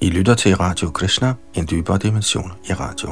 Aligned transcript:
I 0.00 0.10
lytter 0.10 0.34
til 0.34 0.56
Radio 0.56 0.90
Krishna, 0.90 1.34
en 1.54 1.66
dybere 1.70 1.98
dimension 1.98 2.52
i 2.64 2.72
radio. 2.72 3.10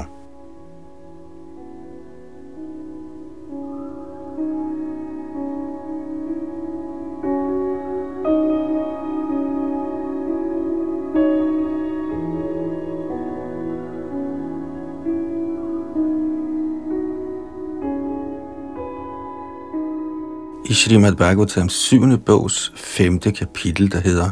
I 20.70 20.74
Srimad 20.74 21.14
Bhagavatams 21.16 21.72
syvende 21.72 22.18
bogs 22.18 22.72
femte 22.76 23.32
kapitel, 23.32 23.92
der 23.92 24.00
hedder 24.00 24.30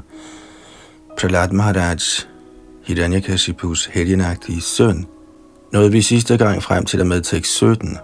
Prahlad 1.18 1.50
Maharaj 1.50 1.98
Hiranyakashipus 2.84 3.86
helgenagtige 3.86 4.60
søn, 4.60 5.06
nåede 5.72 5.92
vi 5.92 6.02
sidste 6.02 6.36
gang 6.36 6.62
frem 6.62 6.84
til 6.84 7.00
at 7.00 7.06
med 7.06 7.22
tekst 7.22 7.52
17. 7.52 7.98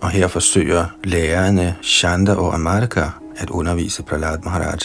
Og 0.00 0.10
her 0.10 0.28
forsøger 0.28 0.86
lærerne 1.04 1.76
Shanda 1.82 2.34
og 2.34 2.54
Amarka 2.54 3.04
at 3.36 3.50
undervise 3.50 4.02
Prahlad 4.02 4.38
Maharaj. 4.44 4.78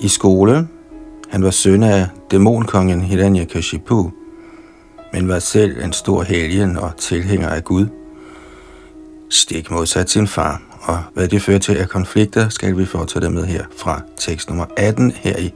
I 0.00 0.08
skole, 0.08 0.68
han 1.30 1.42
var 1.42 1.50
søn 1.50 1.82
af 1.82 2.06
dæmonkongen 2.30 3.00
Hiranyakashipu, 3.00 4.10
men 5.12 5.28
var 5.28 5.38
selv 5.38 5.84
en 5.84 5.92
stor 5.92 6.22
helgen 6.22 6.76
og 6.76 6.96
tilhænger 6.96 7.48
af 7.48 7.64
Gud. 7.64 7.86
Stik 9.30 9.70
modsat 9.70 10.10
sin 10.10 10.26
far, 10.26 10.62
og 10.82 10.98
hvad 11.14 11.28
det 11.28 11.42
fører 11.42 11.58
til 11.58 11.76
af 11.76 11.88
konflikter, 11.88 12.48
skal 12.48 12.78
vi 12.78 12.84
fortsætte 12.84 13.30
med 13.30 13.44
her 13.44 13.64
fra 13.76 14.00
tekst 14.16 14.48
nummer 14.48 14.66
18 14.76 15.10
her 15.10 15.38
i 15.38 15.52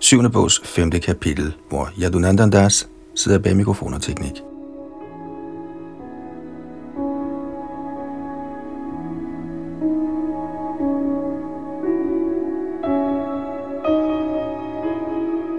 7. 0.00 0.30
bogs 0.30 0.60
5. 0.64 1.00
kapitel, 1.00 1.54
hvor 1.68 1.90
Yadunandandas 2.02 2.88
sidder 3.14 3.38
bag 3.38 3.56
mikrofon 3.56 3.94
og 3.94 4.02
teknik. 4.02 4.42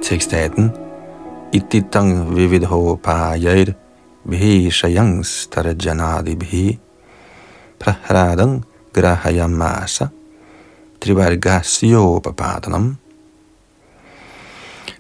Tekst 0.01 0.33
18. 0.33 0.71
Ittitang 1.53 2.35
vividho 2.35 2.95
pahayad 2.95 3.73
vihi 4.23 4.71
shayangs 4.71 5.47
tarajanadi 5.51 6.35
bhi 6.35 6.79
prahradang 7.79 8.63
grahayamasa 8.93 10.07
trivargasyo 10.99 12.19
papadanam 12.23 12.95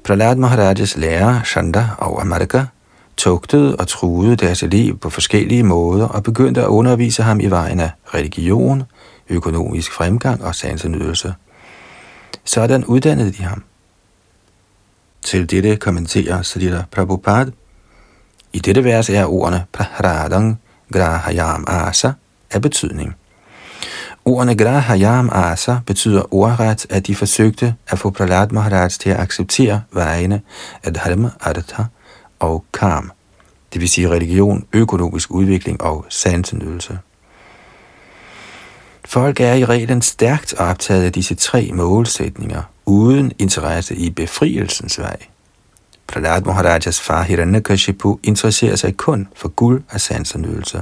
Prahlad 0.09 0.35
Maharajas 0.35 0.97
lærer, 0.97 1.43
Shanda 1.43 1.85
og 1.97 2.21
Amarka 2.21 2.63
tugtede 3.17 3.75
og 3.75 3.87
truede 3.87 4.35
deres 4.35 4.61
liv 4.61 4.97
på 4.97 5.09
forskellige 5.09 5.63
måder 5.63 6.07
og 6.07 6.23
begyndte 6.23 6.61
at 6.61 6.67
undervise 6.67 7.23
ham 7.23 7.39
i 7.39 7.45
vejen 7.45 7.79
af 7.79 7.91
religion, 8.13 8.83
økonomisk 9.29 9.91
fremgang 9.91 10.43
og 10.43 10.55
sansenydelse. 10.55 11.33
Sådan 12.43 12.85
uddannede 12.85 13.31
de 13.31 13.43
ham. 13.43 13.63
Til 15.21 15.49
dette 15.49 15.75
kommenterer 15.75 16.41
Srila 16.41 16.83
Prabhupada. 16.91 17.51
I 18.53 18.59
dette 18.59 18.83
vers 18.83 19.09
er 19.09 19.25
ordene 19.25 19.65
Prahradang 19.71 20.59
Grahayam 20.93 21.65
Asa 21.67 22.11
af 22.51 22.61
betydning. 22.61 23.15
Ordene 24.29 24.55
Grahayam 24.55 25.29
Asa 25.33 25.79
betyder 25.85 26.33
ordret, 26.33 26.85
at 26.89 27.07
de 27.07 27.15
forsøgte 27.15 27.75
at 27.87 27.99
få 27.99 28.09
Prahlad 28.09 28.47
Maharaj 28.49 28.87
til 28.87 29.09
at 29.09 29.19
acceptere 29.19 29.81
vejene 29.91 30.41
af 30.83 30.93
Dharma, 30.93 31.29
Artha 31.39 31.83
og 32.39 32.65
Kam, 32.73 33.11
det 33.73 33.81
vil 33.81 33.89
sige 33.89 34.09
religion, 34.09 34.65
økonomisk 34.73 35.31
udvikling 35.31 35.81
og 35.81 36.05
sansenydelse. 36.09 36.99
Folk 39.05 39.39
er 39.39 39.53
i 39.53 39.65
reglen 39.65 40.01
stærkt 40.01 40.53
optaget 40.53 41.03
af 41.03 41.11
disse 41.11 41.35
tre 41.35 41.71
målsætninger, 41.73 42.61
uden 42.85 43.31
interesse 43.39 43.95
i 43.95 44.09
befrielsens 44.09 44.99
vej. 44.99 45.17
Prahlad 46.07 46.41
Maharajas 46.41 46.99
far 46.99 47.23
Hiranyakashipu 47.23 48.19
interesserer 48.23 48.75
sig 48.75 48.97
kun 48.97 49.27
for 49.35 49.47
guld 49.47 49.83
og 49.91 50.01
sansenydelse. 50.01 50.81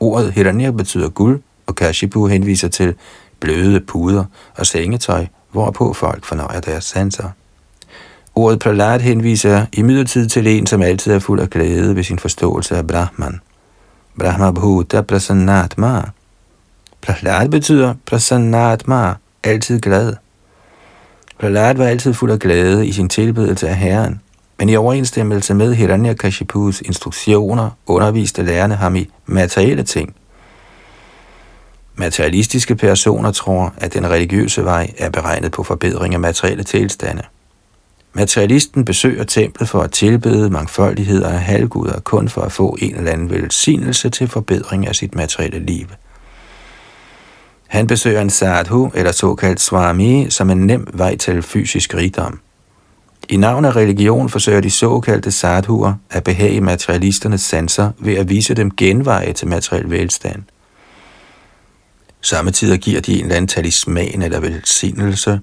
Ordet 0.00 0.32
Hiranya 0.32 0.70
betyder 0.70 1.08
guld, 1.08 1.40
og 1.66 1.74
Kashipu 1.74 2.26
henviser 2.26 2.68
til 2.68 2.94
bløde 3.40 3.80
puder 3.80 4.24
og 4.56 4.66
sengetøj, 4.66 5.26
hvorpå 5.52 5.92
folk 5.92 6.24
fornøjer 6.24 6.60
deres 6.60 6.84
sanser. 6.84 7.28
Ordet 8.34 8.58
pralat 8.58 9.02
henviser 9.02 9.66
imidlertid 9.72 10.28
til 10.28 10.46
en, 10.46 10.66
som 10.66 10.82
altid 10.82 11.12
er 11.12 11.18
fuld 11.18 11.40
af 11.40 11.50
glæde 11.50 11.96
ved 11.96 12.02
sin 12.02 12.18
forståelse 12.18 12.76
af 12.76 12.86
Brahman. 12.86 13.40
Brahma 14.18 14.50
Bhuta 14.50 15.00
Prasannatma. 15.00 16.02
Pralat 17.02 17.50
betyder 17.50 17.94
Prasannatma, 18.06 19.14
altid 19.42 19.80
glad. 19.80 20.14
Pralat 21.40 21.78
var 21.78 21.84
altid 21.84 22.14
fuld 22.14 22.30
af 22.30 22.38
glæde 22.38 22.86
i 22.86 22.92
sin 22.92 23.08
tilbedelse 23.08 23.68
af 23.68 23.76
Herren, 23.76 24.20
men 24.58 24.68
i 24.68 24.76
overensstemmelse 24.76 25.54
med 25.54 25.74
Hiranyakashipus 25.74 26.80
instruktioner 26.80 27.70
underviste 27.86 28.42
lærerne 28.42 28.74
ham 28.74 28.96
i 28.96 29.10
materielle 29.26 29.82
ting– 29.82 30.14
Materialistiske 31.96 32.76
personer 32.76 33.32
tror, 33.32 33.74
at 33.76 33.94
den 33.94 34.10
religiøse 34.10 34.64
vej 34.64 34.92
er 34.98 35.10
beregnet 35.10 35.52
på 35.52 35.62
forbedring 35.62 36.14
af 36.14 36.20
materielle 36.20 36.64
tilstande. 36.64 37.22
Materialisten 38.12 38.84
besøger 38.84 39.24
templet 39.24 39.68
for 39.68 39.80
at 39.80 39.92
tilbede 39.92 40.50
mangfoldigheder 40.50 41.28
af 41.28 41.40
halvguder 41.40 42.00
kun 42.00 42.28
for 42.28 42.42
at 42.42 42.52
få 42.52 42.76
en 42.80 42.94
eller 42.96 43.12
anden 43.12 43.30
velsignelse 43.30 44.10
til 44.10 44.28
forbedring 44.28 44.88
af 44.88 44.94
sit 44.94 45.14
materielle 45.14 45.58
liv. 45.58 45.86
Han 47.66 47.86
besøger 47.86 48.20
en 48.20 48.30
sadhu 48.30 48.90
eller 48.94 49.12
såkaldt 49.12 49.60
swami 49.60 50.26
som 50.30 50.50
en 50.50 50.66
nem 50.66 50.86
vej 50.92 51.16
til 51.16 51.42
fysisk 51.42 51.94
rigdom. 51.94 52.40
I 53.28 53.36
navn 53.36 53.64
af 53.64 53.76
religion 53.76 54.28
forsøger 54.28 54.60
de 54.60 54.70
såkaldte 54.70 55.30
sadhuer 55.30 55.94
at 56.10 56.24
behage 56.24 56.60
materialisternes 56.60 57.40
sanser 57.40 57.90
ved 57.98 58.14
at 58.14 58.28
vise 58.28 58.54
dem 58.54 58.70
genveje 58.70 59.32
til 59.32 59.48
materiel 59.48 59.90
velstand– 59.90 60.42
Samtidig 62.24 62.80
giver 62.80 63.00
de 63.00 63.12
en 63.12 63.24
eller 63.24 63.36
anden 63.36 63.48
talisman 63.48 64.22
eller 64.22 64.40
velsignelse. 64.40 65.40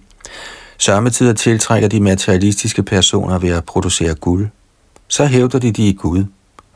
Samtidig 0.77 1.35
tiltrækker 1.35 1.89
de 1.89 1.99
materialistiske 1.99 2.83
personer 2.83 3.39
ved 3.39 3.49
at 3.49 3.65
producere 3.65 4.15
guld. 4.15 4.47
Så 5.07 5.25
hævder 5.25 5.59
de, 5.59 5.71
de 5.71 5.89
er 5.89 5.93
Gud, 5.93 6.25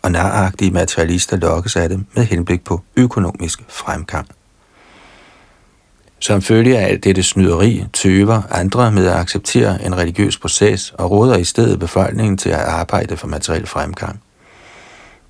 og 0.02 0.12
naragtige 0.12 0.72
materialister 0.72 1.38
lokkes 1.38 1.76
af 1.76 1.90
dem 1.90 2.06
med 2.14 2.24
henblik 2.24 2.64
på 2.64 2.82
økonomisk 2.96 3.60
fremgang. 3.70 4.28
Som 6.20 6.42
følge 6.42 6.78
af 6.78 6.88
alt 6.88 7.04
dette 7.04 7.24
snyderi 7.24 7.84
tøver 7.94 8.42
andre 8.52 8.92
med 8.92 9.08
at 9.08 9.14
acceptere 9.14 9.86
en 9.86 9.98
religiøs 9.98 10.38
proces 10.38 10.94
og 10.98 11.12
råder 11.12 11.38
i 11.38 11.44
stedet 11.44 11.80
befolkningen 11.80 12.38
til 12.38 12.50
at 12.50 12.60
arbejde 12.60 13.18
for 13.18 13.28
materiel 13.28 13.68
fremgang. 13.68 14.22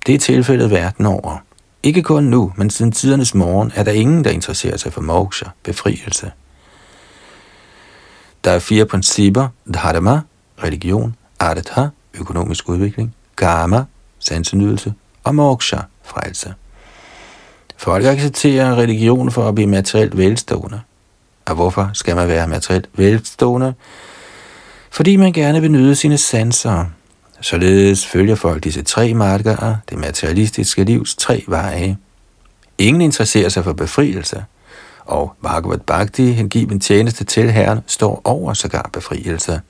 Det 0.06 0.14
er 0.14 0.18
tilfældet 0.18 0.70
verden 0.70 1.06
over. 1.06 1.38
Ikke 1.82 2.02
kun 2.02 2.24
nu, 2.24 2.52
men 2.56 2.70
siden 2.70 2.92
tidernes 2.92 3.34
morgen 3.34 3.72
er 3.74 3.82
der 3.82 3.92
ingen, 3.92 4.24
der 4.24 4.30
interesserer 4.30 4.76
sig 4.76 4.92
for 4.92 5.00
moksha, 5.00 5.46
befrielse. 5.62 6.32
Der 8.44 8.50
er 8.50 8.58
fire 8.58 8.86
principper, 8.86 9.48
dharma, 9.74 10.20
religion, 10.62 11.16
artha, 11.40 11.86
økonomisk 12.14 12.68
udvikling, 12.68 13.14
karma, 13.36 13.84
sansenydelse 14.18 14.94
og 15.24 15.34
moksha, 15.34 15.76
frelse. 16.04 16.54
Folk 17.76 18.04
accepterer 18.04 18.76
religion 18.76 19.30
for 19.30 19.48
at 19.48 19.54
blive 19.54 19.68
materielt 19.68 20.16
velstående. 20.16 20.80
Og 21.44 21.54
hvorfor 21.54 21.90
skal 21.92 22.16
man 22.16 22.28
være 22.28 22.48
materielt 22.48 22.88
velstående? 22.96 23.74
Fordi 24.90 25.16
man 25.16 25.32
gerne 25.32 25.60
vil 25.60 25.70
nyde 25.70 25.94
sine 25.94 26.18
sanser, 26.18 26.84
Således 27.40 28.06
følger 28.06 28.34
folk 28.34 28.64
disse 28.64 28.82
tre 28.82 29.14
marker, 29.14 29.76
det 29.90 29.98
materialistiske 29.98 30.84
livs 30.84 31.14
tre 31.14 31.44
veje. 31.48 31.96
Ingen 32.78 33.00
interesserer 33.00 33.48
sig 33.48 33.64
for 33.64 33.72
befrielse, 33.72 34.44
og 35.04 35.32
Bhagavad 35.42 35.78
Bhakti, 35.78 36.32
hengiven 36.32 36.80
tjeneste 36.80 37.24
til 37.24 37.50
Herren, 37.50 37.80
står 37.86 38.20
over 38.24 38.52
sågar 38.52 38.90
befrielse. 38.92 39.60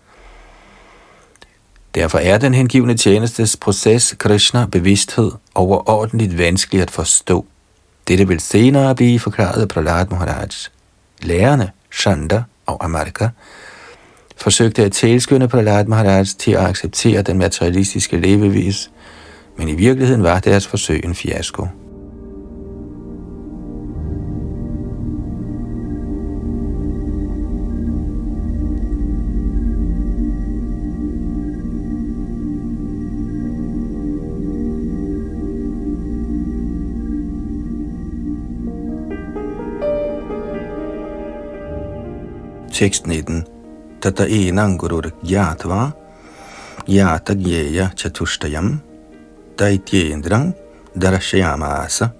Derfor 1.95 2.19
er 2.19 2.39
den 2.39 2.55
hengivne 2.55 2.97
tjenestes 2.97 3.57
proces 3.57 4.15
Krishna 4.19 4.67
bevidsthed 4.67 5.33
overordentligt 5.55 6.39
vanskelig 6.39 6.83
at 6.83 6.91
forstå. 6.91 7.47
Dette 8.09 8.29
vil 8.29 8.41
senere 8.41 8.95
blive 8.95 9.21
forklaret 9.21 9.63
af 9.63 9.69
Prahlad 9.69 10.07
Maharaj. 10.11 10.49
Lærerne, 11.23 11.71
Shanda 11.93 12.43
og 12.67 12.85
Amarka, 12.85 13.29
forsøgte 14.37 14.85
at 14.85 14.93
tilskynde 14.93 15.49
Prahlad 15.49 15.85
Maharaj 15.85 16.25
til 16.39 16.53
at 16.53 16.61
acceptere 16.61 17.23
den 17.23 17.39
materialistiske 17.39 18.17
levevis, 18.17 18.91
men 19.57 19.69
i 19.69 19.75
virkeligheden 19.75 20.23
var 20.23 20.41
deres 20.41 20.67
forsøg 20.67 21.05
en 21.05 21.15
fiasko. 21.15 21.67
Tekst 42.73 43.07
19 43.07 43.45
Tata 44.07 44.23
enang 44.29 44.79
gurur 44.79 45.11
gyatva, 45.27 45.91
yata 46.87 47.35
gyeya 47.35 47.91
chatushtayam, 47.97 48.79
daityendram 49.59 50.55
darashayamasa, 50.95 52.13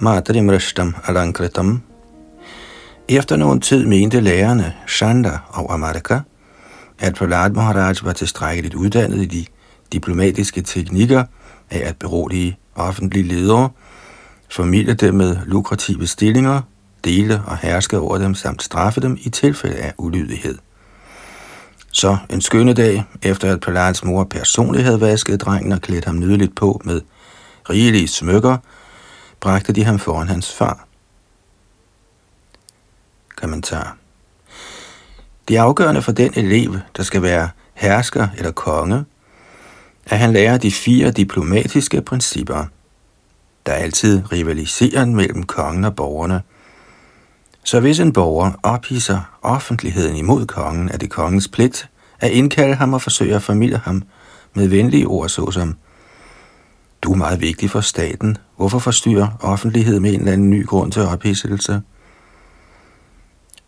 matarim 0.00 0.50
rashtam 0.50 0.94
alankritam. 1.08 1.80
Efter 3.08 3.36
nogen 3.36 3.60
tid 3.60 3.86
mente 3.86 4.20
lærerne, 4.20 4.74
Shanda 4.86 5.38
og 5.48 5.72
Amarka, 5.74 6.20
at 6.98 7.14
Prahlad 7.14 7.50
Maharaj 7.50 7.94
var 8.02 8.12
tilstrækkeligt 8.12 8.74
uddannet 8.74 9.22
i 9.22 9.26
de 9.26 9.44
diplomatiske 9.92 10.62
teknikker 10.62 11.24
af 11.70 11.88
at 11.88 11.96
berolige 11.96 12.58
offentlige 12.74 13.28
ledere, 13.28 13.68
formidle 14.50 14.94
dem 14.94 15.14
med 15.14 15.36
lukrative 15.46 16.06
stillinger, 16.06 16.60
dele 17.04 17.42
og 17.46 17.58
herske 17.58 17.98
over 17.98 18.18
dem 18.18 18.34
samt 18.34 18.62
straffe 18.62 19.00
dem 19.00 19.18
i 19.20 19.28
tilfælde 19.28 19.76
af 19.76 19.92
ulydighed. 19.98 20.58
Så 21.92 22.16
en 22.30 22.40
skønne 22.40 22.72
dag, 22.72 23.04
efter 23.22 23.52
at 23.52 23.60
Prahlads 23.60 24.04
mor 24.04 24.24
personligt 24.24 24.84
havde 24.84 25.00
vasket 25.00 25.40
drengen 25.40 25.72
og 25.72 25.80
klædt 25.80 26.04
ham 26.04 26.18
nydeligt 26.18 26.56
på 26.56 26.80
med 26.84 27.00
rigelige 27.70 28.08
smykker, 28.08 28.56
bragte 29.40 29.72
de 29.72 29.84
ham 29.84 29.98
foran 29.98 30.28
hans 30.28 30.52
far. 30.52 30.86
Kommentar. 33.36 33.96
Det 35.48 35.56
afgørende 35.56 36.02
for 36.02 36.12
den 36.12 36.32
elev, 36.36 36.78
der 36.96 37.02
skal 37.02 37.22
være 37.22 37.48
hersker 37.74 38.28
eller 38.36 38.52
konge, 38.52 39.04
at 40.06 40.18
han 40.18 40.32
lærer 40.32 40.58
de 40.58 40.72
fire 40.72 41.10
diplomatiske 41.10 42.02
principper. 42.02 42.64
Der 43.66 43.72
er 43.72 43.76
altid 43.76 44.32
rivaliseren 44.32 45.14
mellem 45.16 45.42
kongen 45.42 45.84
og 45.84 45.96
borgerne. 45.96 46.42
Så 47.68 47.80
hvis 47.80 48.00
en 48.00 48.12
borger 48.12 48.52
ophisser 48.62 49.38
offentligheden 49.42 50.16
imod 50.16 50.46
kongen, 50.46 50.88
er 50.88 50.96
det 50.96 51.10
kongens 51.10 51.48
pligt 51.48 51.90
at 52.20 52.30
indkalde 52.30 52.74
ham 52.74 52.94
og 52.94 53.02
forsøge 53.02 53.34
at 53.34 53.42
formidle 53.42 53.78
ham 53.78 54.02
med 54.54 54.68
venlige 54.68 55.06
ord 55.06 55.28
såsom 55.28 55.76
Du 57.02 57.12
er 57.12 57.16
meget 57.16 57.40
vigtig 57.40 57.70
for 57.70 57.80
staten. 57.80 58.36
Hvorfor 58.56 58.78
forstyrre 58.78 59.32
offentlighed 59.40 60.00
med 60.00 60.12
en 60.12 60.20
eller 60.20 60.32
anden 60.32 60.50
ny 60.50 60.66
grund 60.66 60.92
til 60.92 61.02
ophidselse? 61.02 61.80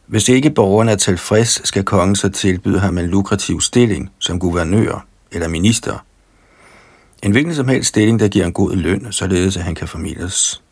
Hvis 0.07 0.29
ikke 0.29 0.51
borgeren 0.51 0.89
er 0.89 0.97
tilfreds, 0.97 1.69
skal 1.69 1.85
kongen 1.85 2.17
så 2.17 2.29
tilbyde 2.29 2.79
ham 2.79 2.99
en 2.99 3.07
lukrativ 3.07 3.61
stilling 3.61 4.11
som 4.19 4.39
guvernør 4.39 5.07
eller 5.33 5.49
minister. 5.49 6.05
En 7.23 7.33
hvilken 7.33 7.55
som 7.55 7.69
helst 7.69 7.89
stilling, 7.89 8.21
der 8.21 8.29
giver 8.29 8.47
en 8.47 8.53
god 8.53 8.77
løn, 8.77 9.13
således 9.13 9.57
at 9.57 9.63
han 9.63 9.75
kan 9.75 9.89
formidles. 9.89 10.63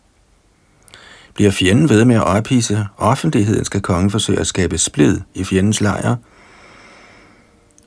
Bliver 1.38 1.50
fjenden 1.50 1.88
ved 1.88 2.04
med 2.04 2.16
at 2.16 2.24
ophisse 2.24 2.86
offentligheden, 2.96 3.64
skal 3.64 3.80
kongen 3.80 4.10
forsøge 4.10 4.40
at 4.40 4.46
skabe 4.46 4.78
splid 4.78 5.20
i 5.34 5.44
fjendens 5.44 5.80
lejr. 5.80 6.16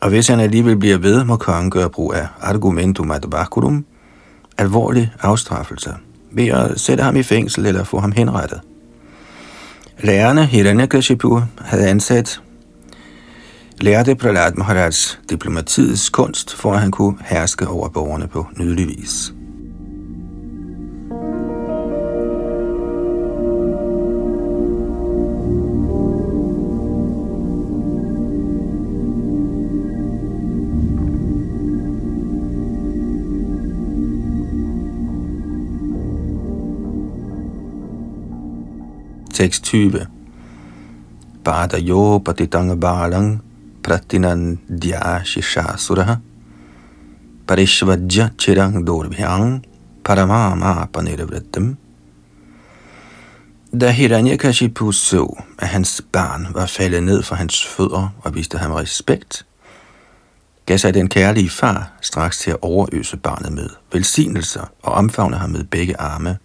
Og 0.02 0.10
hvis 0.10 0.28
han 0.28 0.40
alligevel 0.40 0.78
bliver 0.78 0.98
ved, 0.98 1.24
må 1.24 1.36
kongen 1.36 1.72
gøre 1.72 1.90
brug 1.90 2.14
af 2.14 2.28
argumentum 2.42 3.12
ad 3.12 3.20
baculum, 3.20 3.86
alvorlig 4.58 5.14
afstraffelse, 5.22 5.94
ved 6.32 6.48
at 6.48 6.80
sætte 6.80 7.04
ham 7.04 7.16
i 7.16 7.24
fængsel 7.24 7.66
eller 7.66 7.84
få 7.84 8.00
ham 8.00 8.12
henrettet. 8.12 8.62
Lærerne 10.00 10.46
Hiranyakashipu 10.46 11.42
havde 11.60 11.88
ansat 11.88 12.42
lærte 13.82 14.16
Prahlad 14.16 14.52
Maharaj 14.52 14.92
diplomatiets 15.30 16.10
kunst, 16.10 16.56
for 16.56 16.74
at 16.74 16.80
han 16.80 16.92
kunne 16.92 17.18
herske 17.22 17.68
over 17.68 17.90
borgerne 17.90 18.28
på 18.28 18.48
nydelig 18.58 18.88
vis. 18.88 19.34
Tekst 39.42 39.64
20. 39.64 40.06
Bada 41.44 41.78
yo 41.82 42.20
patitanga 42.20 42.76
balang 42.78 43.42
pratinan 43.82 44.60
dyashi 44.70 45.42
shasuraha 45.42 46.22
parishvajja 47.48 48.38
chirang 48.38 48.86
dorbhyang 48.86 49.66
paramama 50.04 50.86
panirvrittam. 50.94 51.76
Da 53.74 53.90
Hiranyakashipu 53.90 54.92
så, 54.92 55.26
at 55.58 55.68
hans 55.68 56.02
barn 56.12 56.48
var 56.54 56.68
faldet 56.68 57.04
ned 57.04 57.24
for 57.24 57.36
hans 57.36 57.66
fødder 57.66 58.14
og 58.24 58.36
viste 58.36 58.58
ham 58.58 58.72
respekt, 58.72 59.46
gav 60.66 60.78
sig 60.78 60.94
den 60.94 61.10
kærlige 61.10 61.50
far 61.50 61.92
straks 62.02 62.40
til 62.40 62.52
at 62.52 62.62
overøse 62.62 63.18
barnet 63.18 63.54
med 63.54 63.70
velsignelser 63.94 64.66
og 64.82 64.94
omfavne 64.94 65.38
ham 65.38 65.50
med 65.50 65.64
begge 65.64 66.02
arme. 66.02 66.38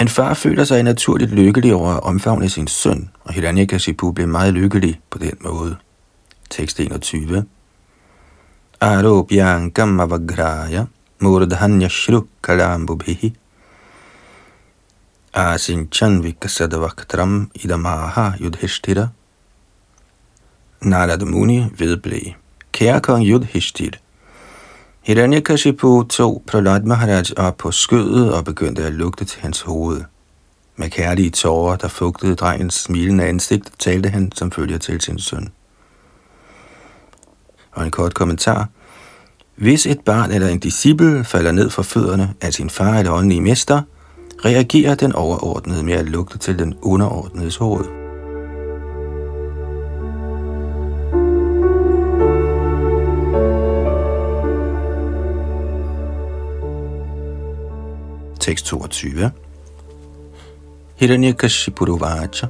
En 0.00 0.08
far 0.08 0.34
føler 0.34 0.64
sig 0.64 0.82
naturligt 0.82 1.30
lykkelig 1.30 1.74
over 1.74 1.90
at 1.90 2.02
omfavne 2.02 2.48
sin 2.48 2.66
søn, 2.66 3.10
og 3.24 3.34
Hiranyakashipu 3.34 4.12
blev 4.12 4.28
meget 4.28 4.54
lykkelig 4.54 5.00
på 5.10 5.18
den 5.18 5.32
måde. 5.40 5.76
Tekst 6.50 6.80
21. 6.80 7.44
Arobyan 8.80 9.70
kammavagraya 9.70 10.84
murdhanya 11.20 11.88
shru 11.88 12.22
kalambubhihi 12.42 13.36
asinchan 15.36 16.22
vikasadavaktram 16.24 17.50
idamaha 17.54 18.30
yudhishthira. 18.40 19.08
Narad 20.80 21.24
Muni 21.24 21.64
vedblev. 21.78 22.32
Kære 22.72 23.00
kong 23.00 23.24
Yudhishthira, 23.24 23.98
Hiranyakashipu 25.06 26.02
tog 26.02 26.42
Prahlad 26.46 26.82
Maharaj 26.82 27.24
op 27.36 27.56
på 27.56 27.70
skødet 27.70 28.32
og 28.34 28.44
begyndte 28.44 28.84
at 28.84 28.92
lugte 28.92 29.24
til 29.24 29.40
hans 29.40 29.60
hoved. 29.60 30.00
Med 30.76 30.90
kærlige 30.90 31.30
tårer, 31.30 31.76
der 31.76 31.88
fugtede 31.88 32.34
drengens 32.34 32.74
smilende 32.74 33.24
ansigt, 33.24 33.72
talte 33.78 34.08
han 34.08 34.32
som 34.32 34.50
følger 34.52 34.78
til 34.78 35.00
sin 35.00 35.18
søn. 35.18 35.48
Og 37.72 37.84
en 37.84 37.90
kort 37.90 38.14
kommentar. 38.14 38.68
Hvis 39.56 39.86
et 39.86 40.00
barn 40.00 40.30
eller 40.30 40.48
en 40.48 40.58
disciple 40.58 41.24
falder 41.24 41.52
ned 41.52 41.70
for 41.70 41.82
fødderne 41.82 42.34
af 42.40 42.54
sin 42.54 42.70
far 42.70 42.98
eller 42.98 43.12
åndelige 43.12 43.40
mester, 43.40 43.82
reagerer 44.44 44.94
den 44.94 45.12
overordnede 45.12 45.82
med 45.82 45.94
at 45.94 46.06
lugte 46.06 46.38
til 46.38 46.58
den 46.58 46.74
underordnedes 46.82 47.56
hoved. 47.56 48.05
Tekst 58.46 58.66
22. 58.66 59.32
Hiranyakashipuruvacha 61.00 62.48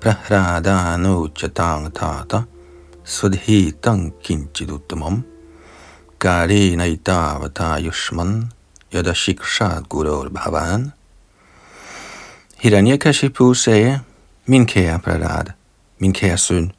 Prahradano 0.00 1.28
chatang 1.28 1.94
tata 1.94 2.44
Svadhitam 3.04 4.10
kinchiduttamam 4.20 5.22
Karena 6.18 6.84
itavata 6.90 7.78
yushman 7.78 8.50
yadashikshat 8.90 9.86
gurur 9.88 10.30
bhavan 10.30 10.92
Hiranyakashipu 12.58 13.54
sagde, 13.54 14.00
Min 14.46 14.66
kære 14.66 14.98
Prahlad, 14.98 15.54
min 16.00 16.12
kære 16.12 16.38
søn, 16.38 16.72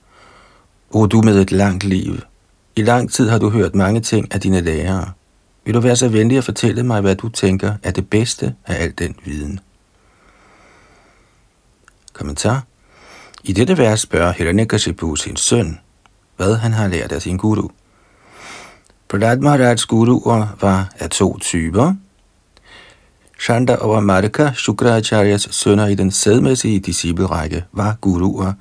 o 0.92 1.08
du 1.08 1.22
med 1.22 1.40
et 1.40 1.52
langt 1.52 1.84
liv. 1.84 2.20
I 2.76 2.82
lang 2.82 3.12
tid 3.12 3.30
har 3.30 3.40
du 3.40 3.50
hørt 3.50 3.76
mange 3.76 4.02
ting 4.02 4.34
af 4.34 4.42
dine 4.42 4.62
lærere. 4.62 5.14
Vil 5.66 5.74
du 5.74 5.80
være 5.80 5.96
så 5.96 6.10
venlig 6.10 6.38
at 6.38 6.44
fortælle 6.44 6.84
mig, 6.84 7.02
hvad 7.02 7.16
du 7.16 7.30
tænker 7.30 7.74
er 7.84 7.92
det 7.92 8.10
bedste 8.10 8.56
af 8.68 8.84
al 8.84 8.94
den 8.98 9.16
viden? 9.26 9.60
Kommentar. 12.14 12.64
I 13.44 13.54
dette 13.54 13.78
vers 13.78 14.02
spørger 14.02 14.32
Hiranyakashipu 14.32 15.16
sin 15.16 15.36
søn, 15.36 15.80
hvad 16.38 16.56
han 16.56 16.74
har 16.74 16.88
lært 16.88 17.12
af 17.12 17.22
sin 17.22 17.38
guru. 17.38 17.70
Prahlad 19.10 19.38
Maharajs 19.38 19.86
guruer 19.86 20.48
var 20.62 20.90
af 21.00 21.10
to 21.10 21.40
typer. 21.40 21.94
Shanda 23.40 23.76
og 23.76 24.04
Marika, 24.04 24.52
Shukracharyas 24.54 25.48
sønner 25.52 25.88
i 25.88 25.96
den 25.96 26.12
sædmæssige 26.12 26.80
disciplerække, 26.80 27.66
var 27.72 27.96
guruer, 28.02 28.54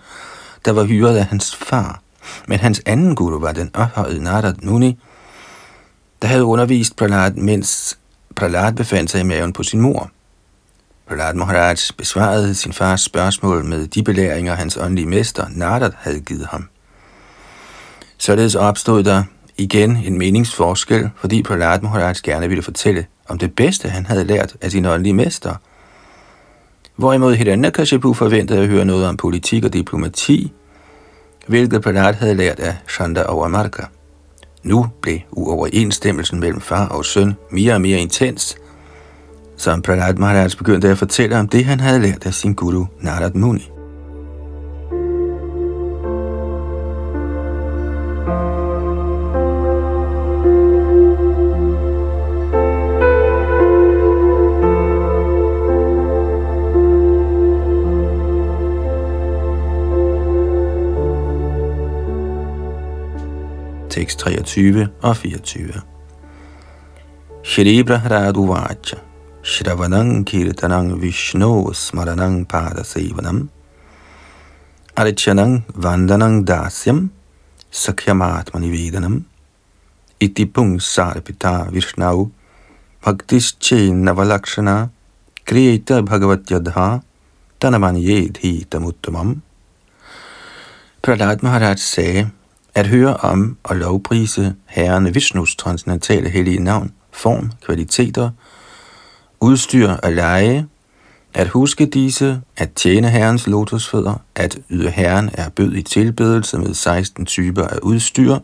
der 0.65 0.73
var 0.73 0.85
hyret 0.85 1.17
af 1.17 1.25
hans 1.25 1.57
far. 1.57 2.03
Men 2.49 2.59
hans 2.59 2.83
anden 2.87 3.15
guru 3.15 3.39
var 3.39 3.53
den 3.53 3.71
ophøjede 3.75 4.25
Narad 4.25 4.55
Muni, 4.63 4.99
der 6.23 6.29
havde 6.29 6.45
undervist 6.45 6.97
Prahlad, 6.97 7.33
mens 7.33 7.99
Prahlad 8.37 8.73
befandt 8.73 9.11
sig 9.11 9.21
i 9.21 9.25
maven 9.25 9.53
på 9.53 9.63
sin 9.63 9.81
mor. 9.81 10.11
Prahlad 11.09 11.35
Maharaj 11.35 11.77
besvarede 11.99 12.55
sin 12.55 12.73
fars 12.73 13.01
spørgsmål 13.01 13.65
med 13.65 13.87
de 13.87 14.03
belæringer, 14.03 14.55
hans 14.55 14.77
åndelige 14.77 15.07
mester 15.07 15.47
Nardat 15.51 15.93
havde 15.99 16.21
givet 16.21 16.47
ham. 16.47 16.69
Således 18.19 18.55
opstod 18.55 19.03
der 19.03 19.23
igen 19.59 19.97
en 19.97 20.19
meningsforskel, 20.19 21.11
fordi 21.17 21.43
Prahlad 21.43 21.81
Maharaj 21.81 22.15
gerne 22.25 22.49
ville 22.49 22.63
fortælle 22.63 23.07
om 23.29 23.39
det 23.39 23.55
bedste, 23.55 23.89
han 23.89 24.07
havde 24.07 24.25
lært 24.25 24.57
af 24.61 24.71
sin 24.71 24.87
åndelige 24.87 25.15
mester. 25.15 25.55
Hvorimod 26.97 27.35
Hiranyakashipu 27.35 28.15
forventede 28.15 28.61
at 28.61 28.69
høre 28.69 28.85
noget 28.85 29.07
om 29.07 29.17
politik 29.17 29.65
og 29.65 29.73
diplomati, 29.73 30.53
hvilket 31.47 31.83
Prahlad 31.83 32.15
havde 32.15 32.35
lært 32.35 32.61
af 32.61 32.77
Shanda 32.89 33.23
og 33.23 33.39
nu 34.63 34.87
blev 35.01 35.19
uoverensstemmelsen 35.31 36.41
mellem 36.41 36.61
far 36.61 36.89
og 36.89 37.05
søn 37.05 37.35
mere 37.51 37.75
og 37.75 37.81
mere 37.81 37.99
intens, 37.99 38.57
så 39.57 39.81
Prahlad 39.85 40.15
Maharaj 40.15 40.49
begyndte 40.59 40.89
at 40.89 40.99
fortælle 40.99 41.39
om 41.39 41.49
det, 41.49 41.65
han 41.65 41.81
havde 41.81 42.01
lært 42.01 42.27
af 42.27 42.35
sin 42.35 42.55
guru 42.55 42.87
Narad 43.01 43.31
Muni. 43.35 43.72
Tekst 64.03 64.19
23 64.19 64.89
og 65.03 65.17
24. 65.17 65.83
Shri 67.45 67.83
Brahradu 67.87 68.47
Vacha 68.51 68.99
Shravanang 69.43 70.25
Kirtanang 70.27 70.99
Vishnu 71.03 71.71
Smaranang 71.73 72.47
Padasevanam 72.51 73.49
Arichanang 74.97 75.63
Vandanang 75.75 76.43
Dasyam. 76.45 77.11
Sakyamatmani 77.71 78.71
Vedanam 78.75 79.25
Iti 80.21 80.47
Pung 80.47 80.81
Sarpita 80.81 81.71
Vishnau. 81.71 82.31
Bhaktische 83.05 83.93
Navalakshana. 83.93 84.91
Kriyeta 85.47 86.03
Bhagavat 86.05 86.51
Yadha. 86.51 87.03
Tanaman 87.61 87.97
Yedhi 88.03 88.67
Tamuttamam 88.67 89.43
Prahlad 91.03 91.43
Maharaj 91.43 91.81
sagde, 91.81 92.31
at 92.75 92.87
høre 92.87 93.17
om 93.17 93.57
og 93.63 93.77
lovprise 93.77 94.55
herrene 94.67 95.15
Vishnus 95.15 95.57
transcendentale 95.57 96.29
hellige 96.29 96.65
navn, 96.65 96.93
form, 97.13 97.53
kvaliteter, 97.65 98.31
udstyr 99.41 99.89
og 99.89 100.13
leje, 100.13 100.67
at 101.35 101.49
huske 101.49 101.87
disse, 101.87 102.41
at 102.57 102.73
tjene 102.73 103.11
Herrens 103.11 103.47
lotusfødder, 103.47 104.15
at 104.35 104.59
yde 104.71 104.91
Herren 104.91 105.31
er 105.35 105.49
bød 105.49 105.73
i 105.73 105.83
tilbedelse 105.83 106.59
med 106.59 106.75
16 106.75 107.27
typer 107.27 107.65
af 107.65 107.79
udstyr, 107.83 108.39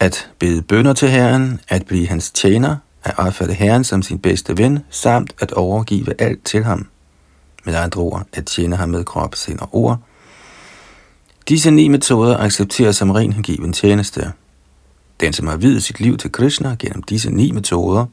at 0.00 0.30
bede 0.38 0.62
bønder 0.62 0.92
til 0.92 1.08
Herren, 1.08 1.60
at 1.68 1.86
blive 1.86 2.08
hans 2.08 2.30
tjener, 2.30 2.76
at 3.04 3.14
opfatte 3.18 3.54
Herren 3.54 3.84
som 3.84 4.02
sin 4.02 4.18
bedste 4.18 4.58
ven, 4.58 4.78
samt 4.90 5.34
at 5.40 5.52
overgive 5.52 6.20
alt 6.20 6.44
til 6.44 6.64
ham. 6.64 6.86
Med 7.64 7.74
andre 7.74 8.00
ord, 8.00 8.26
at 8.32 8.46
tjene 8.46 8.76
ham 8.76 8.88
med 8.88 9.04
krop, 9.04 9.34
sind 9.34 9.58
og 9.58 9.68
ord, 9.72 9.98
Disse 11.48 11.70
ni 11.70 11.88
metoder 11.88 12.38
accepteres 12.38 12.96
som 12.96 13.10
ren 13.10 13.32
hengiven 13.32 13.72
tjeneste. 13.72 14.32
Den, 15.20 15.32
som 15.32 15.46
har 15.46 15.56
videt 15.56 15.82
sit 15.82 16.00
liv 16.00 16.16
til 16.16 16.32
Krishna 16.32 16.76
gennem 16.78 17.02
disse 17.02 17.30
ni 17.30 17.52
metoder, 17.52 18.06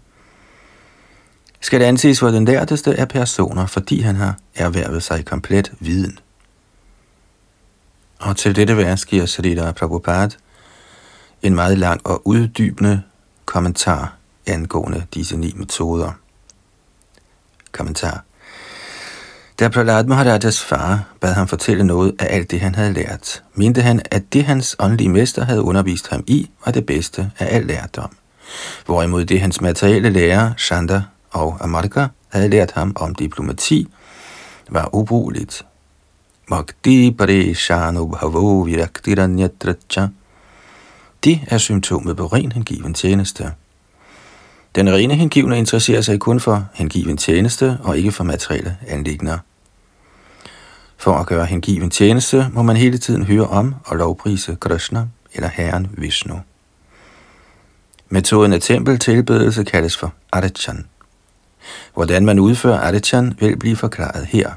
skal 1.62 1.80
det 1.80 1.86
anses 1.86 2.20
for 2.20 2.28
den 2.28 2.46
lærteste 2.46 2.96
af 2.96 3.08
personer, 3.08 3.66
fordi 3.66 4.00
han 4.00 4.16
har 4.16 4.38
erhvervet 4.56 5.04
sig 5.04 5.26
komplet 5.26 5.74
viden. 5.80 6.20
Og 8.20 8.38
til 8.38 8.56
dette 8.56 8.78
vers 8.78 9.06
giver 9.06 9.26
Srila 9.26 9.72
Prabhupada 9.72 10.36
en 11.42 11.56
meget 11.56 11.78
lang 11.78 12.08
og 12.08 12.28
uddybende 12.28 13.02
kommentar 13.46 14.16
angående 14.46 15.06
disse 15.14 15.38
ni 15.38 15.54
metoder. 15.56 16.12
Kommentar. 17.72 18.24
Da 19.60 19.70
Prahlad 19.70 20.04
Maharajas 20.04 20.62
far 20.62 21.04
bad 21.20 21.34
ham 21.34 21.48
fortælle 21.48 21.84
noget 21.84 22.16
af 22.20 22.36
alt 22.36 22.52
det, 22.52 22.60
han 22.60 22.76
havde 22.76 22.94
lært, 22.94 23.44
mente 23.54 23.82
han, 23.82 24.02
at 24.12 24.34
det 24.34 24.44
hans 24.44 24.76
åndelige 24.80 25.10
mester 25.10 25.46
havde 25.46 25.62
undervist 25.62 26.08
ham 26.10 26.24
i, 26.28 26.50
var 26.66 26.72
det 26.72 26.86
bedste 26.86 27.32
af 27.40 27.56
al 27.56 27.66
lærdom. 27.66 28.10
Hvorimod 28.86 29.26
det 29.26 29.42
hans 29.42 29.62
materielle 29.62 30.10
lærer, 30.10 30.54
Shanda 30.58 31.02
og 31.32 31.58
Amarka, 31.62 32.08
havde 32.30 32.50
lært 32.50 32.72
ham 32.72 32.94
om 32.96 33.16
diplomati, 33.16 33.88
var 34.70 34.96
ubrugeligt. 34.96 35.66
Magdi 36.48 37.12
parishanu 37.12 38.08
bhavo 38.08 38.62
viraktiranyatracha. 38.62 40.08
Det 41.24 41.42
er 41.48 41.58
symptomet 41.58 42.18
på 42.18 42.26
ren 42.26 42.52
hengiven 42.52 42.94
tjeneste. 42.94 43.52
Den 44.76 44.94
rene 44.94 45.16
hengivne 45.16 45.58
interesserer 45.58 46.02
sig 46.02 46.20
kun 46.20 46.40
for 46.40 46.66
hengiven 46.74 47.18
tjeneste 47.18 47.78
og 47.84 47.98
ikke 47.98 48.12
for 48.12 48.24
materielle 48.24 48.78
anlægner. 48.88 49.38
For 50.98 51.14
at 51.14 51.26
gøre 51.26 51.46
hengiven 51.46 51.90
tjeneste, 51.90 52.50
må 52.52 52.62
man 52.62 52.78
hele 52.78 52.98
tiden 52.98 53.24
høre 53.24 53.48
om 53.48 53.76
og 53.86 53.98
lovprise 53.98 54.58
Krishna 54.60 55.08
eller 55.34 55.50
Herren 55.50 55.88
Vishnu. 55.98 56.42
Metoden 58.10 58.54
af 58.54 58.62
tempeltilbedelse 58.62 59.64
kaldes 59.64 59.98
for 59.98 60.14
Adichan. 60.34 60.86
Hvordan 61.94 62.26
man 62.26 62.40
udfører 62.40 62.80
Adichan 62.80 63.34
vil 63.40 63.58
blive 63.58 63.76
forklaret 63.76 64.26
her. 64.26 64.52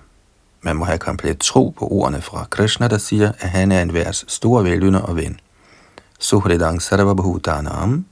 Man 0.62 0.76
må 0.76 0.84
have 0.84 0.98
komplet 0.98 1.38
tro 1.38 1.74
på 1.78 1.88
ordene 1.90 2.22
fra 2.22 2.46
Krishna, 2.50 2.88
der 2.88 2.98
siger, 2.98 3.32
at 3.40 3.48
han 3.48 3.72
er 3.72 3.82
en 3.82 3.94
værs 3.94 4.24
store 4.28 4.64
velynder 4.64 5.00
og 5.00 5.16
ven. 5.16 5.40
Suhridang 6.18 6.82
Sarvabhutanam 6.82 8.04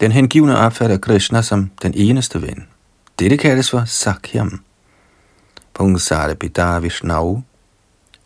den 0.00 0.12
hengivne 0.12 0.58
opfatter 0.58 0.98
Krishna 0.98 1.42
som 1.42 1.70
den 1.82 1.94
eneste 1.94 2.42
ven. 2.42 2.66
Dette 3.18 3.36
kaldes 3.36 3.70
for 3.70 3.84
Sakyam. 3.86 4.60
Pungsara 5.74 6.34
Bidar 6.34 6.80
Vishnau. 6.80 7.42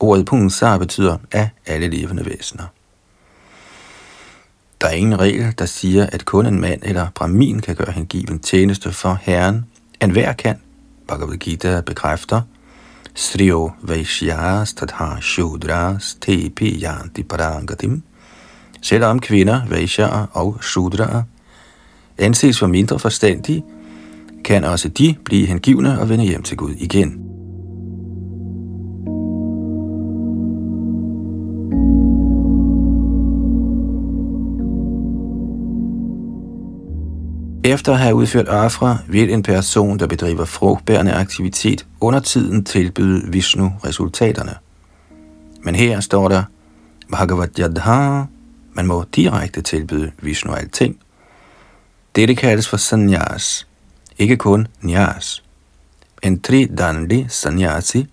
Ordet 0.00 0.27
Pungsara 0.27 0.79
betyder 0.79 1.19
af 1.33 1.50
alle 1.67 1.89
levende 1.89 2.27
væsener. 2.27 2.65
Der 4.81 4.87
er 4.87 4.93
ingen 4.93 5.21
regel, 5.21 5.55
der 5.59 5.67
siger, 5.67 6.07
at 6.12 6.25
kun 6.25 6.47
en 6.47 6.61
mand 6.61 6.81
eller 6.83 7.09
brahmin 7.15 7.61
kan 7.61 7.77
gøre 7.77 7.93
hengiven 7.93 8.39
tjeneste 8.39 8.93
for 8.93 9.19
Herren. 9.23 9.67
En 10.00 10.11
hver 10.11 10.33
kan. 10.33 10.61
Bhagavad 11.09 11.37
Gita 11.37 11.81
bekræfter, 11.81 12.43
Sriyo 13.15 13.71
Vaishyas 13.83 14.73
Tadha 14.73 15.21
Shudras 15.21 16.17
Tepi 16.21 16.83
Yanti 16.83 17.23
Parangatim. 17.23 18.03
Selvom 18.83 19.21
kvinder, 19.21 19.67
Vaishyaer 19.69 20.27
og 20.33 20.59
Shudraer 20.62 21.23
anses 22.21 22.59
for 22.59 22.67
mindre 22.67 22.99
forstandige, 22.99 23.65
kan 24.45 24.65
også 24.65 24.89
de 24.89 25.15
blive 25.25 25.47
hengivne 25.47 26.00
og 26.00 26.09
vende 26.09 26.25
hjem 26.25 26.43
til 26.43 26.57
Gud 26.57 26.75
igen. 26.79 27.31
Efter 37.65 37.93
at 37.93 37.99
have 37.99 38.15
udført 38.15 38.49
afra, 38.49 38.99
vil 39.09 39.33
en 39.33 39.43
person, 39.43 39.99
der 39.99 40.07
bedriver 40.07 40.45
frugtbærende 40.45 41.12
aktivitet, 41.12 41.87
under 42.00 42.21
tiden 42.21 42.65
tilbyde 42.65 43.33
Vishnu 43.33 43.73
resultaterne. 43.85 44.55
Men 45.62 45.75
her 45.75 46.00
står 46.00 46.29
der, 46.29 46.43
Bhagavad 47.11 47.59
Yadha, 47.59 48.23
man 48.73 48.87
må 48.87 49.05
direkte 49.17 49.62
tilbyde 49.62 50.11
Vishnu 50.23 50.53
alting, 50.53 50.97
dette 52.17 52.35
kaldes 52.35 52.69
for 52.69 52.76
sanyas, 52.76 53.67
ikke 54.19 54.37
kun 54.37 54.67
nyas. 54.83 55.43
En 56.23 56.37
dandi 56.79 57.26
sanyasi 57.29 58.07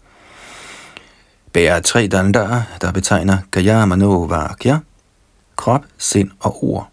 bærer 1.54 1.80
tre 1.80 2.08
dandaer, 2.08 2.62
der 2.82 2.92
betegner 2.92 3.38
kayama 3.52 3.86
mano 3.86 4.26
vakya, 4.26 4.80
krop, 5.56 5.84
sind 5.98 6.32
og 6.40 6.64
ord. 6.64 6.90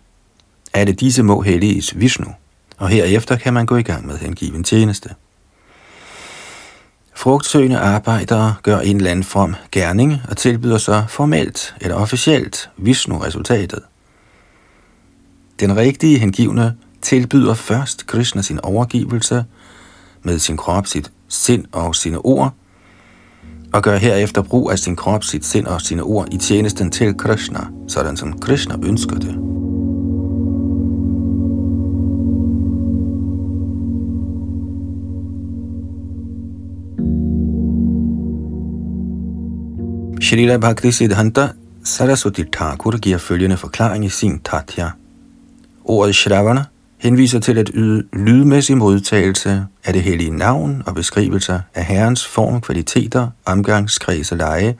Alle 0.73 0.93
disse 0.93 1.23
må 1.23 1.41
helliges 1.41 1.99
Vishnu, 1.99 2.35
og 2.79 2.89
herefter 2.89 3.37
kan 3.37 3.55
man 3.55 3.67
gå 3.67 3.77
i 3.77 3.83
gang 3.83 4.07
med 4.07 4.19
hengiven 4.19 4.65
tjeneste. 4.65 5.15
Frugtsøgende 7.15 7.79
arbejdere 7.79 8.55
gør 8.63 8.81
en 8.81 8.97
eller 8.97 9.11
anden 9.11 9.25
form 9.25 9.55
gerning 9.73 10.21
og 10.29 10.37
tilbyder 10.37 10.79
så 10.79 11.05
formelt 11.09 11.75
eller 11.81 11.97
officielt 11.97 12.71
Vishnu-resultatet. 12.77 13.83
Den 15.61 15.77
rigtige 15.77 16.19
hengivne 16.19 16.77
tilbyder 17.05 17.55
først 17.55 18.07
Krishna 18.07 18.43
sin 18.43 18.61
overgivelse 18.63 19.45
med 20.23 20.39
sin 20.39 20.57
krop, 20.57 20.87
sit 20.87 21.11
sind 21.29 21.65
og 21.73 21.97
sine 21.97 22.19
ord, 22.19 22.55
og 23.73 23.83
gør 23.83 23.97
herefter 23.97 24.43
brug 24.43 24.71
af 24.71 24.79
sin 24.79 24.97
krop, 24.97 25.25
sit 25.25 25.45
sind 25.45 25.67
og 25.67 25.81
sine 25.81 26.03
ord 26.03 26.29
i 26.33 26.37
tjenesten 26.37 26.91
til 26.91 27.15
Krishna, 27.15 27.61
sådan 27.89 28.17
som 28.17 28.39
Krishna 28.39 28.77
ønsker 28.83 29.17
det. 29.17 29.39
Shrila 40.23 40.57
Bhakti 40.57 40.93
Siddhanta 40.93 41.49
Saraswati 41.85 42.45
Thakur 42.53 42.97
giver 42.97 43.19
følgende 43.19 43.57
forklaring 43.57 44.05
i 44.05 44.09
sin 44.09 44.41
Tatya. 44.41 44.91
Ordet 45.85 46.15
Shravana 46.15 46.65
henviser 47.05 47.41
til 47.41 47.59
at 47.59 47.71
yde 47.75 48.05
lydmæssig 48.13 48.77
modtagelse 48.77 49.67
af 49.85 49.93
det 49.93 50.03
hellige 50.03 50.31
navn 50.31 50.83
og 50.87 50.95
beskrivelser 50.95 51.61
af 51.75 51.85
Herrens 51.85 52.27
form, 52.27 52.61
kvaliteter, 52.61 53.29
omgangskreds 53.45 54.33
og 54.33 54.39
leje, 54.39 54.75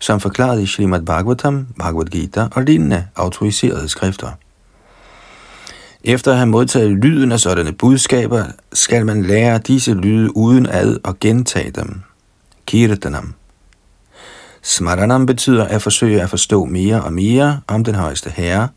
som 0.00 0.20
forklaret 0.20 0.62
i 0.62 0.66
Srimad 0.66 1.02
Bhagavatam, 1.02 1.66
Bhagavad 1.78 2.06
Gita 2.06 2.46
og 2.52 2.62
lignende 2.62 3.06
autoriserede 3.16 3.88
skrifter. 3.88 4.30
Efter 6.04 6.30
at 6.30 6.36
have 6.36 6.46
modtaget 6.46 6.90
lyden 6.90 7.32
af 7.32 7.40
sådanne 7.40 7.72
budskaber, 7.72 8.44
skal 8.72 9.06
man 9.06 9.22
lære 9.22 9.58
disse 9.58 9.94
lyde 9.94 10.36
uden 10.36 10.66
ad 10.66 10.96
og 11.04 11.20
gentage 11.20 11.70
dem. 11.70 12.00
Kirtanam. 12.66 13.34
Smaranam 14.62 15.26
betyder 15.26 15.64
at 15.64 15.82
forsøge 15.82 16.22
at 16.22 16.30
forstå 16.30 16.64
mere 16.64 17.02
og 17.02 17.12
mere 17.12 17.60
om 17.66 17.84
den 17.84 17.94
højeste 17.94 18.30
herre, 18.30 18.68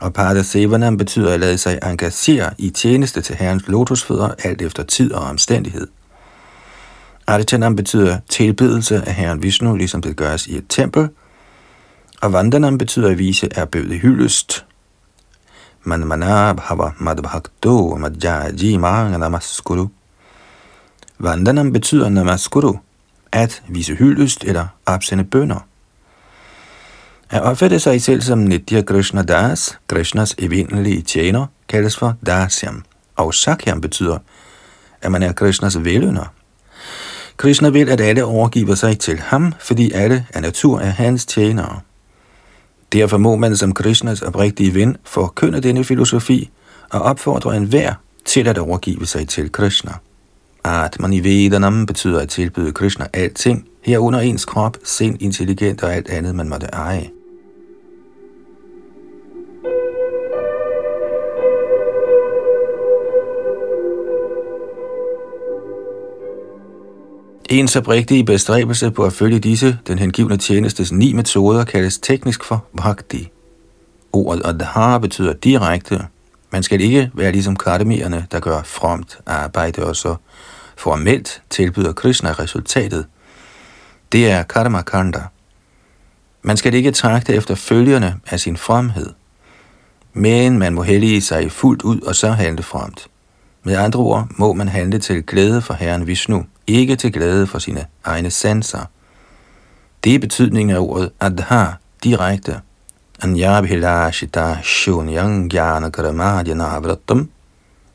og 0.00 0.12
Padasevanam 0.12 0.96
betyder 0.96 1.32
at 1.34 1.40
lade 1.40 1.58
sig 1.58 1.78
engagere 1.82 2.50
i 2.58 2.70
tjeneste 2.70 3.20
til 3.20 3.34
herrens 3.36 3.68
lotusfødder 3.68 4.30
alt 4.44 4.62
efter 4.62 4.82
tid 4.82 5.12
og 5.12 5.22
omstændighed. 5.22 5.88
Arichanam 7.26 7.76
betyder 7.76 8.18
tilbedelse 8.30 9.02
af 9.06 9.14
herren 9.14 9.42
Vishnu, 9.42 9.76
ligesom 9.76 10.02
det 10.02 10.16
gøres 10.16 10.46
i 10.46 10.56
et 10.56 10.64
tempel, 10.68 11.08
og 12.20 12.32
Vandanam 12.32 12.78
betyder 12.78 13.10
at 13.10 13.18
vise 13.18 13.48
erbødig 13.54 14.00
hyldest, 14.00 14.64
man 15.82 16.08
bhava 16.08 16.90
madbhakto 16.98 17.96
madhyaji 17.96 18.76
namaskuru. 18.76 19.88
Vandanam 21.18 21.72
betyder 21.72 22.08
namaskuru, 22.08 22.76
at 23.32 23.62
vise 23.68 23.94
hyldest 23.94 24.44
eller 24.44 24.66
opsende 24.86 25.24
bønder. 25.24 25.67
At 27.30 27.42
opfatte 27.42 27.80
sig 27.80 28.02
selv 28.02 28.20
som 28.22 28.38
Nitya 28.38 28.82
Krishna 28.82 29.22
Das, 29.22 29.78
Krishnas 29.88 30.34
evindelige 30.38 31.02
tjener, 31.02 31.46
kaldes 31.68 31.96
for 31.96 32.14
Dasyam, 32.26 32.84
og 33.16 33.34
Sakyam 33.34 33.80
betyder, 33.80 34.18
at 35.02 35.12
man 35.12 35.22
er 35.22 35.32
Krishnas 35.32 35.84
velønder. 35.84 36.32
Krishna 37.36 37.68
vil, 37.68 37.88
at 37.88 38.00
alle 38.00 38.24
overgiver 38.24 38.74
sig 38.74 38.98
til 38.98 39.18
ham, 39.18 39.52
fordi 39.58 39.92
alle 39.92 40.26
af 40.34 40.42
natur 40.42 40.80
er 40.80 40.90
hans 40.90 41.26
tjenere. 41.26 41.80
Derfor 42.92 43.18
må 43.18 43.36
man 43.36 43.56
som 43.56 43.74
Krishnas 43.74 44.22
oprigtige 44.22 44.74
ven 44.74 44.96
forkynde 45.04 45.60
denne 45.60 45.84
filosofi 45.84 46.50
og 46.90 47.00
opfordre 47.00 47.56
enhver 47.56 47.94
til 48.24 48.48
at 48.48 48.58
overgive 48.58 49.06
sig 49.06 49.28
til 49.28 49.52
Krishna. 49.52 49.92
Atman 50.64 51.12
i 51.12 51.24
Vedanam 51.24 51.86
betyder 51.86 52.20
at 52.20 52.28
tilbyde 52.28 52.72
Krishna 52.72 53.06
alting, 53.12 53.68
herunder 53.82 54.20
ens 54.20 54.44
krop, 54.44 54.76
sind, 54.84 55.22
intelligent 55.22 55.82
og 55.82 55.94
alt 55.94 56.08
andet, 56.08 56.34
man 56.34 56.48
måtte 56.48 56.66
eje. 56.66 57.10
Ens 67.48 67.76
oprigtige 67.76 68.24
bestræbelse 68.24 68.90
på 68.90 69.04
at 69.04 69.12
følge 69.12 69.38
disse, 69.38 69.78
den 69.86 69.98
hengivne 69.98 70.36
tjenestes 70.36 70.92
ni 70.92 71.12
metoder, 71.12 71.64
kaldes 71.64 71.98
teknisk 71.98 72.44
for 72.44 72.64
bhakti. 72.76 73.30
Ordet 74.12 74.42
adhar 74.44 74.98
betyder 74.98 75.32
direkte. 75.32 76.06
Man 76.50 76.62
skal 76.62 76.80
ikke 76.80 77.10
være 77.14 77.32
ligesom 77.32 77.56
kardemierne, 77.56 78.26
der 78.30 78.40
gør 78.40 78.62
fromt 78.62 79.18
arbejde 79.26 79.86
og 79.86 79.96
så 79.96 80.16
formelt 80.76 81.42
tilbyder 81.50 81.92
Krishna 81.92 82.32
resultatet. 82.32 83.06
Det 84.12 84.30
er 84.30 84.42
karma 84.42 84.82
kanda. 84.82 85.22
Man 86.42 86.56
skal 86.56 86.74
ikke 86.74 86.90
trakte 86.90 87.34
efter 87.34 87.54
følgerne 87.54 88.20
af 88.30 88.40
sin 88.40 88.56
fromhed, 88.56 89.10
men 90.12 90.58
man 90.58 90.74
må 90.74 90.82
hellige 90.82 91.20
sig 91.20 91.52
fuldt 91.52 91.82
ud 91.82 92.00
og 92.00 92.14
så 92.14 92.30
handle 92.30 92.62
fromt. 92.62 93.06
Med 93.62 93.76
andre 93.76 94.00
ord 94.00 94.28
må 94.30 94.52
man 94.52 94.68
handle 94.68 94.98
til 94.98 95.22
glæde 95.22 95.62
for 95.62 95.74
Herren 95.74 96.06
Vishnu, 96.06 96.44
ikke 96.68 96.96
til 96.96 97.12
glæde 97.12 97.46
for 97.46 97.58
sine 97.58 97.84
egne 98.04 98.30
sanser. 98.30 98.84
Det 100.04 100.14
er 100.14 100.18
betydningen 100.18 100.76
af 100.76 100.80
ordet 100.80 101.10
adha, 101.20 101.64
direkte. 102.04 102.60
Anyabhilashita 103.22 104.56
shunyang 104.62 105.52
jnana 105.52 105.90
kramadhyana 105.90 106.64
avratam 106.64 107.28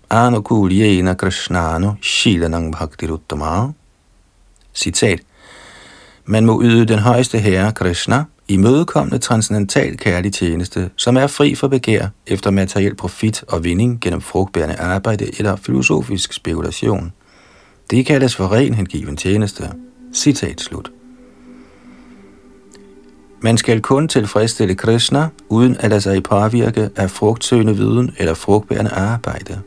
anukulyena 0.10 1.14
krishnano 1.14 1.94
shilanang 2.02 2.72
bhaktiruttama. 2.72 3.72
Citat. 4.74 5.20
Man 6.26 6.46
må 6.46 6.62
yde 6.64 6.86
den 6.86 7.00
højeste 7.00 7.40
herre 7.40 7.72
Krishna 7.72 8.24
i 8.48 8.58
mødekommende 8.58 9.18
transcendental 9.18 9.98
kærlig 9.98 10.34
tjeneste, 10.34 10.90
som 10.96 11.18
er 11.18 11.28
fri 11.28 11.56
for 11.56 11.68
begær 11.68 12.08
efter 12.28 12.52
materiel 12.52 12.96
profit 12.96 13.44
og 13.48 13.64
vinding 13.64 14.02
gennem 14.02 14.22
frugtbærende 14.22 14.76
arbejde 14.76 15.26
eller 15.38 15.56
filosofisk 15.56 16.34
spekulation. 16.34 17.14
Det 17.91 18.06
kaldes 18.06 18.36
for 18.36 18.52
ren 18.52 18.74
hengiven 18.74 19.17
tjeneste. 19.17 19.63
Citat 20.13 20.62
slut. 20.62 20.91
Man 23.41 23.58
skal 23.58 23.82
kun 23.82 24.08
tilfredsstille 24.08 24.76
Krishna, 24.76 25.28
uden 25.50 25.78
at 25.80 25.89
lade 25.89 26.02
sig 26.02 26.24
påvirke 26.24 26.89
af 26.96 27.10
frugtsøgende 27.12 27.76
viden 27.76 28.12
eller 28.17 28.34
frugtbærende 28.34 28.91
arbejde. 28.91 29.62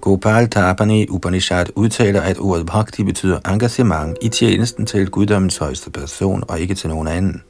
Gopal 0.00 0.48
Tapani 0.48 1.08
Upanishad 1.08 1.66
udtaler, 1.74 2.20
at 2.20 2.38
ordet 2.40 2.66
bhakti 2.66 3.04
betyder 3.04 3.38
engagement 3.52 4.18
i 4.22 4.28
tjenesten 4.28 4.86
til 4.86 5.10
guddommens 5.10 5.56
højeste 5.56 5.90
person 5.90 6.44
og 6.48 6.60
ikke 6.60 6.74
til 6.74 6.88
nogen 6.88 7.08
anden. 7.08 7.42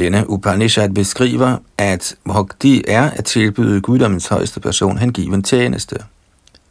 Denne 0.00 0.30
Upanishad 0.30 0.88
beskriver, 0.90 1.56
at 1.78 2.16
bhakti 2.24 2.84
er 2.88 3.10
at 3.10 3.24
tilbyde 3.24 3.80
guddommens 3.80 4.26
højeste 4.26 4.60
person 4.60 4.98
hengiven 4.98 5.42
tjeneste. 5.42 5.96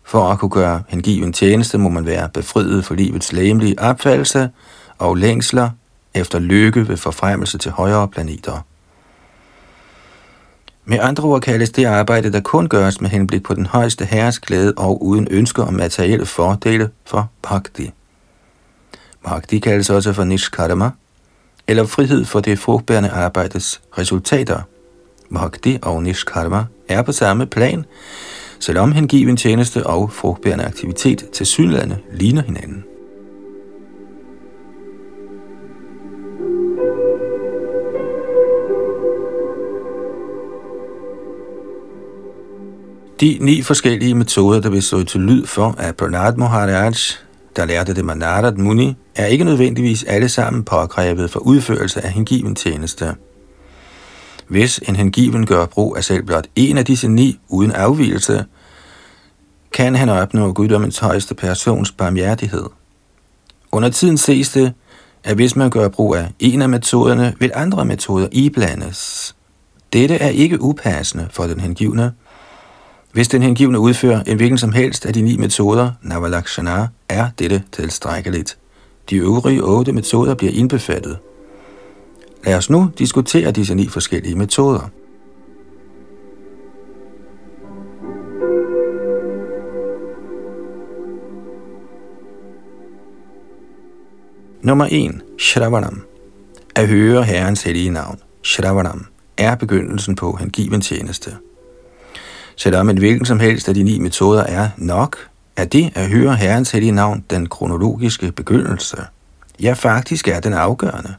For 0.03 0.23
at 0.23 0.39
kunne 0.39 0.49
gøre 0.49 0.83
hengiven 0.87 1.33
tjeneste, 1.33 1.77
må 1.77 1.89
man 1.89 2.05
være 2.05 2.29
befriet 2.29 2.85
for 2.85 2.95
livets 2.95 3.33
læmelige 3.33 3.79
opfattelse 3.79 4.49
og 4.97 5.15
længsler 5.15 5.69
efter 6.13 6.39
lykke 6.39 6.87
ved 6.87 6.97
forfremmelse 6.97 7.57
til 7.57 7.71
højere 7.71 8.07
planeter. 8.07 8.65
Med 10.85 10.99
andre 11.01 11.23
ord 11.23 11.41
kaldes 11.41 11.69
det 11.69 11.85
arbejde, 11.85 12.31
der 12.31 12.41
kun 12.41 12.67
gøres 12.67 13.01
med 13.01 13.09
henblik 13.09 13.43
på 13.43 13.53
den 13.53 13.65
højeste 13.65 14.05
herres 14.05 14.39
glæde 14.39 14.73
og 14.77 15.05
uden 15.05 15.27
ønsker 15.31 15.63
om 15.63 15.73
materielle 15.73 16.25
fordele 16.25 16.89
for 17.05 17.29
bhakti. 17.41 17.91
Bhakti 19.23 19.59
kaldes 19.59 19.89
også 19.89 20.13
for 20.13 20.23
nishkarma, 20.23 20.91
eller 21.69 21.86
frihed 21.86 22.25
for 22.25 22.39
det 22.39 22.60
frugtbærende 22.60 23.10
arbejdes 23.10 23.82
resultater. 23.97 24.62
Bhakti 25.34 25.77
og 25.82 26.03
nishkarma 26.03 26.65
er 26.88 27.01
på 27.01 27.12
samme 27.12 27.45
plan, 27.45 27.86
selvom 28.60 28.91
hengiven 28.91 29.38
tjeneste 29.38 29.88
og 29.88 30.12
frugtbærende 30.12 30.65
aktivitet 30.65 31.25
til 31.34 31.45
synlande 31.45 31.97
ligner 32.13 32.41
hinanden. 32.41 32.84
De 43.21 43.38
ni 43.41 43.62
forskellige 43.62 44.15
metoder, 44.15 44.62
der 44.62 44.69
vil 44.69 44.84
stå 44.84 45.03
til 45.03 45.21
lyd 45.21 45.45
for, 45.45 45.75
at 45.77 45.95
Pranad 45.95 46.36
Maharaj, 46.36 46.93
der 47.60 47.65
lærte 47.65 47.93
det 47.93 48.06
Manarat 48.06 48.58
Muni, 48.58 48.95
er 49.15 49.26
ikke 49.26 49.43
nødvendigvis 49.43 50.04
alle 50.04 50.30
sammen 50.30 50.63
påkrævet 50.63 51.32
for 51.32 51.39
udførelse 51.39 52.02
af 52.02 52.12
hengiven 52.12 52.56
tjeneste. 52.56 53.15
Hvis 54.48 54.78
en 54.88 54.95
hengiven 54.95 55.45
gør 55.45 55.65
brug 55.65 55.98
af 55.98 56.04
selv 56.04 56.24
blot 56.24 56.48
en 56.56 56.78
af 56.78 56.86
disse 56.86 57.08
ni 57.08 57.39
uden 57.48 57.72
afvielse, 57.72 58.45
kan 59.72 59.95
han 59.95 60.10
opnå 60.10 60.54
guddommens 60.54 61.00
højeste 61.00 61.36
persons 61.36 61.91
barmhjertighed. 61.91 62.65
Under 63.72 63.89
tiden 63.89 64.17
ses 64.17 64.50
det, 64.50 64.74
at 65.24 65.36
hvis 65.36 65.56
man 65.56 65.69
gør 65.69 65.88
brug 65.88 66.15
af 66.15 66.32
en 66.39 66.62
af 66.62 66.69
metoderne, 66.69 67.34
vil 67.39 67.52
andre 67.56 67.86
metoder 67.86 68.28
iblandes. 68.32 69.36
Dette 69.93 70.15
er 70.15 70.30
ikke 70.30 70.62
upassende 70.62 71.28
for 71.32 71.43
den 71.43 71.60
hengivne, 71.60 72.13
hvis 73.12 73.28
den 73.28 73.43
hengivne 73.43 73.80
udfører 73.80 74.24
en 74.24 74.38
hvilken 74.38 74.58
som 74.58 74.72
helst 74.72 75.06
af 75.06 75.13
de 75.13 75.22
ni 75.22 75.38
metoder, 75.38 75.91
Navalakshana, 76.02 76.88
er 77.10 77.30
dette 77.39 77.63
tilstrækkeligt. 77.72 78.58
De 79.10 79.15
øvrige 79.15 79.63
otte 79.63 79.91
metoder 79.91 80.36
bliver 80.36 80.54
indbefattet. 80.54 81.17
Lad 82.45 82.56
os 82.56 82.69
nu 82.69 82.91
diskutere 82.98 83.52
disse 83.52 83.76
ni 83.76 83.88
forskellige 83.88 84.36
metoder. 84.36 84.89
Nummer 94.62 94.88
1. 94.91 95.22
Shravanam. 95.39 96.02
At 96.76 96.88
høre 96.88 97.24
Herrens 97.24 97.63
hellige 97.63 97.89
navn. 97.89 98.19
Shravanam 98.43 99.06
er 99.38 99.56
begyndelsen 99.56 100.15
på 100.15 100.36
hengiven 100.39 100.82
tjeneste. 100.82 101.32
Selvom 102.60 102.89
en 102.89 102.98
hvilken 102.98 103.26
som 103.26 103.39
helst 103.39 103.67
af 103.67 103.74
de 103.74 103.84
ni 103.84 104.00
metoder 104.00 104.43
er 104.43 104.69
nok, 104.78 105.17
er 105.56 105.65
det 105.65 105.91
at 105.95 106.10
høre 106.10 106.36
Herrens 106.36 106.72
hellige 106.72 106.91
navn 106.91 107.24
den 107.30 107.50
kronologiske 107.50 108.32
begyndelse. 108.32 108.98
Ja, 109.62 109.74
faktisk 109.74 110.28
er 110.28 110.39
den 110.39 110.54
afgørende. 110.54 111.13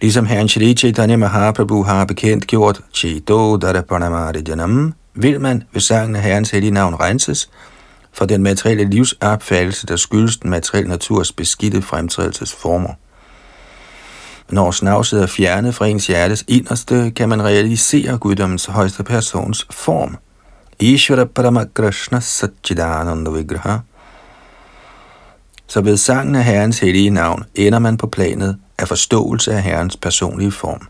Ligesom 0.00 0.26
Herren 0.26 0.48
Shri 0.48 0.74
Chaitanya 0.74 1.16
Mahaprabhu 1.16 1.82
har 1.82 2.04
bekendt 2.04 2.46
gjort 2.46 2.80
Chido 2.94 3.56
Darapanamari 3.56 4.42
Janam, 4.48 4.94
vil 5.14 5.40
man 5.40 5.62
ved 5.72 5.80
sangen 5.80 6.16
af 6.16 6.22
Herrens 6.22 6.50
hellige 6.50 6.70
navn 6.70 6.94
renses 6.94 7.50
for 8.12 8.24
den 8.24 8.42
materielle 8.42 8.84
livsopfattelse, 8.84 9.86
der 9.86 9.96
skyldes 9.96 10.36
den 10.36 10.50
materielle 10.50 10.88
naturs 10.88 11.32
beskidte 11.32 11.82
fremtrædelsesformer. 11.82 12.90
Når 14.50 14.70
snavset 14.70 15.22
er 15.22 15.26
fjernet 15.26 15.74
fra 15.74 15.86
ens 15.86 16.06
hjertes 16.06 16.44
inderste, 16.48 17.10
kan 17.10 17.28
man 17.28 17.44
realisere 17.44 18.18
guddommens 18.18 18.66
højeste 18.66 19.02
persons 19.02 19.66
form. 19.70 20.16
Ishvara 20.78 21.24
Parama 21.24 21.64
Krishna 21.74 22.20
Satchidananda 22.20 23.30
Vigraha. 23.30 23.78
Så 25.66 25.80
ved 25.80 25.96
sangen 25.96 26.34
af 26.34 26.44
Herrens 26.44 26.78
hellige 26.78 27.10
navn 27.10 27.44
ender 27.54 27.78
man 27.78 27.96
på 27.96 28.06
planet 28.06 28.58
af 28.78 28.88
forståelse 28.88 29.52
af 29.52 29.62
Herrens 29.62 29.96
personlige 29.96 30.52
form. 30.52 30.88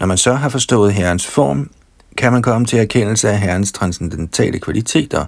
Når 0.00 0.06
man 0.06 0.18
så 0.18 0.34
har 0.34 0.48
forstået 0.48 0.94
Herrens 0.94 1.26
form, 1.26 1.70
kan 2.16 2.32
man 2.32 2.42
komme 2.42 2.66
til 2.66 2.78
erkendelse 2.78 3.30
af 3.30 3.38
Herrens 3.38 3.72
transcendentale 3.72 4.58
kvaliteter, 4.58 5.24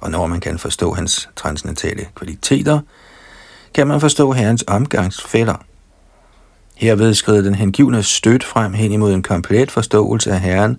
og 0.00 0.10
når 0.10 0.26
man 0.26 0.40
kan 0.40 0.58
forstå 0.58 0.92
hans 0.92 1.30
transcendentale 1.36 2.06
kvaliteter, 2.14 2.80
kan 3.74 3.86
man 3.86 4.00
forstå 4.00 4.32
Herrens 4.32 4.64
omgangsfælder. 4.66 5.56
Herved 6.82 7.14
skred 7.14 7.42
den 7.42 7.54
hengivne 7.54 8.02
stødt 8.02 8.44
frem 8.44 8.72
hen 8.72 8.92
imod 8.92 9.14
en 9.14 9.22
komplet 9.22 9.70
forståelse 9.70 10.32
af 10.32 10.40
Herren, 10.40 10.76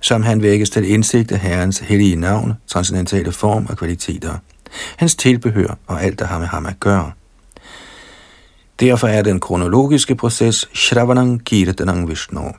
som 0.00 0.22
han 0.22 0.42
vækkes 0.42 0.70
til 0.70 0.90
indsigt 0.90 1.32
af 1.32 1.38
Herrens 1.38 1.78
hellige 1.78 2.16
navn, 2.16 2.54
transcendentale 2.66 3.32
form 3.32 3.66
og 3.70 3.76
kvaliteter, 3.76 4.34
hans 4.96 5.16
tilbehør 5.16 5.78
og 5.86 6.02
alt, 6.02 6.18
der 6.18 6.24
har 6.24 6.38
med 6.38 6.46
ham 6.46 6.66
at 6.66 6.80
gøre. 6.80 7.12
Derfor 8.80 9.08
er 9.08 9.22
den 9.22 9.40
kronologiske 9.40 10.14
proces 10.14 10.68
Shravanang 10.74 11.44
Kirtanang 11.44 12.08
Vishnu. 12.08 12.52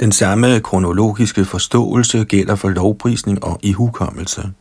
Den 0.00 0.12
samme 0.12 0.60
kronologiske 0.60 1.44
forståelse 1.44 2.24
gælder 2.24 2.54
for 2.54 2.68
lovprisning 2.68 3.44
og 3.44 3.60
ihukommelse. 3.62 4.52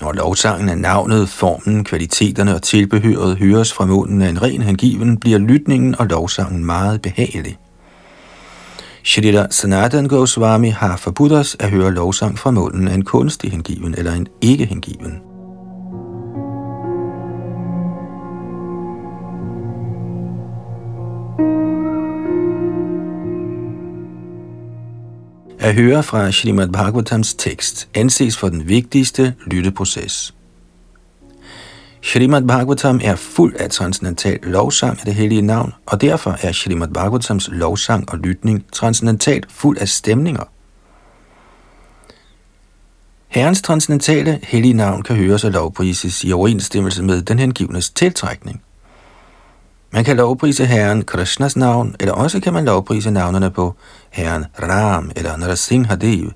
Når 0.00 0.12
lovsangen 0.12 0.68
er 0.68 0.74
navnet, 0.74 1.28
formen, 1.28 1.84
kvaliteterne 1.84 2.54
og 2.54 2.62
tilbehøret 2.62 3.36
høres 3.36 3.72
fra 3.72 3.86
munden 3.86 4.22
af 4.22 4.28
en 4.28 4.42
ren 4.42 4.62
hengiven, 4.62 5.16
bliver 5.16 5.38
lytningen 5.38 5.98
og 5.98 6.06
lovsangen 6.06 6.64
meget 6.64 7.02
behagelig. 7.02 7.58
Shrita 9.04 9.46
Sanatan 9.50 10.06
Goswami 10.06 10.68
har 10.68 10.96
forbudt 10.96 11.32
os 11.32 11.56
at 11.60 11.70
høre 11.70 11.94
lovsang 11.94 12.38
fra 12.38 12.50
munden 12.50 12.88
af 12.88 12.94
en 12.94 13.04
kunstig 13.04 13.50
hengiven 13.50 13.94
eller 13.98 14.12
en 14.12 14.26
ikke 14.40 14.66
hengiven. 14.66 15.33
At 25.64 25.74
høre 25.74 26.02
fra 26.02 26.32
Srimad 26.32 26.68
Bhagavatams 26.68 27.34
tekst 27.34 27.88
anses 27.94 28.36
for 28.36 28.48
den 28.48 28.68
vigtigste 28.68 29.34
lytteproces. 29.46 30.34
Srimad 32.02 32.42
Bhagavatam 32.42 33.00
er 33.04 33.16
fuld 33.16 33.56
af 33.56 33.70
transcendental 33.70 34.38
lovsang 34.42 34.98
af 34.98 35.04
det 35.04 35.14
hellige 35.14 35.42
navn, 35.42 35.74
og 35.86 36.00
derfor 36.00 36.36
er 36.42 36.52
Srimad 36.52 36.88
Bhagavatams 36.88 37.48
lovsang 37.52 38.10
og 38.10 38.18
lytning 38.18 38.64
transcendentalt 38.72 39.52
fuld 39.52 39.78
af 39.78 39.88
stemninger. 39.88 40.44
Herrens 43.28 43.62
transcendentale 43.62 44.40
hellige 44.42 44.74
navn 44.74 45.02
kan 45.02 45.16
høres 45.16 45.44
og 45.44 45.50
lovprises 45.50 46.24
i 46.24 46.32
overensstemmelse 46.32 47.02
med 47.02 47.22
den 47.22 47.38
hengivnes 47.38 47.90
tiltrækning. 47.90 48.63
Man 49.94 50.04
kan 50.04 50.16
lovprise 50.16 50.66
Herren 50.66 51.04
Krishnas 51.04 51.56
navn, 51.56 51.94
eller 52.00 52.14
også 52.14 52.40
kan 52.40 52.52
man 52.52 52.64
lovprise 52.64 53.10
navnene 53.10 53.50
på 53.50 53.74
Herren 54.10 54.44
Ram 54.62 55.10
eller 55.16 55.36
Narasimhadev. 55.36 56.30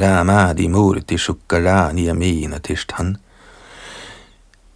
Ramadi 0.00 0.66
Murti 0.66 1.18
Shukala 1.18 1.92
niyamina 1.92 2.58
Tishtan. 2.58 3.16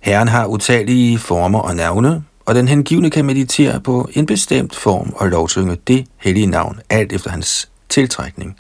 Herren 0.01 0.29
har 0.29 0.47
utallige 0.47 1.19
former 1.19 1.59
og 1.59 1.77
navne, 1.77 2.25
og 2.47 2.55
den 2.55 2.69
hengivne 2.69 3.11
kan 3.11 3.25
meditere 3.25 3.81
på 3.81 4.09
en 4.13 4.27
bestemt 4.27 4.77
form 4.77 5.13
og 5.17 5.29
lovsynge 5.29 5.77
det 5.87 6.07
hellige 6.17 6.47
navn, 6.47 6.81
alt 6.91 7.13
efter 7.13 7.31
hans 7.31 7.69
tiltrækning. 7.89 8.57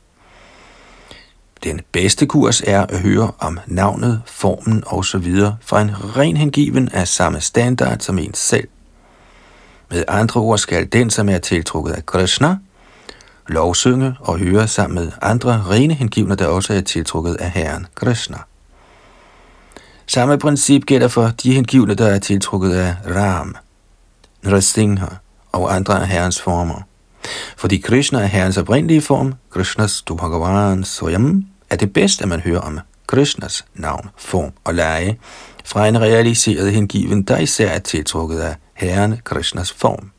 Den 1.64 1.81
bedste 1.92 2.27
kurs 2.27 2.61
er 2.66 2.83
at 2.83 3.01
høre 3.01 3.31
om 3.38 3.59
navnet, 3.66 4.22
formen 4.27 4.83
osv. 4.87 5.37
fra 5.61 5.81
en 5.81 6.16
ren 6.16 6.37
hengiven 6.37 6.88
af 6.88 7.09
samme 7.09 7.40
standard 7.40 7.99
som 8.01 8.18
en 8.18 8.35
selv. 8.35 8.68
Med 9.90 10.05
andre 10.09 10.40
ord 10.40 10.59
skal 10.59 10.92
den, 10.92 11.11
som 11.11 11.29
er 11.29 11.38
tiltrukket 11.38 11.92
af 11.92 12.07
Krishna, 12.07 12.57
lovsynge 13.46 14.14
og 14.20 14.38
høre 14.38 14.68
sammen 14.68 15.05
med 15.05 15.12
andre 15.22 15.64
rene 15.70 15.94
hengivne, 15.94 16.35
der 16.35 16.46
også 16.46 16.75
er 16.75 16.81
tiltrukket 16.81 17.35
af 17.35 17.51
Herren 17.51 17.87
Krishna. 17.94 18.38
Samme 20.07 20.38
princip 20.38 20.85
gælder 20.85 21.09
for 21.09 21.33
de 21.42 21.55
hengivne, 21.55 21.94
der 21.94 22.07
er 22.07 22.18
tiltrukket 22.18 22.72
af 22.72 22.94
Ram, 23.07 23.57
Nrasingha 24.42 25.07
og 25.53 25.75
andre 25.75 26.01
af 26.01 26.09
Herrens 26.09 26.40
former. 26.40 26.83
Fordi 27.57 27.77
Krishna 27.77 28.18
er 28.18 28.27
Herrens 28.27 28.57
oprindelige 28.57 29.03
form, 29.03 29.35
Krishnas 29.51 30.03
Bhagavan 30.03 30.85
Soyam, 30.85 31.44
er 31.70 31.77
det 31.77 31.92
bedst, 31.92 32.22
at 32.22 32.29
man 32.29 32.40
hører 32.40 32.61
om 32.61 32.81
Krishnas 33.07 33.64
navn, 33.75 34.09
form 34.16 34.53
og 34.64 34.75
leje 34.75 35.16
fra 35.64 35.88
en 35.88 36.01
realiseret 36.01 36.72
hengiven, 36.72 37.22
der 37.22 37.38
især 37.38 37.68
er 37.68 37.79
tiltrukket 37.79 38.38
af 38.38 38.55
Herren 38.76 39.20
Krishnas 39.24 39.72
form. 39.72 40.10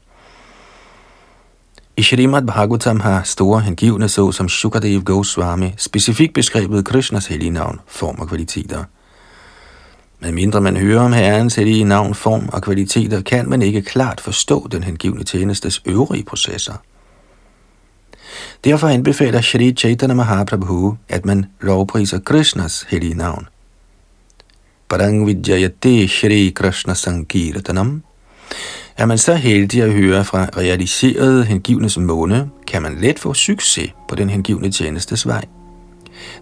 I 1.98 2.02
Shrimad 2.02 2.44
Bhagavatam 2.44 3.00
har 3.00 3.24
store 3.24 3.62
hengivne 3.62 4.10
såsom 4.10 4.50
Shukadev 4.50 5.04
Goswami 5.04 5.74
specifikt 5.78 6.34
beskrevet 6.34 6.86
Krishnas 6.86 7.28
hellige 7.28 7.52
navn, 7.52 7.80
form 7.88 8.20
og 8.20 8.28
kvaliteter. 8.28 8.84
Men 10.20 10.36
mindre 10.36 10.62
man 10.62 10.78
hører 10.78 11.00
om 11.00 11.14
Herrens 11.14 11.56
hellige 11.56 11.84
navn, 11.84 12.16
form 12.16 12.50
og 12.54 12.62
kvaliteter, 12.62 13.22
kan 13.22 13.50
man 13.50 13.62
ikke 13.62 13.82
klart 13.82 14.22
forstå 14.22 14.68
den 14.72 14.84
hengivne 14.84 15.24
tjenestes 15.24 15.82
øvrige 15.86 16.24
processer. 16.24 16.74
Derfor 18.64 18.88
anbefaler 18.88 19.42
Shri 19.42 19.72
Chaitanya 19.72 20.16
Mahaprabhu, 20.16 20.98
at 21.10 21.26
man 21.26 21.46
lovpriser 21.62 22.20
Krishnas 22.20 22.86
hellige 22.90 23.14
navn. 23.14 23.48
Parang 24.90 25.28
Vidyayate 25.28 26.08
Shri 26.08 26.50
Krishna 26.56 26.94
Sankirtanam 26.94 28.04
er 28.98 29.06
man 29.06 29.18
så 29.18 29.34
heldig 29.34 29.84
at 29.84 29.94
høre 29.94 30.26
fra 30.26 30.48
realiserede 30.58 31.46
hengivnes 31.46 31.98
måne, 31.98 32.50
kan 32.68 32.82
man 32.82 32.98
let 33.02 33.20
få 33.20 33.34
succes 33.34 33.94
på 34.08 34.16
den 34.16 34.30
hengivne 34.30 34.72
tjenestes 34.72 35.28
vej. 35.28 35.46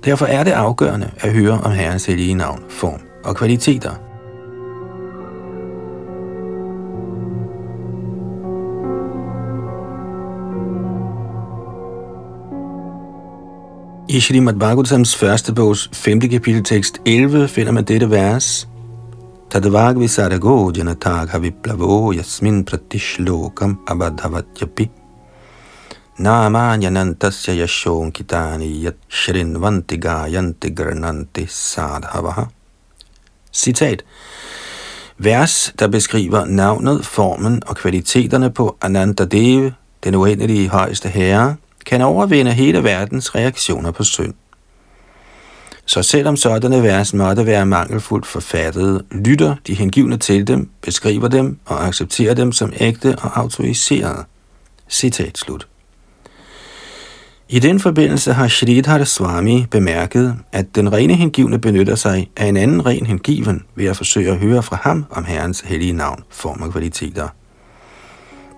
Derfor 0.06 0.26
er 0.26 0.44
det 0.44 0.52
afgørende 0.52 1.12
at 1.18 1.34
høre 1.34 1.52
om 1.52 1.72
Herrens 1.72 2.06
hellige 2.06 2.34
navn, 2.34 2.63
form 2.70 3.02
og 3.24 3.36
kvaliteter. 3.36 3.91
I 14.10 14.20
Srimad 14.20 14.54
Bhagavatams 14.54 15.15
første 15.15 15.54
bogs 15.54 15.89
5. 15.94 16.20
kapitel 16.20 16.63
tekst 16.63 17.02
11 17.06 17.48
finder 17.48 17.72
man 17.72 17.84
dette 17.84 18.10
vers– 18.10 18.68
Tadvagvisarago 19.56 20.72
janatagha 20.76 21.39
viplavo 21.39 22.12
yasmin 22.13 22.65
pratishlokam 22.65 23.78
abadhavatyapi 23.88 24.89
Namanyanantasya 26.20 27.54
yashonkitani 27.62 28.84
yat 28.84 28.98
shrinvanti 29.08 29.98
gayanti 29.98 30.74
grananti 30.76 31.48
sadhavaha 31.48 32.50
Citat. 33.54 34.04
Vers, 35.18 35.74
der 35.80 35.88
beskriver 35.88 36.46
navnet, 36.46 37.06
formen 37.06 37.62
og 37.68 37.78
kvaliteterne 37.78 38.52
på 38.52 38.78
Ananta 38.82 39.26
Dev, 39.26 39.72
den 40.04 40.15
uendelige 40.15 40.70
højeste 40.70 41.10
herre, 41.10 41.56
kan 41.86 42.02
overvinde 42.02 42.52
hele 42.52 42.84
verdens 42.84 43.36
reaktioner 43.36 43.91
på 43.91 44.04
synd. 44.04 44.34
Så 45.86 46.04
selvom 46.04 46.38
sådanne 46.38 46.84
vers 46.84 47.13
måtte 47.13 47.45
være 47.45 47.65
mangelfuldt 47.65 48.26
forfattede, 48.26 49.04
lytter 49.12 49.56
de 49.67 49.74
hengivne 49.74 50.17
til 50.17 50.48
dem, 50.48 50.69
beskriver 50.82 51.28
dem 51.28 51.58
og 51.65 51.88
accepterer 51.88 52.34
dem 52.34 52.52
som 52.52 52.74
ægte 52.80 53.15
og 53.21 53.39
autoriserede. 53.39 54.24
Citat 54.89 55.38
slut. 55.38 55.67
I 57.50 57.60
den 57.60 57.80
forbindelse 57.80 58.34
har 58.34 58.48
Shridhar 58.48 59.04
Swami 59.04 59.65
bemærket, 59.71 60.36
at 60.52 60.76
den 60.76 60.93
rene 60.93 61.13
hengivne 61.13 61.60
benytter 61.60 61.95
sig 61.95 62.30
af 62.38 62.45
en 62.45 62.58
anden 62.58 62.86
ren 62.86 63.06
hengiven 63.06 63.63
ved 63.76 63.86
at 63.86 63.98
forsøge 63.98 64.32
at 64.32 64.38
høre 64.38 64.63
fra 64.63 64.80
ham 64.82 65.06
om 65.10 65.26
Herrens 65.26 65.60
hellige 65.60 65.93
navn, 65.93 66.24
form 66.30 66.62
og 66.62 66.71
kvaliteter. 66.71 67.28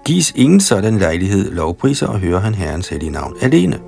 Gives 0.06 0.34
ingen 0.36 0.60
sådan 0.60 0.98
lejlighed 0.98 1.52
lovpriser 1.52 2.08
og 2.08 2.20
høre 2.20 2.40
han 2.40 2.56
Herrens 2.56 2.88
hellige 2.88 3.12
navn 3.12 3.36
alene. 3.42 3.80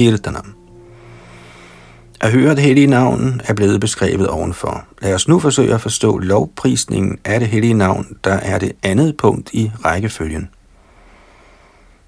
Kirtanam. 0.00 0.54
At 2.20 2.32
høre 2.32 2.50
det 2.54 2.62
hellige 2.62 2.86
navn 2.86 3.40
er 3.44 3.54
blevet 3.54 3.80
beskrevet 3.80 4.28
ovenfor. 4.28 4.84
Lad 5.02 5.14
os 5.14 5.28
nu 5.28 5.38
forsøge 5.38 5.74
at 5.74 5.80
forstå 5.80 6.18
lovprisningen 6.18 7.18
af 7.24 7.40
det 7.40 7.48
hellige 7.48 7.74
navn, 7.74 8.16
der 8.24 8.32
er 8.32 8.58
det 8.58 8.72
andet 8.82 9.16
punkt 9.16 9.50
i 9.52 9.70
rækkefølgen. 9.84 10.48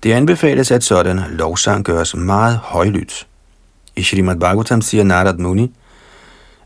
Det 0.02 0.12
anbefales, 0.12 0.70
at 0.70 0.84
sådan 0.84 1.20
lovsang 1.30 1.84
gøres 1.84 2.16
meget 2.16 2.56
højlydt. 2.56 3.26
I 3.96 4.02
Srimad 4.02 4.36
Bhagavatam 4.36 4.82
siger 4.82 5.04
Narad 5.04 5.38
Muni, 5.38 5.74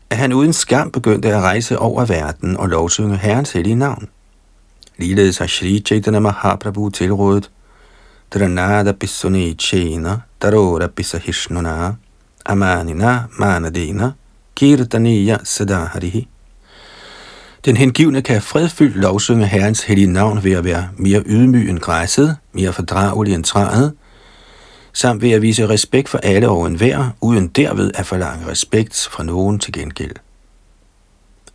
at 0.09 0.17
han 0.17 0.33
uden 0.33 0.53
skam 0.53 0.91
begyndte 0.91 1.35
at 1.35 1.41
rejse 1.41 1.79
over 1.79 2.05
verden 2.05 2.57
og 2.57 2.69
lovsynge 2.69 3.17
Herrens 3.17 3.51
hellige 3.51 3.75
navn. 3.75 4.07
Ligeledes 4.97 5.37
har 5.37 5.47
Shri 5.47 5.79
Chaitanya 5.85 6.19
Mahaprabhu 6.19 6.89
tilrådet, 6.89 7.51
Dranada 8.29 8.91
Pisone 8.93 9.55
Chena, 9.55 10.17
Darora 10.41 10.87
Pisahishnuna, 10.87 11.95
Amanina 12.45 13.27
Manadena, 13.39 14.11
Kirtaniya 14.55 15.37
Sadaharihi. 15.43 16.27
Den 17.65 17.77
hengivne 17.77 18.21
kan 18.21 18.41
fredfyldt 18.41 18.95
lovsynge 18.95 19.45
Herrens 19.45 19.83
hellige 19.83 20.07
navn 20.07 20.43
ved 20.43 20.51
at 20.51 20.63
være 20.63 20.89
mere 20.97 21.23
ydmyg 21.25 21.69
end 21.69 21.79
græsset, 21.79 22.37
mere 22.53 22.73
fordragelig 22.73 23.33
end 23.33 23.43
træet, 23.43 23.93
samt 24.93 25.21
ved 25.21 25.31
at 25.31 25.41
vise 25.41 25.69
respekt 25.69 26.09
for 26.09 26.17
alle 26.17 26.49
og 26.49 26.67
enhver, 26.67 27.09
uden 27.21 27.47
derved 27.47 27.91
at 27.95 28.05
forlange 28.05 28.47
respekt 28.47 29.07
fra 29.11 29.23
nogen 29.23 29.59
til 29.59 29.73
gengæld. 29.73 30.15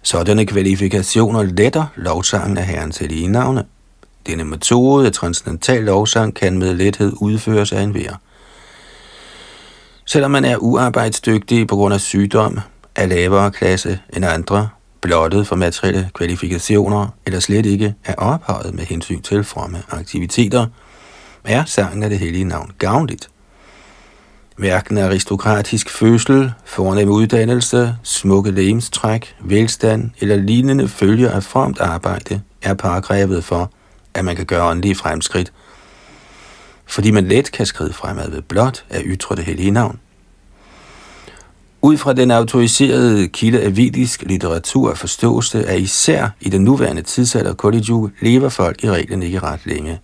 Sådanne 0.03 0.47
kvalifikationer 0.47 1.43
letter 1.43 1.87
lovsangen 1.97 2.59
af 2.59 2.67
Herrens 2.67 2.99
hellige 2.99 3.29
navne. 3.29 3.65
Denne 4.27 4.45
metode 4.45 5.07
af 5.07 5.13
transcendental 5.13 5.83
lovsang 5.83 6.35
kan 6.35 6.59
med 6.59 6.75
lethed 6.75 7.13
udføres 7.21 7.73
af 7.73 7.83
enhver. 7.83 8.13
Selvom 10.07 10.31
man 10.31 10.45
er 10.45 10.57
uarbejdsdygtig 10.57 11.67
på 11.67 11.77
grund 11.77 11.95
af 11.95 12.01
sygdom, 12.01 12.61
er 12.95 13.07
lavere 13.07 13.51
klasse 13.51 13.99
end 14.17 14.25
andre, 14.25 14.69
blottet 15.01 15.47
for 15.47 15.57
materielle 15.57 16.11
kvalifikationer, 16.15 17.07
eller 17.27 17.41
slet 17.41 17.67
ikke 17.67 17.95
er 18.05 18.15
ophøjet 18.15 18.75
med 18.75 18.85
hensyn 18.85 19.23
til 19.23 19.45
fromme 19.45 19.83
aktiviteter, 19.91 20.67
er 21.45 21.65
sangen 21.65 22.03
af 22.03 22.11
det 22.11 22.19
hellige 22.19 22.45
navn 22.45 22.71
gavnligt. 22.79 23.29
Hverken 24.57 24.99
aristokratisk 24.99 25.91
fødsel, 25.91 26.53
fornem 26.65 27.09
uddannelse, 27.09 27.97
smukke 28.03 28.51
lemstræk, 28.51 29.37
velstand 29.41 30.11
eller 30.21 30.37
lignende 30.37 30.89
følger 30.89 31.31
af 31.31 31.43
fromt 31.43 31.81
arbejde 31.81 32.41
er 32.63 32.75
paragravet 32.75 33.45
for, 33.45 33.71
at 34.15 34.25
man 34.25 34.37
kan 34.37 34.47
gøre 34.47 34.71
åndelige 34.71 34.95
fremskridt, 34.95 35.53
fordi 36.87 37.11
man 37.11 37.29
let 37.29 37.53
kan 37.53 37.67
skride 37.67 37.93
fremad 37.93 38.31
ved 38.31 38.43
blot 38.43 38.85
at 38.91 39.03
ytre 39.05 39.37
det 39.37 39.45
hellige 39.45 39.71
navn. 39.71 39.99
Ud 41.83 41.97
fra 41.97 42.13
den 42.13 42.31
autoriserede 42.31 43.29
kilde 43.29 43.63
af 43.63 43.77
vedisk 43.77 44.23
litteratur 44.23 44.95
forstås 44.95 45.51
det, 45.51 45.63
at 45.63 45.81
især 45.81 46.29
i 46.41 46.49
den 46.49 46.65
nuværende 46.65 47.03
tidsalder 47.03 47.55
Kali 47.55 47.85
lever 48.21 48.49
folk 48.49 48.85
i 48.85 48.91
reglen 48.91 49.23
ikke 49.23 49.39
ret 49.41 49.61
længe. 49.65 50.01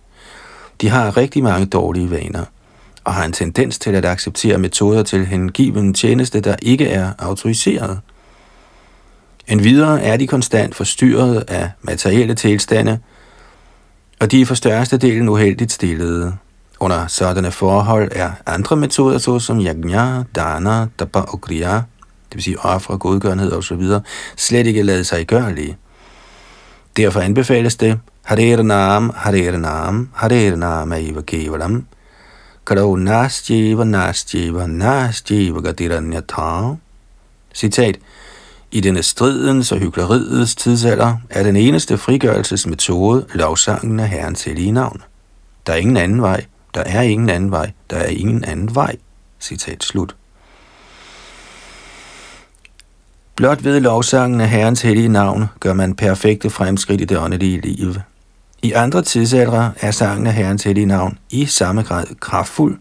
De 0.81 0.89
har 0.89 1.17
rigtig 1.17 1.43
mange 1.43 1.65
dårlige 1.65 2.11
vaner– 2.11 2.45
og 3.09 3.15
har 3.15 3.25
en 3.25 3.33
tendens 3.33 3.79
til 3.79 3.95
at 3.95 4.05
acceptere 4.05 4.57
metoder 4.57 5.03
til 5.03 5.25
hengiven 5.25 5.93
tjeneste, 5.93 6.39
der 6.39 6.55
ikke 6.61 6.87
er 6.87 7.11
autoriseret. 7.19 7.99
Endvidere 9.47 10.01
er 10.01 10.17
de 10.17 10.27
konstant 10.27 10.75
forstyrret 10.75 11.43
af 11.47 11.71
materielle 11.81 12.35
tilstande, 12.35 12.99
og 14.19 14.31
de 14.31 14.41
er 14.41 14.45
for 14.45 14.55
største 14.55 14.97
delen 14.97 15.29
uheldigt 15.29 15.71
stillede. 15.71 16.35
Under 16.79 17.07
sådanne 17.07 17.51
forhold 17.51 18.11
er 18.15 18.31
andre 18.45 18.75
metoder, 18.75 19.17
såsom 19.17 19.59
yajna, 19.61 20.23
dana, 20.35 20.87
dapa 20.99 21.19
og 21.19 21.41
kriya, 21.41 21.75
det 22.29 22.35
vil 22.35 22.43
sige 22.43 22.59
ofre, 22.59 22.97
godgørenhed 22.97 23.51
osv., 23.51 23.81
slet 24.37 24.67
ikke 24.67 24.83
lade 24.83 25.03
sig 25.03 25.27
gørlige. 25.27 25.77
Derfor 26.97 27.19
anbefales 27.19 27.75
det, 27.75 27.99
Hare 28.23 28.63
Nam, 28.63 29.11
Hare 29.15 29.57
Nam, 29.57 30.09
Hare 30.15 30.55
Nam 30.55 30.93
Eva 30.93 31.21
Kevalam, 31.21 31.85
Karo 32.69 32.95
nasjiva 32.95 33.83
nasjiva 33.83 34.67
nasjiva 34.67 35.61
gadiranyatha. 35.61 36.75
Citat. 37.53 37.97
I 38.71 38.79
denne 38.79 39.03
stridens 39.03 39.71
og 39.71 39.79
hyggeleriets 39.79 40.55
tidsalder 40.55 41.15
er 41.29 41.43
den 41.43 41.55
eneste 41.55 41.97
frigørelsesmetode 41.97 43.25
lovsangen 43.33 43.99
af 43.99 44.09
Herrens 44.09 44.43
hellige 44.43 44.71
navn. 44.71 45.01
Der 45.67 45.73
er 45.73 45.77
ingen 45.77 45.97
anden 45.97 46.21
vej, 46.21 46.45
der 46.73 46.81
er 46.81 47.01
ingen 47.01 47.29
anden 47.29 47.51
vej, 47.51 47.71
der 47.89 47.97
er 47.97 48.07
ingen 48.07 48.43
anden 48.43 48.75
vej. 48.75 48.95
Citat 49.39 49.83
slut. 49.83 50.15
Blot 53.35 53.63
ved 53.63 53.79
lovsangen 53.79 54.41
af 54.41 54.49
Herrens 54.49 54.81
hellige 54.81 55.07
navn 55.07 55.45
gør 55.59 55.73
man 55.73 55.95
perfekte 55.95 56.49
fremskridt 56.49 57.01
i 57.01 57.05
det 57.05 57.17
åndelige 57.17 57.61
liv. 57.61 57.93
I 58.61 58.71
andre 58.71 59.01
tidsaldre 59.01 59.71
er 59.81 59.91
sangen 59.91 60.27
af 60.27 60.33
Herrens 60.33 60.63
hellige 60.63 60.85
navn 60.85 61.17
i 61.29 61.45
samme 61.45 61.83
grad 61.83 62.05
kraftfuld, 62.19 62.79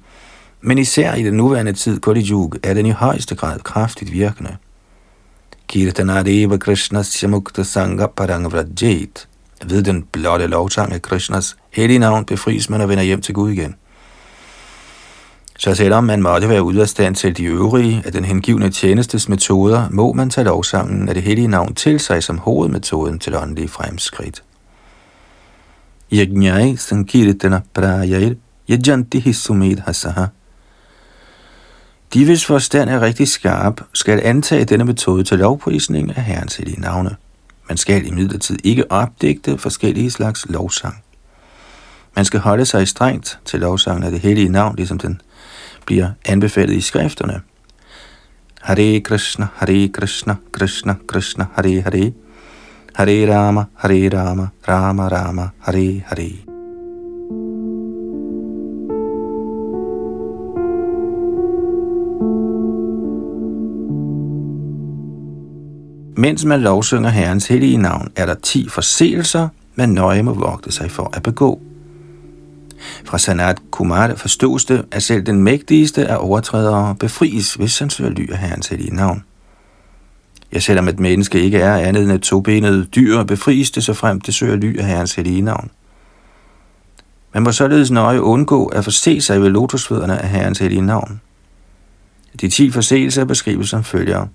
men 0.61 0.79
især 0.79 1.15
i 1.15 1.23
den 1.23 1.35
nuværende 1.35 1.73
tid, 1.73 2.01
Kali 2.01 2.31
Yuga, 2.31 2.59
er 2.63 2.75
den 2.75 2.87
i 2.87 2.91
højeste 2.91 3.35
grad 3.35 3.61
kraftigt 3.61 4.13
virkende. 4.13 4.57
Kirtanadeva 5.69 6.57
Krishnas 6.57 7.07
Shamukta 7.07 7.63
Sangha 7.63 8.07
Parangvrajit. 8.07 9.29
Ved 9.67 9.83
den 9.83 10.03
blotte 10.03 10.47
lovsang 10.47 10.93
af 10.93 11.03
Krishnas 11.03 11.57
hellige 11.73 11.99
navn 11.99 12.25
befries 12.25 12.71
man 12.71 12.81
og 12.81 12.89
vender 12.89 13.05
hjem 13.05 13.21
til 13.21 13.35
Gud 13.35 13.51
igen. 13.51 13.75
Så 15.59 15.75
selvom 15.75 16.05
man 16.05 16.23
måtte 16.23 16.49
være 16.49 16.63
ude 16.63 16.83
af 16.83 16.89
stand 16.89 17.15
til 17.15 17.37
de 17.37 17.45
øvrige 17.45 18.03
af 18.05 18.13
den 18.13 18.25
hengivne 18.25 18.71
tjenestes 18.71 19.29
metoder, 19.29 19.89
må 19.91 20.13
man 20.13 20.31
tage 20.31 20.45
lovsangen 20.45 21.09
af 21.09 21.15
det 21.15 21.23
hellige 21.23 21.49
navn 21.49 21.75
til 21.75 22.01
sig 22.01 22.23
som 22.23 22.39
hovedmetoden 22.39 23.19
til 23.19 23.37
åndelige 23.37 23.69
fremskridt. 23.69 24.43
Yajnai 26.13 26.77
Sankirtana 26.77 27.61
Prayair 27.75 28.35
Yajanti 28.71 29.19
Hisumid 29.19 29.77
Hasaha. 29.77 30.25
De, 32.15 32.25
hvis 32.25 32.47
forstand 32.47 32.91
er 32.91 33.01
rigtig 33.01 33.29
skarp, 33.29 33.81
skal 33.93 34.21
antage 34.25 34.65
denne 34.65 34.85
metode 34.85 35.25
til 35.25 35.39
lovprisning 35.39 36.17
af 36.17 36.25
Herrens 36.25 36.57
hellige 36.57 36.81
navne. 36.81 37.17
Man 37.69 37.77
skal 37.77 38.07
imidlertid 38.07 38.59
ikke 38.65 38.91
opdigte 38.93 39.59
forskellige 39.59 40.11
slags 40.11 40.47
lovsang. 40.49 41.03
Man 42.17 42.25
skal 42.25 42.41
holde 42.41 42.65
sig 42.65 42.89
strengt 42.89 43.39
til 43.45 43.61
lovsangen 43.61 44.05
af 44.05 44.11
det 44.11 44.21
hellige 44.21 44.49
navn, 44.49 44.77
ligesom 44.77 44.99
den 44.99 45.21
bliver 45.87 46.11
anbefalet 46.25 46.75
i 46.75 46.81
skrifterne. 46.81 47.41
Hare 48.61 49.01
Krishna, 49.01 49.47
Hare 49.55 49.89
Krishna, 49.89 50.37
Krishna 50.53 50.95
Krishna, 51.07 51.47
Hare 51.55 51.81
Hare, 51.81 52.13
Hare 52.95 53.35
Rama, 53.35 53.65
Hare 53.75 54.09
Rama, 54.09 54.47
Rama 54.69 55.09
Rama, 55.09 55.49
Hare 55.59 56.03
Hare. 56.07 56.48
Mens 66.19 66.45
man 66.45 66.61
lovsynger 66.61 67.09
Herrens 67.09 67.47
hellige 67.47 67.77
navn, 67.77 68.13
er 68.17 68.27
der 68.27 68.35
ti 68.35 68.69
forseelser, 68.69 69.49
man 69.75 69.89
nøje 69.89 70.23
må 70.23 70.33
vogte 70.33 70.73
sig 70.73 70.91
for 70.91 71.11
at 71.13 71.23
begå. 71.23 71.61
Fra 73.05 73.19
Sanat 73.19 73.59
Kumar 73.71 74.15
forstås 74.15 74.65
det, 74.65 74.85
at 74.91 75.03
selv 75.03 75.23
den 75.23 75.43
mægtigste 75.43 76.07
af 76.07 76.17
overtrædere 76.21 76.95
befries, 76.95 77.55
hvis 77.55 77.79
han 77.79 77.91
søger 77.91 78.11
ly 78.11 78.31
af 78.31 78.39
Herrens 78.39 78.69
hellige 78.69 78.97
navn. 78.97 79.25
Ja, 80.53 80.59
selvom 80.59 80.89
et 80.89 81.01
menneske 81.01 81.41
ikke 81.41 81.59
er 81.59 81.77
andet 81.77 82.03
end 82.03 82.13
et 82.13 82.23
tobenet 82.23 82.95
dyr, 82.95 83.23
befries 83.23 83.71
det 83.71 83.85
så 83.85 83.95
frem 83.95 84.21
det 84.21 84.35
søger 84.35 84.57
ly 84.57 84.79
af 84.79 84.85
Herrens 84.85 85.15
hellige 85.15 85.43
navn. 85.43 85.71
Man 87.35 87.43
må 87.43 87.53
således 87.53 87.91
nøje 87.91 88.23
undgå 88.23 88.67
at 88.67 88.85
forse 88.85 89.21
sig 89.21 89.43
ved 89.43 89.51
lotusfødderne 89.51 90.19
af 90.19 90.29
Herrens 90.29 90.59
hellige 90.59 90.83
navn. 90.83 91.21
De 92.41 92.49
ti 92.49 92.71
forseelser 92.71 93.25
beskrives 93.25 93.69
som 93.69 93.85
følger. 93.85 94.27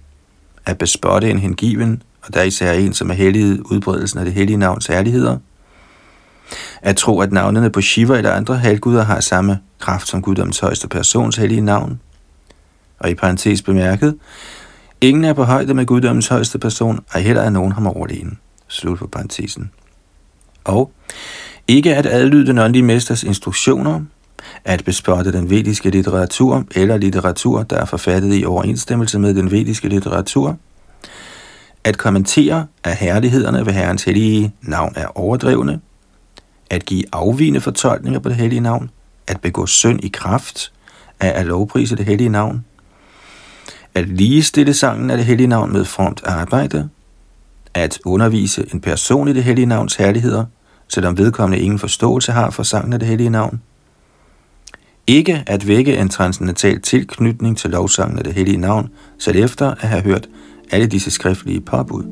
At 0.65 0.77
bespotte 0.77 1.29
en 1.29 1.39
hengiven, 1.39 2.01
og 2.21 2.33
der 2.33 2.43
især 2.43 2.71
en, 2.71 2.93
som 2.93 3.09
er 3.09 3.13
helliget 3.13 3.59
udbredelsen 3.59 4.19
af 4.19 4.25
det 4.25 4.33
hellige 4.33 4.57
navns 4.57 4.89
ærligheder. 4.89 5.37
At 6.81 6.95
tro, 6.95 7.19
at 7.19 7.31
navnene 7.31 7.69
på 7.69 7.81
Shiva 7.81 8.17
eller 8.17 8.31
andre 8.31 8.57
halvguder 8.57 9.03
har 9.03 9.19
samme 9.19 9.59
kraft 9.79 10.07
som 10.07 10.21
guddoms 10.21 10.59
højeste 10.59 10.87
persons 10.87 11.35
hellige 11.35 11.61
navn. 11.61 11.99
Og 12.99 13.09
i 13.09 13.15
parentes 13.15 13.61
bemærket, 13.61 14.15
Ingen 15.03 15.23
er 15.23 15.33
på 15.33 15.43
højde 15.43 15.73
med 15.73 15.85
guddommens 15.85 16.27
højeste 16.27 16.59
person, 16.59 16.99
og 17.13 17.19
heller 17.19 17.41
er 17.41 17.49
nogen 17.49 17.71
ham 17.71 17.87
overlegen. 17.87 18.39
Slut 18.67 18.99
på 18.99 19.07
parentesen. 19.07 19.71
Og 20.63 20.91
ikke 21.67 21.95
at 21.95 22.05
adlyde 22.05 22.47
den 22.47 22.57
åndelige 22.57 22.83
mesters 22.83 23.23
instruktioner, 23.23 24.01
at 24.65 24.85
bespotte 24.85 25.31
den 25.31 25.49
vediske 25.49 25.89
litteratur 25.89 26.63
eller 26.75 26.97
litteratur, 26.97 27.63
der 27.63 27.77
er 27.77 27.85
forfattet 27.85 28.41
i 28.41 28.45
overensstemmelse 28.45 29.19
med 29.19 29.33
den 29.33 29.51
vediske 29.51 29.89
litteratur, 29.89 30.57
at 31.83 31.97
kommentere, 31.97 32.67
at 32.83 32.95
herlighederne 32.95 33.65
ved 33.65 33.73
Herrens 33.73 34.03
hellige 34.03 34.53
navn 34.61 34.93
er 34.95 35.17
overdrevne, 35.17 35.79
at 36.69 36.85
give 36.85 37.03
afvigende 37.11 37.61
fortolkninger 37.61 38.19
på 38.19 38.29
det 38.29 38.37
hellige 38.37 38.59
navn, 38.59 38.89
at 39.27 39.41
begå 39.41 39.65
synd 39.65 40.03
i 40.03 40.07
kraft, 40.07 40.71
af 41.19 41.39
at 41.39 41.45
lovprise 41.45 41.95
det 41.95 42.05
hellige 42.05 42.29
navn, 42.29 42.65
at 43.95 44.07
ligestille 44.07 44.73
sangen 44.73 45.09
af 45.09 45.17
det 45.17 45.25
hellige 45.25 45.47
navn 45.47 45.73
med 45.73 45.85
fromt 45.85 46.21
arbejde, 46.25 46.89
at 47.73 47.99
undervise 48.05 48.65
en 48.73 48.81
person 48.81 49.27
i 49.27 49.33
det 49.33 49.43
hellige 49.43 49.65
navns 49.65 49.95
herligheder, 49.95 50.45
selvom 50.87 51.17
vedkommende 51.17 51.63
ingen 51.63 51.79
forståelse 51.79 52.31
har 52.31 52.49
for 52.49 52.63
sangen 52.63 52.93
af 52.93 52.99
det 52.99 53.07
hellige 53.07 53.29
navn, 53.29 53.61
ikke 55.07 55.43
at 55.47 55.67
vække 55.67 55.97
en 55.97 56.09
transcendental 56.09 56.81
tilknytning 56.81 57.57
til 57.57 57.69
lovsangen 57.69 58.17
af 58.17 58.23
det 58.23 58.33
hellige 58.33 58.57
navn, 58.57 58.89
selv 59.17 59.43
efter 59.43 59.71
at 59.71 59.87
have 59.87 60.01
hørt 60.01 60.29
alle 60.71 60.87
disse 60.87 61.11
skriftlige 61.11 61.61
påbud. 61.61 62.03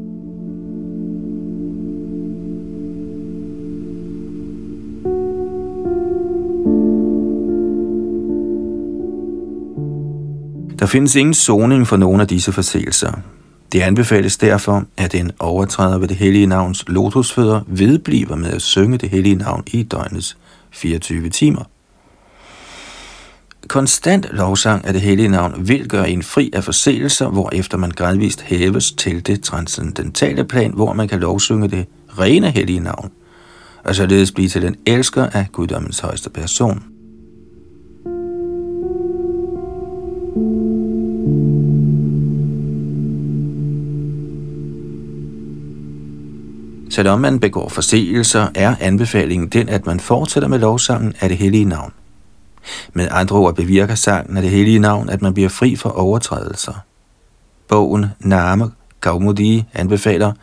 Der 10.79 10.85
findes 10.85 11.15
ingen 11.15 11.33
zoning 11.33 11.87
for 11.87 11.97
nogen 11.97 12.21
af 12.21 12.27
disse 12.27 12.51
forseelser. 12.51 13.11
Det 13.71 13.81
anbefales 13.81 14.37
derfor, 14.37 14.83
at 14.97 15.15
en 15.15 15.31
overtræder 15.39 15.97
ved 15.97 16.07
det 16.07 16.17
hellige 16.17 16.45
navns 16.45 16.83
lotusfødder 16.87 17.61
vedbliver 17.67 18.35
med 18.35 18.49
at 18.49 18.61
synge 18.61 18.97
det 18.97 19.09
hellige 19.09 19.35
navn 19.35 19.63
i 19.73 19.83
døgnets 19.83 20.37
24 20.71 21.29
timer. 21.29 21.63
Konstant 23.67 24.25
lovsang 24.31 24.85
af 24.85 24.93
det 24.93 25.01
hellige 25.01 25.27
navn 25.27 25.67
vil 25.67 25.87
gøre 25.87 26.09
en 26.09 26.23
fri 26.23 26.49
af 26.53 26.63
forseelser, 26.63 27.29
hvor 27.29 27.49
efter 27.53 27.77
man 27.77 27.91
gradvist 27.91 28.41
hæves 28.41 28.91
til 28.91 29.27
det 29.27 29.43
transcendentale 29.43 30.43
plan, 30.43 30.71
hvor 30.73 30.93
man 30.93 31.07
kan 31.07 31.19
lovsynge 31.19 31.67
det 31.67 31.85
rene 32.19 32.51
hellige 32.51 32.79
navn, 32.79 33.11
og 33.83 33.95
således 33.95 34.31
blive 34.31 34.49
til 34.49 34.61
den 34.61 34.75
elsker 34.85 35.27
af 35.33 35.45
guddommens 35.51 35.99
højeste 35.99 36.29
person. 36.29 36.83
Selvom 46.89 47.19
man 47.19 47.39
begår 47.39 47.69
forseelser, 47.69 48.47
er 48.55 48.75
anbefalingen 48.79 49.47
den, 49.47 49.69
at 49.69 49.85
man 49.85 49.99
fortsætter 49.99 50.49
med 50.49 50.59
lovsangen 50.59 51.13
af 51.19 51.29
det 51.29 51.37
hellige 51.37 51.65
navn. 51.65 51.91
Med 52.93 53.07
andre 53.11 53.35
ord 53.35 53.55
bevirker 53.55 53.95
sangen 53.95 54.37
af 54.37 54.43
det 54.43 54.51
hellige 54.51 54.79
navn, 54.79 55.09
at 55.09 55.21
man 55.21 55.33
bliver 55.33 55.49
fri 55.49 55.75
for 55.75 55.89
overtrædelser. 55.89 56.73
Bogen 57.67 58.05
Name 58.19 58.71
Gaumudi 59.01 59.65
anbefaler, 59.73 60.33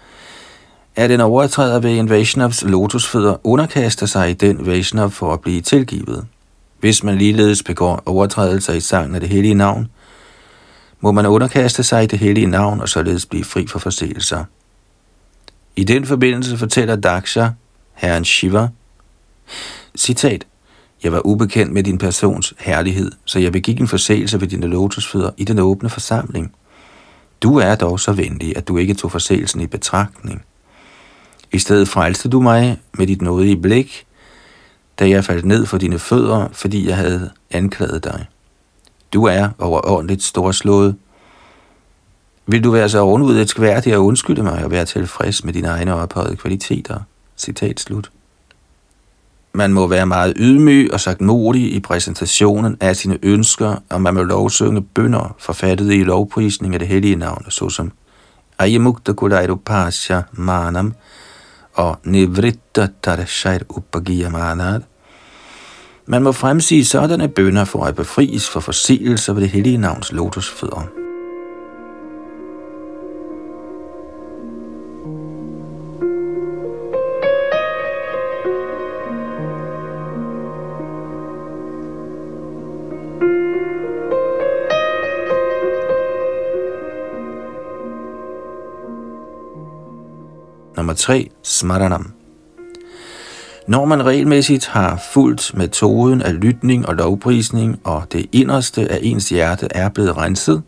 at 0.96 1.10
en 1.10 1.20
overtræder 1.20 1.80
ved 1.80 1.98
en 1.98 2.10
Vaishnavs 2.10 2.64
lotusfødder 2.64 3.46
underkaster 3.46 4.06
sig 4.06 4.30
i 4.30 4.34
den 4.34 4.66
Vaishnav 4.66 5.10
for 5.10 5.32
at 5.32 5.40
blive 5.40 5.60
tilgivet. 5.60 6.26
Hvis 6.80 7.04
man 7.04 7.18
ligeledes 7.18 7.62
begår 7.62 8.02
overtrædelser 8.06 8.72
i 8.72 8.80
sangen 8.80 9.14
af 9.14 9.20
det 9.20 9.30
hellige 9.30 9.54
navn, 9.54 9.88
må 11.00 11.12
man 11.12 11.26
underkaste 11.26 11.82
sig 11.82 12.04
i 12.04 12.06
det 12.06 12.18
hellige 12.18 12.46
navn 12.46 12.80
og 12.80 12.88
således 12.88 13.26
blive 13.26 13.44
fri 13.44 13.66
for 13.66 13.78
forseelser. 13.78 14.44
I 15.76 15.84
den 15.84 16.06
forbindelse 16.06 16.56
fortæller 16.56 16.96
Daksha, 16.96 17.48
herren 17.94 18.24
Shiva, 18.24 18.68
citat, 19.96 20.46
jeg 21.02 21.12
var 21.12 21.26
ubekendt 21.26 21.72
med 21.72 21.82
din 21.82 21.98
persons 21.98 22.54
herlighed, 22.58 23.12
så 23.24 23.38
jeg 23.38 23.52
begik 23.52 23.80
en 23.80 23.88
forseelse 23.88 24.40
ved 24.40 24.48
dine 24.48 24.66
lotusfødder 24.66 25.30
i 25.36 25.44
den 25.44 25.58
åbne 25.58 25.90
forsamling. 25.90 26.52
Du 27.42 27.56
er 27.56 27.74
dog 27.74 28.00
så 28.00 28.12
venlig, 28.12 28.56
at 28.56 28.68
du 28.68 28.76
ikke 28.76 28.94
tog 28.94 29.12
forseelsen 29.12 29.60
i 29.60 29.66
betragtning. 29.66 30.42
I 31.52 31.58
stedet 31.58 31.88
frelste 31.88 32.28
du 32.28 32.40
mig 32.40 32.80
med 32.98 33.06
dit 33.06 33.22
nådige 33.22 33.56
blik, 33.56 34.06
da 34.98 35.08
jeg 35.08 35.24
faldt 35.24 35.44
ned 35.44 35.66
for 35.66 35.78
dine 35.78 35.98
fødder, 35.98 36.48
fordi 36.52 36.88
jeg 36.88 36.96
havde 36.96 37.30
anklaget 37.50 38.04
dig. 38.04 38.26
Du 39.12 39.24
er 39.24 39.48
overordentligt 39.58 40.22
storslået. 40.22 40.96
Vil 42.46 42.64
du 42.64 42.70
være 42.70 42.88
så 42.88 42.98
ovenud 42.98 43.46
skværdig 43.46 43.92
at 43.92 43.96
undskylde 43.96 44.42
mig 44.42 44.64
og 44.64 44.70
være 44.70 44.84
tilfreds 44.84 45.44
med 45.44 45.52
dine 45.52 45.68
egne 45.68 45.94
ophøjede 45.94 46.36
kvaliteter? 46.36 47.00
Citat 47.36 47.80
slut. 47.80 48.10
Man 49.58 49.72
må 49.72 49.86
være 49.86 50.06
meget 50.06 50.32
ydmyg 50.36 50.90
og 50.92 51.00
sagt 51.00 51.20
modig 51.20 51.72
i 51.74 51.80
præsentationen 51.80 52.76
af 52.80 52.96
sine 52.96 53.18
ønsker, 53.22 53.76
og 53.90 54.00
man 54.00 54.14
må 54.14 54.22
lovsynge 54.22 54.82
bønder, 54.82 55.34
forfattet 55.38 55.92
i 55.92 56.04
lovprisning 56.04 56.74
af 56.74 56.78
det 56.78 56.88
hellige 56.88 57.16
navn, 57.16 57.44
såsom 57.48 57.92
Ayamukta 58.58 59.12
Kulairu 59.12 59.56
Pasha 59.56 60.20
Manam 60.32 60.94
og 61.74 61.98
Nivritta 62.04 62.88
Tarashair 63.02 63.58
Upagiya 63.68 64.28
Manad. 64.28 64.80
Man 66.06 66.22
må 66.22 66.32
fremsige 66.32 66.84
sådanne 66.84 67.28
bønder 67.28 67.64
for 67.64 67.84
at 67.84 67.96
befries 67.96 68.50
for 68.50 68.60
forseelser 68.60 69.32
ved 69.32 69.42
det 69.42 69.50
hellige 69.50 69.78
navns 69.78 70.12
lotusfødder. 70.12 70.97
3. 90.98 91.30
Smaranam. 91.42 92.12
Når 93.66 93.84
man 93.84 94.04
regelmæssigt 94.04 94.66
har 94.66 95.02
fulgt 95.12 95.54
metoden 95.54 96.22
af 96.22 96.40
lytning 96.40 96.88
og 96.88 96.94
lovprisning, 96.94 97.80
og 97.84 98.06
det 98.12 98.26
inderste 98.32 98.92
af 98.92 98.98
ens 99.02 99.28
hjerte 99.28 99.68
er 99.70 99.88
blevet 99.88 100.16
renset, 100.16 100.62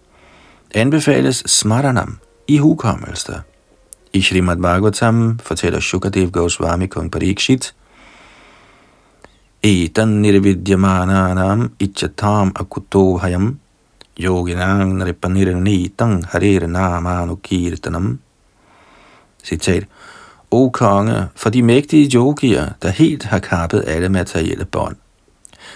anbefales 0.75 1.43
smaranam 1.47 2.19
i 2.49 2.59
hukommelse. 2.59 3.40
I 4.12 4.23
Srimad 4.23 4.57
Bhagavatam 4.57 5.38
fortæller 5.38 5.81
Shukadev 5.81 6.31
Goswami 6.31 6.87
kong 6.87 7.12
Parikshit, 7.12 7.75
Etan 9.62 10.09
nirvidyamananam 10.09 11.73
ichatam 11.81 12.53
akutohayam 12.57 13.59
yoginang 14.21 14.99
nripanirnitang 14.99 16.25
harir 16.25 16.66
namanukirtanam. 16.66 18.19
Citat. 19.45 19.85
O 20.51 20.71
konge, 20.71 21.27
for 21.37 21.51
de 21.51 21.63
mægtige 21.63 22.11
yogier, 22.15 22.69
der 22.83 22.89
helt 22.89 23.25
har 23.25 23.39
kappet 23.39 23.85
alle 23.87 24.09
materielle 24.09 24.65
bånd. 24.65 24.97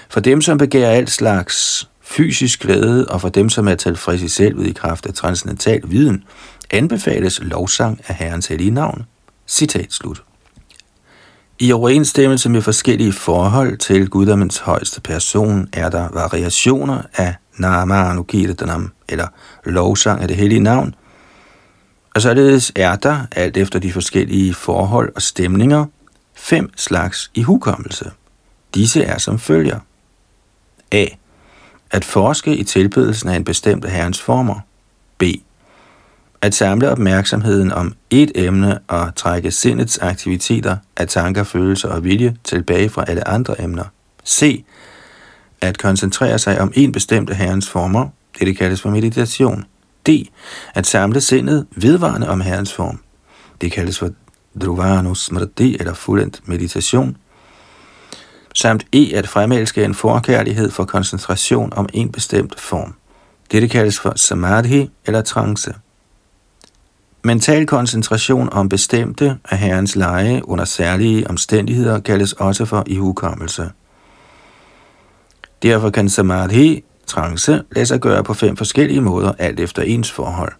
For 0.09 0.21
dem, 0.21 0.41
som 0.41 0.59
begærer 0.59 0.91
alt 0.91 1.11
slags 1.11 1.89
fysisk 2.03 2.61
glæde, 2.61 3.07
og 3.09 3.21
for 3.21 3.29
dem, 3.29 3.49
som 3.49 3.69
er 3.69 3.75
tilfreds 3.75 4.23
i 4.23 4.29
selvet 4.29 4.67
i 4.67 4.73
kraft 4.73 5.07
af 5.07 5.15
transcendental 5.15 5.81
viden, 5.85 6.25
anbefales 6.71 7.41
lovsang 7.43 8.01
af 8.09 8.15
Herrens 8.15 8.47
hellige 8.47 8.71
navn. 8.71 9.03
Citat 9.49 9.93
slut. 9.93 10.23
I 11.59 11.73
overensstemmelse 11.73 12.51
med 12.51 12.63
forskellige 12.63 13.13
forhold 13.13 13.79
til 13.79 14.09
guddommens 14.09 14.59
højeste 14.59 15.01
person, 15.01 15.69
er 15.73 15.89
der 15.89 16.09
variationer 16.13 17.03
af 17.15 17.35
Namanukirtanam, 17.59 18.93
eller 19.09 19.27
lovsang 19.65 20.23
af 20.23 20.29
det 20.29 20.37
hellige 20.37 20.61
navn, 20.61 20.95
og 22.14 22.22
således 22.22 22.72
er 22.77 22.97
der, 22.97 23.26
alt 23.32 23.57
efter 23.57 23.78
de 23.78 23.93
forskellige 23.93 24.55
forhold 24.55 25.12
og 25.16 25.22
stemninger, 25.22 25.86
fem 26.34 26.70
slags 26.76 27.30
ihukommelse. 27.34 28.11
Disse 28.74 29.03
er 29.03 29.18
som 29.18 29.39
følger. 29.39 29.78
A. 30.93 31.07
At 31.91 32.05
forske 32.05 32.57
i 32.57 32.64
tilbedelsen 32.64 33.28
af 33.28 33.36
en 33.36 33.45
bestemt 33.45 33.84
af 33.84 33.91
herrens 33.91 34.22
former. 34.22 34.61
B. 35.18 35.22
At 36.41 36.55
samle 36.55 36.91
opmærksomheden 36.91 37.72
om 37.72 37.95
et 38.11 38.32
emne 38.34 38.78
og 38.78 39.14
trække 39.16 39.51
sindets 39.51 39.99
aktiviteter 39.99 40.76
af 40.97 41.09
tanker, 41.09 41.43
følelser 41.43 41.89
og 41.89 42.05
vilje 42.05 42.36
tilbage 42.45 42.89
fra 42.89 43.05
alle 43.09 43.28
andre 43.28 43.61
emner. 43.61 43.84
C. 44.26 44.64
At 45.61 45.78
koncentrere 45.78 46.39
sig 46.39 46.61
om 46.61 46.72
en 46.74 46.93
bestemt 46.93 47.30
af 47.30 47.36
herrens 47.36 47.70
former. 47.70 48.09
Det, 48.39 48.59
kaldes 48.59 48.80
for 48.80 48.91
meditation. 48.91 49.64
D. 50.07 50.11
At 50.74 50.86
samle 50.86 51.20
sindet 51.20 51.66
vedvarende 51.76 52.28
om 52.28 52.40
Herrens 52.40 52.72
form. 52.72 52.98
Det 53.61 53.72
kaldes 53.72 53.98
for 53.98 54.11
Dhruvanus 54.61 55.24
Smriti 55.24 55.76
eller 55.80 55.94
fuldendt 55.94 56.48
meditation. 56.48 57.16
Samt 58.55 58.86
E. 58.92 59.11
At 59.14 59.28
fremelske 59.28 59.84
en 59.84 59.94
forkærlighed 59.94 60.70
for 60.70 60.84
koncentration 60.84 61.72
om 61.72 61.88
en 61.92 62.12
bestemt 62.12 62.61
form. 62.61 62.94
Dette 63.52 63.68
kaldes 63.68 64.00
for 64.00 64.12
Samadhi 64.16 64.90
eller 65.07 65.22
trance. 65.22 65.74
Mental 67.22 67.66
koncentration 67.66 68.52
om 68.52 68.68
bestemte 68.68 69.38
af 69.50 69.59
Herrens 69.59 69.96
leje 69.96 70.48
under 70.48 70.64
særlige 70.64 71.30
omstændigheder 71.30 72.00
kaldes 72.00 72.32
også 72.32 72.64
for 72.64 72.84
ihukommelse. 72.86 73.70
Derfor 75.62 75.90
kan 75.90 76.09
Samadhi 76.09 76.84
Trance 77.07 77.62
lader 77.72 77.84
sig 77.84 78.00
gøre 78.00 78.24
på 78.24 78.34
fem 78.34 78.57
forskellige 78.57 79.00
måder, 79.00 79.32
alt 79.38 79.61
efter 79.61 79.82
ens 79.82 80.11
forhold. 80.11 80.52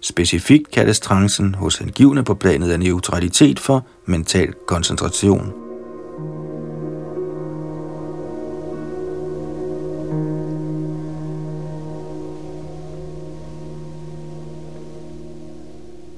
Specifikt 0.00 0.70
kaldes 0.70 1.00
trancen 1.00 1.54
hos 1.54 1.76
hengivne 1.76 2.24
på 2.24 2.34
planet 2.34 2.70
af 2.70 2.78
neutralitet 2.78 3.58
for 3.58 3.86
mental 4.06 4.52
koncentration. 4.66 5.52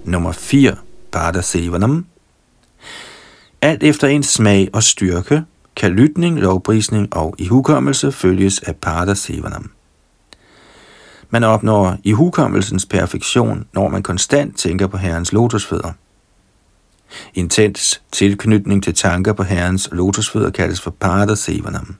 Nummer 0.04 0.32
4. 0.32 0.76
Pardasevanam. 1.12 2.06
Alt 3.62 3.82
efter 3.82 4.08
ens 4.08 4.26
smag 4.26 4.68
og 4.72 4.82
styrke 4.82 5.42
kan 5.76 5.90
lytning, 5.90 6.40
lovprisning 6.40 7.16
og 7.16 7.34
ihukommelse 7.38 8.12
følges 8.12 8.58
af 8.58 8.76
Pada 8.76 9.14
Sevanam. 9.14 9.70
Man 11.30 11.44
opnår 11.44 11.96
ihukommelsens 12.04 12.86
perfektion, 12.86 13.66
når 13.72 13.88
man 13.88 14.02
konstant 14.02 14.56
tænker 14.56 14.86
på 14.86 14.96
Herrens 14.96 15.32
lotusfødder. 15.32 15.92
Intens 17.34 18.02
tilknytning 18.12 18.82
til 18.82 18.94
tanker 18.94 19.32
på 19.32 19.42
Herrens 19.42 19.88
lotusfødder 19.92 20.50
kaldes 20.50 20.80
for 20.80 20.90
Pada 20.90 21.34
Sevanam. 21.34 21.96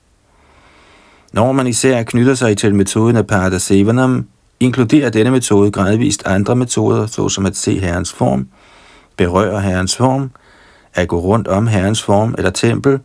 Når 1.33 1.53
man 1.53 1.67
især 1.67 2.03
knytter 2.03 2.35
sig 2.35 2.59
til 2.59 2.75
metoden 2.75 3.17
af 3.17 3.27
Pada 3.27 3.59
Sevanam, 3.59 4.27
inkluderer 4.61 5.11
denne 5.11 5.31
metode 5.31 5.71
gradvist 5.71 6.27
andre 6.27 6.57
metoder, 6.57 7.07
såsom 7.07 7.47
at 7.47 7.57
se 7.57 7.79
Herrens 7.79 8.13
form, 8.13 8.49
berøre 9.17 9.61
Herrens 9.61 9.97
form, 9.97 10.31
at 10.95 11.09
gå 11.09 11.21
rundt 11.21 11.49
om 11.49 11.67
Herrens 11.67 12.03
form 12.03 12.35
eller 12.39 12.51
tempel, 12.51 13.01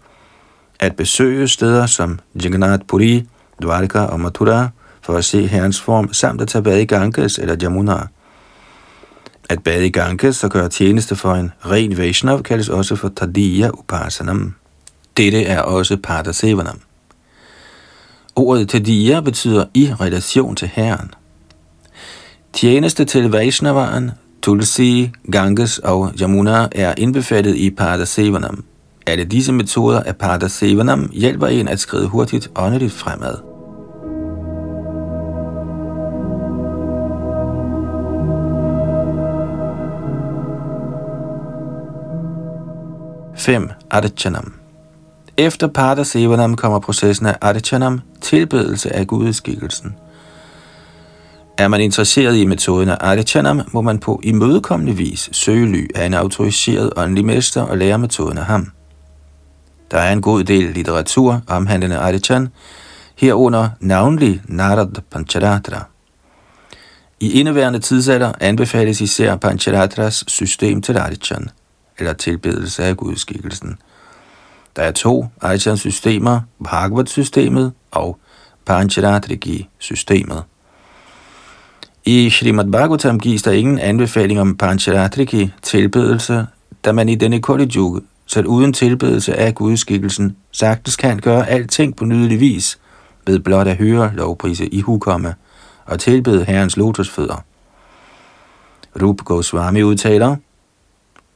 at 0.80 0.96
besøge 0.96 1.48
steder 1.48 1.86
som 1.86 2.20
Jagannath 2.44 2.86
Puri, 2.88 3.26
Dwarka 3.62 4.00
og 4.00 4.20
Mathura 4.20 4.70
for 5.02 5.14
at 5.14 5.26
se 5.26 5.48
Herrens 5.48 5.82
form, 5.82 6.14
samt 6.14 6.42
at 6.42 6.48
tage 6.48 6.64
bad 6.64 6.80
i 6.80 6.86
Ganges 6.86 7.40
eller 7.40 7.56
Jamuna. 7.62 8.08
At 9.50 9.64
bade 9.64 9.88
i 9.88 9.90
Ganges 9.90 10.44
og 10.44 10.52
gøre 10.52 10.70
tjeneste 10.70 11.16
for 11.16 11.34
en 11.34 11.52
ren 11.66 11.98
Vaishnav 11.98 12.44
kaldes 12.44 12.70
også 12.70 12.96
for 12.96 13.10
Tadiya 13.10 13.70
Upasanam. 13.70 14.54
Dette 15.18 15.44
er 15.44 15.62
også 15.62 15.98
Padasevanam. 15.98 16.80
Ordet 18.36 18.70
Tadiya 18.70 19.20
betyder 19.20 19.66
i 19.74 19.94
relation 20.00 20.56
til 20.56 20.68
Herren. 20.68 21.14
Tjeneste 22.54 23.06
til 23.06 23.32
Vaishnavaren, 23.32 24.12
Tulsi, 24.42 25.12
Ganges 25.32 25.80
og 25.80 26.12
Jamuna 26.20 26.68
er 26.72 26.94
indbefattet 26.98 27.56
i 27.56 27.70
Padasevanam. 27.70 28.64
Alle 29.08 29.26
disse 29.26 29.54
metoder 29.54 30.04
af 30.04 30.16
Padasevanam 30.16 31.10
hjælper 31.14 31.48
en 31.48 31.68
at 31.68 31.80
skride 31.80 32.08
hurtigt 32.08 32.52
åndeligt 32.56 32.94
fremad. 32.94 33.38
5. 43.38 43.70
Adichanam 43.92 44.54
Efter 45.38 45.68
Pada 45.68 46.04
Sevanam 46.04 46.56
kommer 46.56 46.80
processen 46.80 47.26
af 47.26 47.38
Adichanam, 47.42 48.02
tilbedelse 48.22 48.96
af 48.96 49.08
gudeskikkelsen. 49.08 49.96
Er 51.58 51.68
man 51.68 51.82
interesseret 51.82 52.38
i 52.38 52.46
metoden 52.46 52.90
af 52.90 52.98
Adichanam, 53.02 53.62
må 53.72 53.82
man 53.82 54.00
på 54.00 54.20
imødekommende 54.24 54.94
vis 54.94 55.30
søge 55.32 55.66
ly 55.66 55.88
af 55.96 56.06
en 56.06 56.14
autoriseret 56.14 56.90
åndelig 56.98 57.26
mester 57.26 57.62
og 57.62 57.78
lære 57.78 58.00
metoden 58.00 58.38
af 58.38 58.46
ham. 58.46 58.72
Der 59.92 59.98
er 59.98 60.14
en 60.14 60.22
god 60.22 60.44
del 60.44 60.74
litteratur 60.74 61.42
omhandlende 61.48 62.00
Adichan, 62.00 62.48
herunder 63.16 63.70
navnlig 63.80 64.42
Narad 64.46 65.02
Pancharatra. 65.12 65.84
I 67.20 67.40
indeværende 67.40 67.80
tidsalder 67.80 68.32
anbefales 68.40 69.02
især 69.02 69.36
Pancharatras 69.36 70.24
system 70.28 70.82
til 70.82 70.98
Adichan– 70.98 71.50
eller 72.00 72.14
tilbedelse 72.14 72.84
af 72.84 72.98
gudskikkelsen. 72.98 73.78
Der 74.76 74.84
er 74.84 74.92
to 74.92 75.26
Aichan-systemer, 75.42 76.42
Bhagavad-systemet 76.64 77.74
og 77.92 78.20
Pancharatriki-systemet. 78.66 80.44
I 82.06 82.30
Srimad 82.30 82.72
Bhagavatam 82.72 83.20
gives 83.20 83.44
der 83.44 83.52
ingen 83.52 83.80
anbefaling 83.80 84.42
om 84.42 84.58
Pancharatriki 84.58 85.54
tilbedelse, 85.62 86.48
da 86.86 86.92
man 86.92 87.10
i 87.10 87.16
denne 87.16 87.42
Kali 87.42 87.66
selv 88.28 88.48
uden 88.48 88.74
tilbedelse 88.74 89.36
af 89.36 89.56
gudskikkelsen, 89.56 90.36
sagtens 90.52 90.96
kan 90.96 91.20
gøre 91.20 91.50
alting 91.50 91.96
på 91.96 92.06
nydelig 92.06 92.40
vis, 92.40 92.80
ved 93.28 93.40
blot 93.40 93.68
at 93.68 93.78
høre 93.78 94.12
lovprise 94.16 94.68
i 94.68 94.82
hukomme 94.82 95.36
og 95.86 96.00
tilbede 96.00 96.46
herrens 96.46 96.78
lotusfødder. 96.78 97.44
Rup 99.02 99.18
Goswami 99.18 99.84
udtaler, 99.84 100.36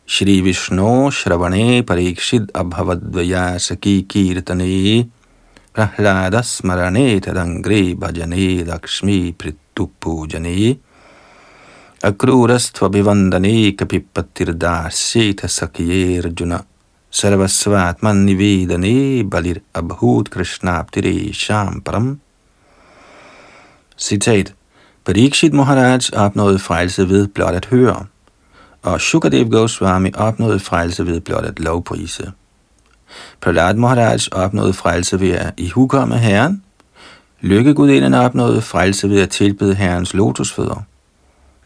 Shri 0.07 0.41
Vishnu 0.41 1.11
Shravane 1.11 1.83
Parikshit 1.83 2.51
Abhavadvaya 2.53 3.57
Saki 3.57 4.05
Kirtane 4.09 5.09
Prahlada 5.73 6.41
Smarane 6.43 7.19
Tarangre 7.21 7.95
Bhajane 7.95 8.65
Lakshmi 8.65 9.31
Pritupujane 9.31 10.77
Akrurastva 12.03 12.89
Bivandane 12.89 13.71
Kapipatirda 13.77 14.89
Seta 14.91 15.47
Sakye 15.47 16.19
Arjuna 16.19 16.59
sarvasvatman 17.11 18.25
nivedane 18.25 19.23
balir 19.29 19.57
abhut 19.73 20.29
krishnaptire 20.29 21.33
shamparam. 21.33 22.19
Citat. 23.97 24.53
Parikshit 25.05 25.53
Maharaj 25.53 26.09
opnåede 26.13 26.59
frelse 26.59 27.09
ved 27.09 27.27
blot 27.27 27.53
at 27.53 27.65
høre, 27.65 28.05
og 28.83 29.01
Shukadev 29.01 29.49
Goswami 29.49 30.11
opnåede 30.13 30.59
frelse 30.59 31.05
ved 31.05 31.21
blot 31.21 31.45
at 31.45 31.59
lovprise. 31.59 32.31
Prahlad 33.41 33.73
Maharaj 33.73 34.19
opnåede 34.31 34.73
frelse 34.73 35.19
ved 35.19 35.29
at 35.31 35.53
ihukomme 35.57 36.17
Herren. 36.17 36.63
Lykkegudinderne 37.41 38.19
opnåede 38.19 38.61
frelse 38.61 39.09
ved 39.09 39.21
at 39.21 39.29
tilbede 39.29 39.75
Herrens 39.75 40.13
lotusfødder. 40.13 40.83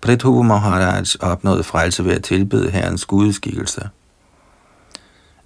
Prithu 0.02 0.44
Maharaj 0.44 1.06
opnåede 1.20 1.64
frelse 1.64 2.06
ved 2.06 2.12
at 2.12 2.24
tilbede 2.24 2.72
Herrens 2.72 3.06
gudeskikkelse. 3.06 3.90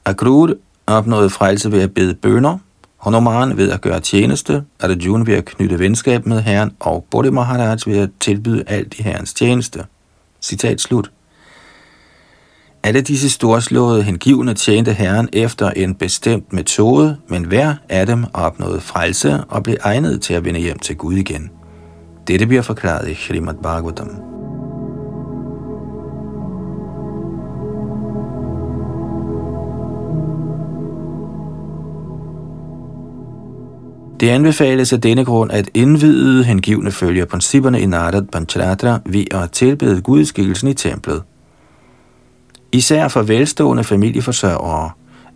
Akrud 0.06 0.60
opnåede 0.88 1.30
frelse 1.30 1.72
ved 1.72 1.82
at 1.82 1.94
bede 1.94 2.14
bønder, 2.14 2.58
Honomaren 3.00 3.58
ved 3.58 3.72
at 3.72 3.82
gøre 3.82 4.00
tjeneste, 4.00 4.64
Arjuna 4.80 5.24
ved 5.24 5.34
at 5.34 5.46
knytte 5.46 5.80
venskab 5.80 6.26
med 6.26 6.42
Herren, 6.42 6.72
og 6.80 7.06
Bodhi 7.12 7.30
Maharaj 7.30 7.78
ved 7.86 7.98
at 7.98 8.10
tilbyde 8.20 8.64
alt 8.68 9.00
i 9.00 9.04
Herrens 9.04 9.34
tjeneste. 9.34 9.84
Citat 10.42 10.82
slut. 10.82 11.12
Alle 12.84 13.02
disse 13.02 13.30
storslåede 13.30 14.04
hengivne 14.04 14.54
tjente 14.54 14.94
Herren 14.94 15.30
efter 15.34 15.70
en 15.70 15.96
bestemt 15.96 16.54
metode, 16.54 17.18
men 17.28 17.44
hver 17.44 17.76
af 17.90 18.06
dem 18.06 18.26
opnåede 18.34 18.82
frelse 18.82 19.44
og 19.50 19.64
blev 19.64 19.76
egnet 19.84 20.22
til 20.22 20.34
at 20.34 20.46
vende 20.46 20.60
hjem 20.60 20.80
til 20.80 20.96
Gud 20.96 21.14
igen. 21.14 21.52
Dette 22.28 22.46
bliver 22.46 22.62
forklaret 22.62 23.10
i 23.10 23.16
Srimad 23.16 23.56
Bhagavatam. 23.64 24.39
Det 34.20 34.30
anbefales 34.30 34.94
af 34.94 35.02
denne 35.02 35.26
grund 35.26 35.52
at 35.52 35.70
indvidede 35.74 36.44
hengivne 36.44 36.92
følger 36.92 37.26
principperne 37.26 37.82
i 37.82 37.86
Narad 37.86 38.24
Pancharatra 38.32 39.00
ved 39.06 39.26
at 39.32 39.52
tilbede 39.52 40.02
gudskikkelsen 40.02 40.68
i 40.68 40.74
templet. 40.74 41.24
Især 42.72 43.08
for 43.08 43.22
velstående 43.22 43.84
familieforsørgere 43.84 44.92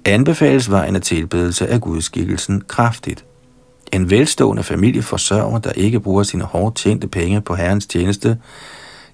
anbefales 0.05 0.71
vejen 0.71 0.95
af 0.95 1.01
tilbedelse 1.01 1.67
af 1.67 1.81
gudskikkelsen 1.81 2.61
kraftigt. 2.67 3.25
En 3.91 4.09
velstående 4.09 4.63
familieforsørger, 4.63 5.59
der 5.59 5.71
ikke 5.71 5.99
bruger 5.99 6.23
sine 6.23 6.43
hårdt 6.43 6.75
tjente 6.75 7.07
penge 7.07 7.41
på 7.41 7.55
herrens 7.55 7.85
tjeneste, 7.85 8.37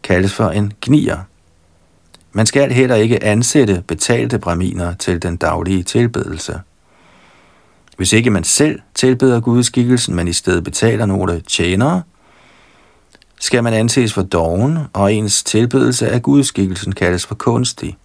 kaldes 0.03 0.33
for 0.33 0.49
en 0.49 0.73
gnier. 0.81 1.17
Man 2.31 2.45
skal 2.45 2.71
heller 2.71 2.95
ikke 2.95 3.23
ansætte 3.23 3.83
betalte 3.87 4.39
braminer 4.39 4.93
til 4.93 5.21
den 5.21 5.35
daglige 5.35 5.83
tilbedelse. 5.83 6.59
Hvis 7.99 8.13
ikke 8.13 8.29
man 8.29 8.43
selv 8.43 8.79
tilbeder 8.95 9.39
gudskikkelsen, 9.39 10.15
men 10.15 10.27
i 10.27 10.33
stedet 10.33 10.63
betaler 10.63 11.05
nogle 11.05 11.41
tjenere, 11.47 12.01
skal 13.39 13.63
man 13.63 13.73
anses 13.73 14.13
for 14.13 14.21
doven, 14.21 14.77
og 14.93 15.13
ens 15.13 15.43
tilbedelse 15.43 16.09
af 16.09 16.21
gudskikkelsen 16.21 16.91
kaldes 16.91 17.25
for 17.25 17.35
kunstig. 17.35 17.97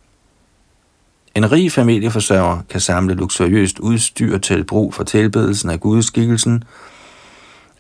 En 1.35 1.53
rig 1.53 1.73
familieforsørger 1.73 2.59
kan 2.71 2.81
samle 2.81 3.15
luksuriøst 3.15 3.79
udstyr 3.79 4.39
til 4.39 4.65
brug 4.65 4.95
for 4.95 5.05
tilbedelsen 5.05 5.71
af 5.71 5.81
gudskikkelsen, 5.81 6.65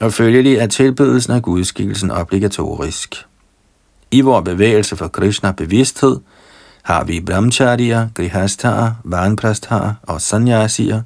og 0.00 0.12
følgelig 0.12 0.56
er 0.56 0.66
tilbedelsen 0.66 1.32
af 1.32 1.42
gudskikkelsen 1.42 2.10
obligatorisk. 2.10 3.14
I 4.10 4.20
vores 4.20 4.44
bevægelse 4.44 4.96
for 4.96 5.08
Krishna 5.08 5.52
bevidsthed 5.52 6.20
har 6.82 7.04
vi 7.04 7.20
brahmacharya, 7.20 8.08
grihasthaer, 8.14 8.92
vanprasthaer 9.04 9.94
og 10.02 10.20
sanyasier, 10.20 11.02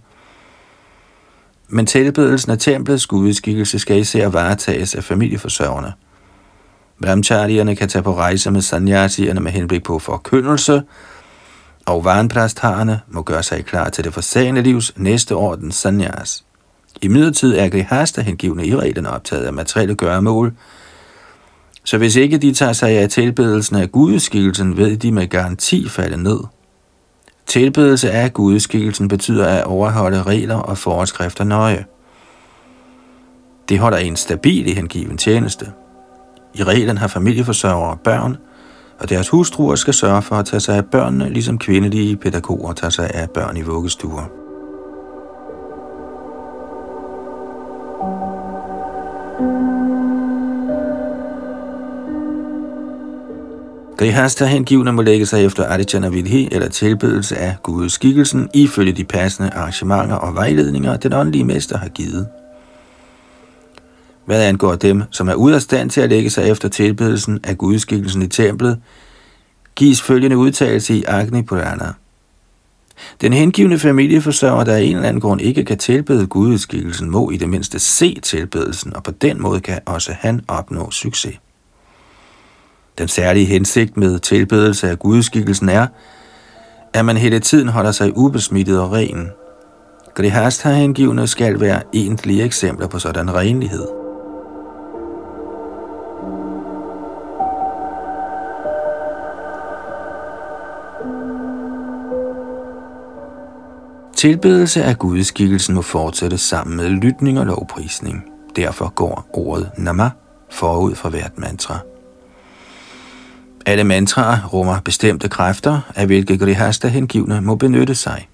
men 1.68 1.86
tilbedelsen 1.86 2.52
af 2.52 2.58
templets 2.58 3.06
gudskikkelse 3.06 3.78
skal 3.78 3.98
især 3.98 4.28
varetages 4.28 4.94
af 4.94 5.04
familieforsørgerne. 5.04 5.92
Brahmacharierne 7.02 7.76
kan 7.76 7.88
tage 7.88 8.02
på 8.02 8.14
rejse 8.14 8.50
med 8.50 8.60
sanyasierne 8.60 9.40
med 9.40 9.52
henblik 9.52 9.82
på 9.82 9.98
forkyndelse, 9.98 10.82
og 11.86 12.04
varenpræstharerne 12.04 13.00
må 13.08 13.22
gøre 13.22 13.42
sig 13.42 13.64
klar 13.64 13.88
til 13.88 14.04
det 14.04 14.14
forsagende 14.14 14.62
livs 14.62 14.92
næste 14.96 15.34
orden 15.34 15.72
sanyas. 15.72 16.44
I 17.02 17.08
midlertid 17.08 17.54
er 17.54 17.68
grihasta 17.68 18.20
hengivne 18.20 18.66
i 18.66 18.76
reglen 18.76 19.06
optaget 19.06 19.44
af 19.44 19.52
materielle 19.52 19.94
gøremål, 19.94 20.52
Så 21.84 21.98
hvis 21.98 22.16
ikke 22.16 22.38
de 22.38 22.54
tager 22.54 22.72
sig 22.72 22.90
af 22.90 23.08
tilbedelsen 23.08 23.76
af 23.76 23.92
gudeskikkelsen, 23.92 24.76
ved 24.76 24.96
de 24.96 25.12
med 25.12 25.28
garanti 25.28 25.88
falde 25.88 26.22
ned. 26.22 26.38
Tilbedelse 27.48 28.10
af 28.10 28.32
gudeskikkelsen 28.32 29.08
betyder 29.08 29.46
at 29.46 29.64
overholde 29.64 30.22
regler 30.22 30.56
og 30.56 30.78
forskrifter 30.78 31.44
nøje. 31.44 31.84
Det 33.68 33.78
holder 33.78 33.98
en 33.98 34.16
stabil 34.16 34.66
i 34.66 34.74
hengiven 34.74 35.18
tjeneste. 35.18 35.72
I 36.54 36.62
reglen 36.62 36.98
har 36.98 37.08
familieforsørgere 37.08 37.96
børn, 38.04 38.36
og 38.98 39.08
deres 39.08 39.28
hustruer 39.28 39.74
skal 39.74 39.94
sørge 39.94 40.22
for 40.22 40.36
at 40.36 40.46
tage 40.46 40.60
sig 40.60 40.76
af 40.76 40.86
børnene, 40.86 41.30
ligesom 41.30 41.58
kvindelige 41.58 42.16
pædagoger 42.16 42.72
tager 42.72 42.90
sig 42.90 43.10
af 43.14 43.30
børn 43.30 43.56
i 43.56 43.62
vuggestuer. 43.62 44.37
Grihasta 53.98 54.46
hengivne 54.46 54.92
må 54.92 55.02
lægge 55.02 55.26
sig 55.26 55.44
efter 55.44 55.68
Aditya 55.68 56.08
Vidhi 56.08 56.48
eller 56.52 56.68
tilbedelse 56.68 57.36
af 57.36 57.56
Guds 57.62 57.92
skikkelsen 57.92 58.48
ifølge 58.54 58.92
de 58.92 59.04
passende 59.04 59.50
arrangementer 59.50 60.14
og 60.14 60.34
vejledninger, 60.34 60.96
den 60.96 61.12
åndelige 61.12 61.44
mester 61.44 61.78
har 61.78 61.88
givet. 61.88 62.28
Hvad 64.24 64.44
angår 64.44 64.74
dem, 64.74 65.02
som 65.10 65.28
er 65.28 65.34
ude 65.34 65.54
af 65.54 65.62
stand 65.62 65.90
til 65.90 66.00
at 66.00 66.08
lægge 66.08 66.30
sig 66.30 66.50
efter 66.50 66.68
tilbedelsen 66.68 67.40
af 67.44 67.58
gudskikkelsen 67.58 68.22
i 68.22 68.26
templet, 68.26 68.78
gives 69.74 70.02
følgende 70.02 70.36
udtalelse 70.36 70.94
i 70.94 71.04
Agni 71.04 71.42
Purana. 71.42 71.92
Den 73.20 73.32
hengivne 73.32 73.78
familieforsørger, 73.78 74.64
der 74.64 74.74
af 74.74 74.80
en 74.80 74.96
eller 74.96 75.08
anden 75.08 75.20
grund 75.20 75.40
ikke 75.40 75.64
kan 75.64 75.78
tilbede 75.78 76.26
gudeskikkelsen, 76.26 77.10
må 77.10 77.30
i 77.30 77.36
det 77.36 77.48
mindste 77.48 77.78
se 77.78 78.20
tilbedelsen, 78.22 78.96
og 78.96 79.02
på 79.02 79.10
den 79.10 79.42
måde 79.42 79.60
kan 79.60 79.80
også 79.86 80.12
han 80.20 80.40
opnå 80.48 80.90
succes. 80.90 81.38
Den 82.98 83.08
særlige 83.08 83.46
hensigt 83.46 83.96
med 83.96 84.18
tilbedelse 84.18 84.90
af 84.90 84.98
gudskikkelsen 84.98 85.68
er, 85.68 85.86
at 86.92 87.04
man 87.04 87.16
hele 87.16 87.40
tiden 87.40 87.68
holder 87.68 87.92
sig 87.92 88.16
ubesmittet 88.16 88.80
og 88.80 88.92
ren. 88.92 89.30
Grihastha 90.14 90.72
hengivne 90.72 91.26
skal 91.26 91.60
være 91.60 91.82
egentlige 91.92 92.44
eksempler 92.44 92.86
på 92.86 92.98
sådan 92.98 93.34
renlighed. 93.34 93.86
Tilbedelse 104.16 104.82
af 104.82 104.98
gudeskikkelsen 104.98 105.74
må 105.74 105.82
fortsætte 105.82 106.38
sammen 106.38 106.76
med 106.76 106.88
lytning 106.88 107.38
og 107.38 107.46
lovprisning. 107.46 108.24
Derfor 108.56 108.92
går 108.94 109.28
ordet 109.32 109.70
nama 109.76 110.10
forud 110.50 110.94
for 110.94 111.08
hvert 111.08 111.38
mantra. 111.38 111.78
Alle 113.68 113.84
mantraer 113.84 114.46
rummer 114.46 114.80
bestemte 114.80 115.28
kræfter, 115.28 115.80
af 115.94 116.06
hvilke 116.06 116.38
Grihasta 116.38 116.88
hengivne 116.88 117.40
må 117.40 117.54
benytte 117.54 117.94
sig. 117.94 118.28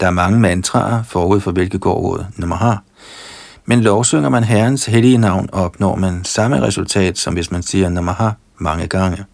Der 0.00 0.06
er 0.06 0.10
mange 0.10 0.40
mantraer 0.40 1.02
forud 1.02 1.40
for 1.40 1.50
hvilke 1.50 1.78
går 1.78 1.94
ordet 1.94 2.26
Namaha. 2.36 2.74
Men 3.66 3.80
lovsynger 3.80 4.28
man 4.28 4.44
Herrens 4.44 4.86
hellige 4.86 5.18
navn, 5.18 5.48
opnår 5.52 5.96
man 5.96 6.24
samme 6.24 6.62
resultat, 6.62 7.18
som 7.18 7.34
hvis 7.34 7.50
man 7.50 7.62
siger 7.62 7.88
Namaha 7.88 8.30
mange 8.58 8.86
gange. 8.86 9.24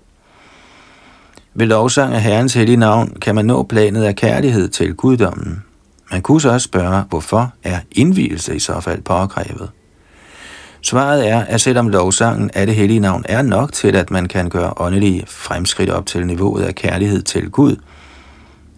Ved 1.55 1.67
lovsang 1.67 2.15
af 2.15 2.23
Herrens 2.23 2.55
hellige 2.55 2.77
navn 2.77 3.17
kan 3.21 3.35
man 3.35 3.45
nå 3.45 3.63
planet 3.63 4.05
af 4.05 4.17
kærlighed 4.17 4.69
til 4.69 4.95
guddommen. 4.95 5.65
Man 6.11 6.23
kunne 6.23 6.41
så 6.41 6.51
også 6.51 6.65
spørge, 6.65 7.03
hvorfor 7.09 7.53
er 7.63 7.79
indvielse 7.93 8.57
i 8.57 8.59
så 8.59 8.81
fald 8.81 9.03
påkrævet? 9.03 9.71
Svaret 10.89 11.28
er, 11.28 11.41
at 11.41 11.61
selvom 11.61 11.89
lovsangen 11.89 12.51
af 12.55 12.66
det 12.66 12.74
hellige 12.74 13.01
navn 13.01 13.24
er 13.28 13.43
nok 13.43 13.72
til, 13.72 13.97
at 13.97 14.11
man 14.11 14.26
kan 14.26 14.49
gøre 14.49 14.72
åndelige 14.76 15.24
fremskridt 15.26 15.91
op 15.91 16.07
til 16.07 16.26
niveauet 16.26 16.62
af 16.62 16.74
kærlighed 16.74 17.22
til 17.22 17.51
Gud, 17.51 17.76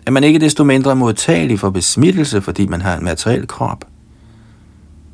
er 0.06 0.10
man 0.10 0.24
ikke 0.24 0.38
desto 0.38 0.64
mindre 0.64 0.96
modtagelig 0.96 1.60
for 1.60 1.70
besmittelse, 1.70 2.40
fordi 2.40 2.66
man 2.66 2.82
har 2.82 2.96
en 2.96 3.04
materiel 3.04 3.46
krop. 3.46 3.84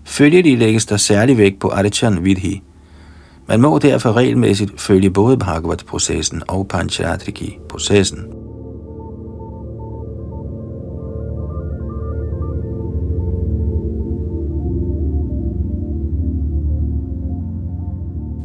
Følgelig 0.05 0.59
lægges 0.59 0.87
der 0.87 0.97
særlig 0.97 1.39
vægt 1.39 1.61
på 1.61 1.73
Adichan 1.75 2.25
Vidhi, 2.25 2.63
man 3.47 3.61
må 3.61 3.79
derfor 3.79 4.13
regelmæssigt 4.13 4.81
følge 4.81 5.11
både 5.11 5.37
Bhagavat-processen 5.37 6.43
og 6.49 6.69
Panchatriki-processen. 6.69 8.46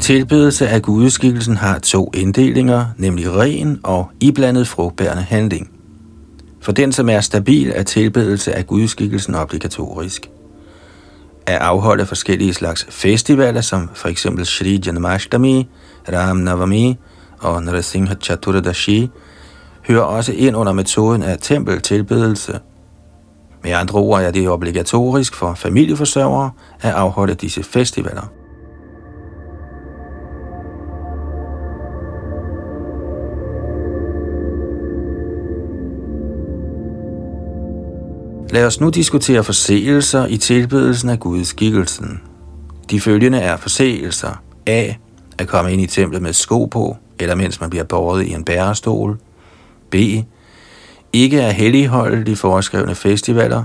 Tilbedelse 0.01 0.67
af 0.67 0.81
gudeskikkelsen 0.81 1.57
har 1.57 1.79
to 1.79 2.11
inddelinger, 2.13 2.85
nemlig 2.97 3.35
ren 3.35 3.79
og 3.83 4.11
iblandet 4.19 4.67
frugtbærende 4.67 5.23
handling. 5.23 5.71
For 6.61 6.71
den, 6.71 6.91
som 6.91 7.09
er 7.09 7.21
stabil, 7.21 7.71
er 7.75 7.83
tilbedelse 7.83 8.53
af 8.53 8.67
gudeskikkelsen 8.67 9.35
obligatorisk 9.35 10.29
at 11.45 11.55
afholde 11.55 12.05
forskellige 12.05 12.53
slags 12.53 12.87
festivaler, 12.89 13.61
som 13.61 13.89
for 13.93 14.07
eksempel 14.07 14.45
Shri 14.45 14.81
Janmashtami, 14.85 15.69
Ram 16.13 16.37
Navami 16.37 16.97
og 17.39 17.63
Narasimha 17.63 18.15
Chaturdashi, 18.21 19.09
hører 19.87 20.03
også 20.03 20.33
ind 20.33 20.55
under 20.55 20.73
metoden 20.73 21.23
af 21.23 21.37
tempeltilbedelse. 21.41 22.59
Med 23.63 23.71
andre 23.71 23.99
ord 23.99 24.21
er 24.21 24.31
det 24.31 24.49
obligatorisk 24.49 25.35
for 25.35 25.53
familieforsørgere 25.53 26.51
at 26.81 26.91
afholde 26.91 27.33
disse 27.33 27.63
festivaler. 27.63 28.40
Lad 38.51 38.65
os 38.65 38.79
nu 38.79 38.89
diskutere 38.89 39.43
forseelser 39.43 40.25
i 40.25 40.37
tilbedelsen 40.37 41.09
af 41.09 41.19
Guds 41.19 41.47
skikkelsen. 41.47 42.21
De 42.89 42.99
følgende 43.01 43.39
er 43.39 43.57
forseelser. 43.57 44.43
A. 44.65 44.93
At 45.37 45.47
komme 45.47 45.73
ind 45.73 45.81
i 45.81 45.87
templet 45.87 46.21
med 46.21 46.33
sko 46.33 46.65
på, 46.65 46.97
eller 47.19 47.35
mens 47.35 47.61
man 47.61 47.69
bliver 47.69 47.83
båret 47.83 48.23
i 48.23 48.33
en 48.33 48.43
bærestol. 48.43 49.19
B. 49.89 49.95
Ikke 51.13 51.43
at 51.43 51.55
helligholde 51.55 52.25
de 52.25 52.35
foreskrevne 52.35 52.95
festivaler. 52.95 53.63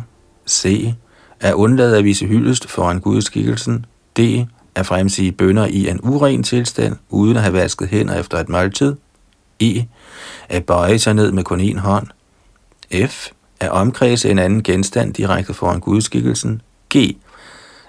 C. 0.49 0.93
At 1.41 1.55
undlade 1.55 1.99
at 1.99 2.05
vise 2.05 2.27
hyldest 2.27 2.69
foran 2.69 3.01
gudskikkelsen. 3.01 3.87
D. 4.17 4.21
At 4.75 4.87
fremsige 4.87 5.33
bønder 5.33 5.67
i 5.67 5.89
en 5.89 6.01
uren 6.03 6.43
tilstand, 6.43 6.97
uden 7.11 7.37
at 7.37 7.43
have 7.43 7.55
vasket 7.55 7.89
hænder 7.89 8.15
efter 8.15 8.39
et 8.39 8.49
måltid. 8.49 8.95
E. 9.61 9.83
At 10.49 10.65
bøje 10.65 10.99
sig 10.99 11.15
ned 11.15 11.33
med 11.33 11.45
kun 11.45 11.61
én 11.61 11.79
hånd. 11.79 12.07
F 13.09 13.29
at 13.61 13.71
omkredse 13.71 14.31
en 14.31 14.39
anden 14.39 14.63
genstand 14.63 15.15
direkte 15.15 15.55
foran 15.55 15.81
gudskikkelsen. 15.81 16.63
G. 16.95 16.97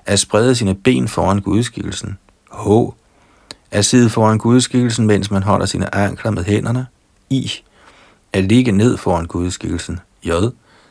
At 0.06 0.20
sprede 0.20 0.56
sine 0.56 0.76
ben 0.76 1.08
foran 1.08 1.42
gudskikkelsen. 1.42 2.18
H. 2.54 2.68
At 3.72 3.86
sidde 3.86 4.10
foran 4.10 4.38
gudskikkelsen, 4.38 5.08
mens 5.08 5.32
man 5.32 5.44
holder 5.44 5.66
sine 5.66 5.96
ankler 5.96 6.32
med 6.32 6.44
hænderne. 6.44 6.88
I. 7.30 7.52
At 8.34 8.44
ligge 8.44 8.72
ned 8.72 8.98
foran 8.98 9.26
gudskikkelsen. 9.26 10.00
J. 10.24 10.32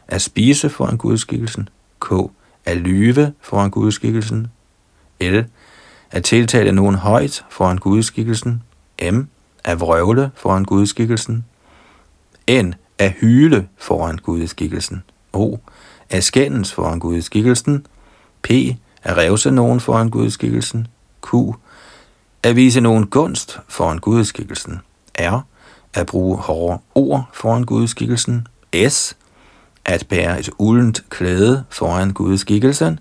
At 0.09 0.23
spise 0.23 0.69
foran 0.69 0.97
gudskikkelsen. 0.97 1.69
K. 2.01 2.13
At 2.65 2.77
lyve 2.77 3.33
foran 3.41 3.71
gudskikkelsen. 3.71 4.47
L. 5.21 5.41
At 6.11 6.25
tiltale 6.25 6.73
nogen 6.73 6.95
højt 6.95 7.45
foran 7.51 7.79
gudskikkelsen. 7.79 8.63
M. 9.13 9.21
At 9.65 9.81
vrøvle 9.81 10.31
foran 10.35 10.65
gudskikkelsen. 10.65 11.45
N 12.51 12.75
at 12.99 13.13
hyle 13.13 13.69
foran 13.77 14.17
gudeskikkelsen. 14.17 15.03
O. 15.33 15.57
At 16.11 16.25
skændes 16.25 16.73
foran 16.73 16.99
gudeskikkelsen. 16.99 17.87
P. 18.43 18.51
At 19.03 19.17
revse 19.17 19.51
nogen 19.51 19.81
foran 19.81 20.11
gudeskikkelsen. 20.11 20.87
Q. 21.23 21.35
At 22.43 22.57
vise 22.57 22.81
nogen 22.81 23.07
gunst 23.07 23.59
foran 23.69 23.99
gudeskikkelsen. 23.99 24.81
R. 25.19 25.41
At 25.95 26.07
bruge 26.07 26.37
hårde 26.37 26.79
ord 26.95 27.25
foran 27.33 27.65
gudeskikkelsen. 27.65 28.47
S. 28.89 29.17
At 29.85 30.07
bære 30.09 30.39
et 30.39 30.51
uldent 30.59 31.05
klæde 31.11 31.65
foran 31.71 32.13
gudeskikkelsen. 32.13 33.01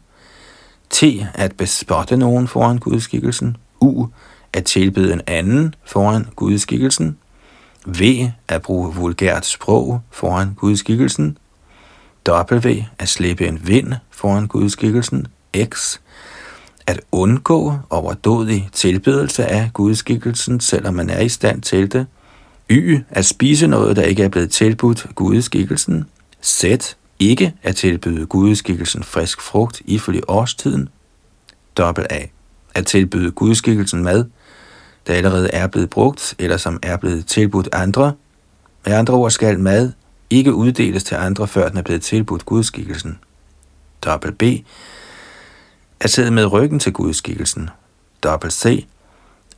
T. 0.89 1.03
At 1.33 1.57
bespotte 1.57 2.17
nogen 2.17 2.47
foran 2.47 2.77
gudeskikkelsen. 2.77 3.57
U. 3.81 4.07
At 4.53 4.65
tilbede 4.65 5.13
en 5.13 5.21
anden 5.27 5.75
foran 5.85 6.27
gudeskikkelsen. 6.35 7.17
V. 7.86 8.29
At 8.47 8.61
bruge 8.61 8.93
vulgært 8.93 9.45
sprog 9.45 10.01
foran 10.11 10.53
gudskikkelsen. 10.53 11.38
W. 12.29 12.83
At 12.99 13.09
slippe 13.09 13.47
en 13.47 13.67
vind 13.67 13.93
foran 14.11 14.47
gudskikkelsen. 14.47 15.27
X. 15.65 15.99
At 16.88 17.01
undgå 17.11 17.73
overdådig 17.89 18.69
tilbedelse 18.73 19.45
af 19.45 19.69
gudskikkelsen, 19.73 20.59
selvom 20.59 20.93
man 20.93 21.09
er 21.09 21.19
i 21.19 21.29
stand 21.29 21.61
til 21.61 21.91
det. 21.91 22.07
Y. 22.69 22.99
At 23.09 23.25
spise 23.25 23.67
noget, 23.67 23.95
der 23.95 24.03
ikke 24.03 24.23
er 24.23 24.29
blevet 24.29 24.51
tilbudt 24.51 25.07
gudskikkelsen. 25.15 26.05
Z. 26.43 26.63
Ikke 27.19 27.53
at 27.63 27.75
tilbyde 27.75 28.25
gudskikkelsen 28.25 29.03
frisk 29.03 29.41
frugt 29.41 29.81
ifølge 29.86 30.29
årstiden. 30.29 30.89
A. 32.09 32.25
At 32.75 32.86
tilbyde 32.86 33.31
gudskikkelsen 33.31 34.03
mad, 34.03 34.25
der 35.07 35.13
allerede 35.13 35.49
er 35.53 35.67
blevet 35.67 35.89
brugt, 35.89 36.35
eller 36.39 36.57
som 36.57 36.79
er 36.83 36.97
blevet 36.97 37.25
tilbudt 37.25 37.69
andre. 37.73 38.13
Med 38.85 38.93
andre 38.93 39.13
ord 39.13 39.31
skal 39.31 39.59
mad 39.59 39.91
ikke 40.29 40.53
uddeles 40.53 41.03
til 41.03 41.15
andre, 41.15 41.47
før 41.47 41.69
den 41.69 41.77
er 41.77 41.81
blevet 41.81 42.01
tilbudt 42.01 42.45
gudskikkelsen. 42.45 43.19
Dobbelt 44.05 44.37
B. 44.37 44.43
At 45.99 46.09
sidde 46.09 46.31
med 46.31 46.51
ryggen 46.51 46.79
til 46.79 46.93
gudskikkelsen. 46.93 47.69
Dobbelt 48.23 48.53
C. 48.53 48.85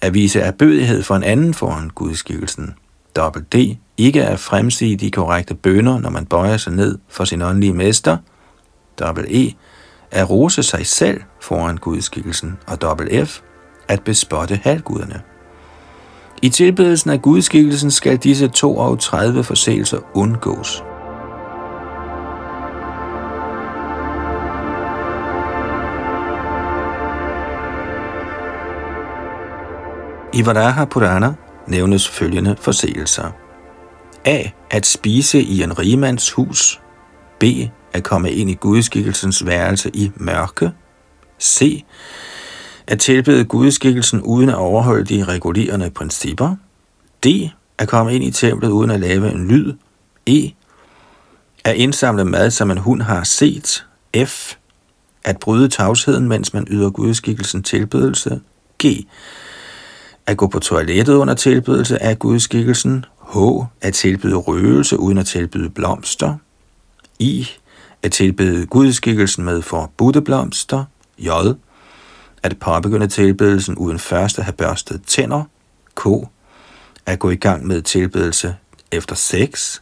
At 0.01 0.13
vise 0.13 0.39
erbødighed 0.39 1.03
for 1.03 1.15
en 1.15 1.23
anden 1.23 1.53
foran 1.53 1.89
gudskikkelsen. 1.89 2.75
Dobbelt 3.15 3.53
D. 3.53 3.55
Ikke 3.97 4.25
at 4.25 4.39
fremsige 4.39 4.97
de 4.97 5.11
korrekte 5.11 5.53
bønder, 5.55 5.99
når 5.99 6.09
man 6.09 6.25
bøjer 6.25 6.57
sig 6.57 6.73
ned 6.73 6.97
for 7.07 7.25
sin 7.25 7.41
åndelige 7.41 7.73
mester. 7.73 8.17
Dobbelt 8.99 9.27
E. 9.31 9.53
At 10.11 10.29
rose 10.29 10.63
sig 10.63 10.85
selv 10.85 11.21
foran 11.41 11.77
gudskikkelsen. 11.77 12.57
Og 12.67 12.81
dobbelt 12.81 13.29
F. 13.29 13.39
At 13.87 14.03
bespotte 14.03 14.59
halvguderne. 14.63 15.21
I 16.41 16.49
tilbedelsen 16.49 17.09
af 17.09 17.21
gudskikkelsen 17.21 17.91
skal 17.91 18.17
disse 18.17 18.47
32 18.47 19.43
forseelser 19.43 19.99
undgås. 20.13 20.83
I 30.33 30.45
Varaha 30.45 30.85
Purana 30.85 31.33
nævnes 31.67 32.07
følgende 32.07 32.55
forseelser. 32.59 33.31
A. 34.25 34.43
At 34.71 34.85
spise 34.85 35.41
i 35.41 35.63
en 35.63 35.79
rigemands 35.79 36.31
hus. 36.31 36.81
B. 37.39 37.43
At 37.93 38.03
komme 38.03 38.31
ind 38.31 38.49
i 38.49 38.53
gudskikkelsens 38.53 39.45
værelse 39.45 39.91
i 39.93 40.11
mørke. 40.15 40.71
C 41.41 41.85
at 42.87 42.99
tilbede 42.99 43.45
gudskikkelsen 43.45 44.21
uden 44.21 44.49
at 44.49 44.55
overholde 44.55 45.05
de 45.05 45.23
regulerende 45.23 45.89
principper. 45.89 46.55
D. 47.23 47.27
At 47.77 47.87
komme 47.87 48.15
ind 48.15 48.23
i 48.23 48.31
templet 48.31 48.69
uden 48.69 48.91
at 48.91 48.99
lave 48.99 49.31
en 49.31 49.47
lyd. 49.47 49.73
E. 50.27 50.51
At 51.63 51.75
indsamle 51.75 52.25
mad, 52.25 52.51
som 52.51 52.71
en 52.71 52.77
hund 52.77 53.01
har 53.01 53.23
set. 53.23 53.85
F. 54.25 54.53
At 55.23 55.39
bryde 55.39 55.67
tavsheden, 55.67 56.27
mens 56.27 56.53
man 56.53 56.67
yder 56.69 56.89
gudskikkelsen 56.89 57.63
tilbedelse. 57.63 58.41
G. 58.83 58.85
At 60.25 60.37
gå 60.37 60.47
på 60.47 60.59
toilettet 60.59 61.13
under 61.13 61.33
tilbedelse 61.33 62.03
af 62.03 62.19
gudskikkelsen. 62.19 63.05
H. 63.33 63.37
At 63.81 63.93
tilbyde 63.93 64.35
røgelse 64.35 64.99
uden 64.99 65.17
at 65.17 65.25
tilbyde 65.25 65.69
blomster. 65.69 66.35
I. 67.19 67.47
At 68.03 68.11
tilbede 68.11 68.65
gudskikkelsen 68.65 69.45
med 69.45 69.61
forbudte 69.61 70.21
blomster. 70.21 70.85
J 71.17 71.29
at 72.43 72.59
påbegynde 72.59 73.07
tilbedelsen 73.07 73.75
uden 73.75 73.99
først 73.99 74.39
at 74.39 74.45
have 74.45 74.53
børstet 74.53 75.01
tænder. 75.07 75.43
K. 75.95 76.05
At 77.05 77.19
gå 77.19 77.29
i 77.29 77.35
gang 77.35 77.67
med 77.67 77.81
tilbedelse 77.81 78.55
efter 78.91 79.15
sex. 79.15 79.79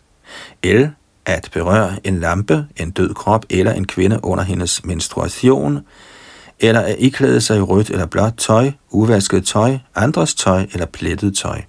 L. 0.64 0.84
At 1.26 1.50
berøre 1.54 1.96
en 2.04 2.20
lampe, 2.20 2.68
en 2.78 2.92
død 2.92 3.14
krop 3.14 3.46
eller 3.50 3.74
en 3.74 3.88
kvinde 3.88 4.20
under 4.24 4.44
hendes 4.44 4.86
menstruation. 4.86 5.80
Eller 6.60 6.82
at 6.82 6.96
iklæde 7.00 7.42
sig 7.42 7.58
i 7.58 7.62
rødt 7.62 7.90
eller 7.90 8.06
blåt 8.06 8.34
tøj, 8.38 8.72
uvasket 8.90 9.46
tøj, 9.46 9.78
andres 9.96 10.36
tøj 10.36 10.68
eller 10.74 10.86
plettet 10.86 11.38
tøj. 11.38 11.62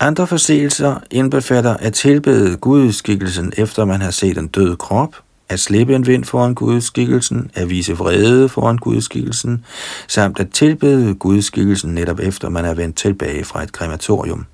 Andre 0.00 0.26
forseelser 0.26 1.00
indbefatter 1.10 1.76
at 1.76 1.94
tilbede 1.94 2.56
gudskikkelsen 2.56 3.52
efter 3.56 3.84
man 3.84 4.00
har 4.00 4.10
set 4.10 4.38
en 4.38 4.48
død 4.48 4.76
krop, 4.76 5.16
at 5.48 5.60
slippe 5.60 5.94
en 5.94 6.06
vind 6.06 6.24
foran 6.24 6.54
gudskikkelsen, 6.54 7.50
at 7.54 7.70
vise 7.70 7.92
vrede 7.92 8.48
foran 8.48 8.76
gudskikkelsen, 8.76 9.64
samt 10.08 10.40
at 10.40 10.50
tilbede 10.50 11.14
gudskikkelsen 11.14 11.94
netop 11.94 12.20
efter 12.20 12.48
man 12.48 12.64
er 12.64 12.74
vendt 12.74 12.96
tilbage 12.96 13.44
fra 13.44 13.62
et 13.62 13.72
krematorium. 13.72 14.46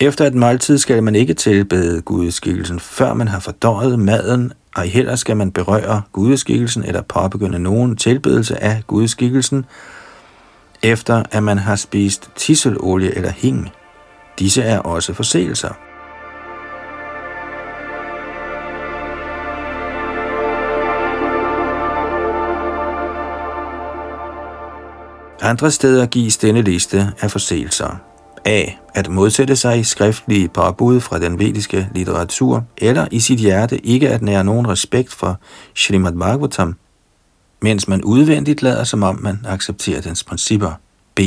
Efter 0.00 0.26
et 0.26 0.34
måltid 0.34 0.78
skal 0.78 1.02
man 1.02 1.14
ikke 1.14 1.34
tilbede 1.34 2.02
gudskikkelsen, 2.02 2.80
før 2.80 3.14
man 3.14 3.28
har 3.28 3.40
fordøjet 3.40 3.98
maden, 3.98 4.52
og 4.76 4.82
heller 4.82 5.16
skal 5.16 5.36
man 5.36 5.52
berøre 5.52 6.02
gudskikkelsen 6.12 6.84
eller 6.84 7.02
påbegynde 7.02 7.58
nogen 7.58 7.96
tilbedelse 7.96 8.62
af 8.62 8.82
gudskikkelsen, 8.86 9.64
efter 10.82 11.22
at 11.30 11.42
man 11.42 11.58
har 11.58 11.76
spist 11.76 12.30
tisselolie 12.36 13.14
eller 13.14 13.30
hing. 13.30 13.70
Disse 14.38 14.62
er 14.62 14.78
også 14.78 15.12
forseelser. 15.12 15.89
Andre 25.42 25.70
steder 25.70 26.06
gives 26.06 26.36
denne 26.36 26.62
liste 26.62 27.12
af 27.20 27.30
forseelser. 27.30 27.96
A. 28.44 28.64
At 28.94 29.08
modsætte 29.08 29.56
sig 29.56 29.86
skriftlige 29.86 30.48
påbud 30.48 31.00
fra 31.00 31.18
den 31.18 31.38
vediske 31.38 31.88
litteratur, 31.94 32.64
eller 32.78 33.06
i 33.10 33.20
sit 33.20 33.38
hjerte 33.38 33.86
ikke 33.86 34.08
at 34.08 34.22
nære 34.22 34.44
nogen 34.44 34.68
respekt 34.68 35.12
for 35.12 35.40
Srimad 35.76 36.12
Bhagavatam, 36.12 36.76
mens 37.62 37.88
man 37.88 38.04
udvendigt 38.04 38.62
lader 38.62 38.84
som 38.84 39.02
om 39.02 39.18
man 39.22 39.38
accepterer 39.48 40.00
dens 40.00 40.24
principper. 40.24 40.72
B. 41.14 41.20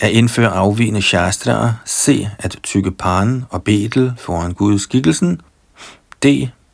At 0.00 0.10
indføre 0.10 0.50
afvigende 0.50 1.02
shastraer. 1.02 1.72
C. 1.86 2.26
At 2.38 2.56
tykke 2.62 2.90
panen 2.90 3.44
og 3.50 3.62
betel 3.62 4.12
foran 4.18 4.52
Guds 4.52 4.82
skikkelsen. 4.82 5.40
D. 6.22 6.26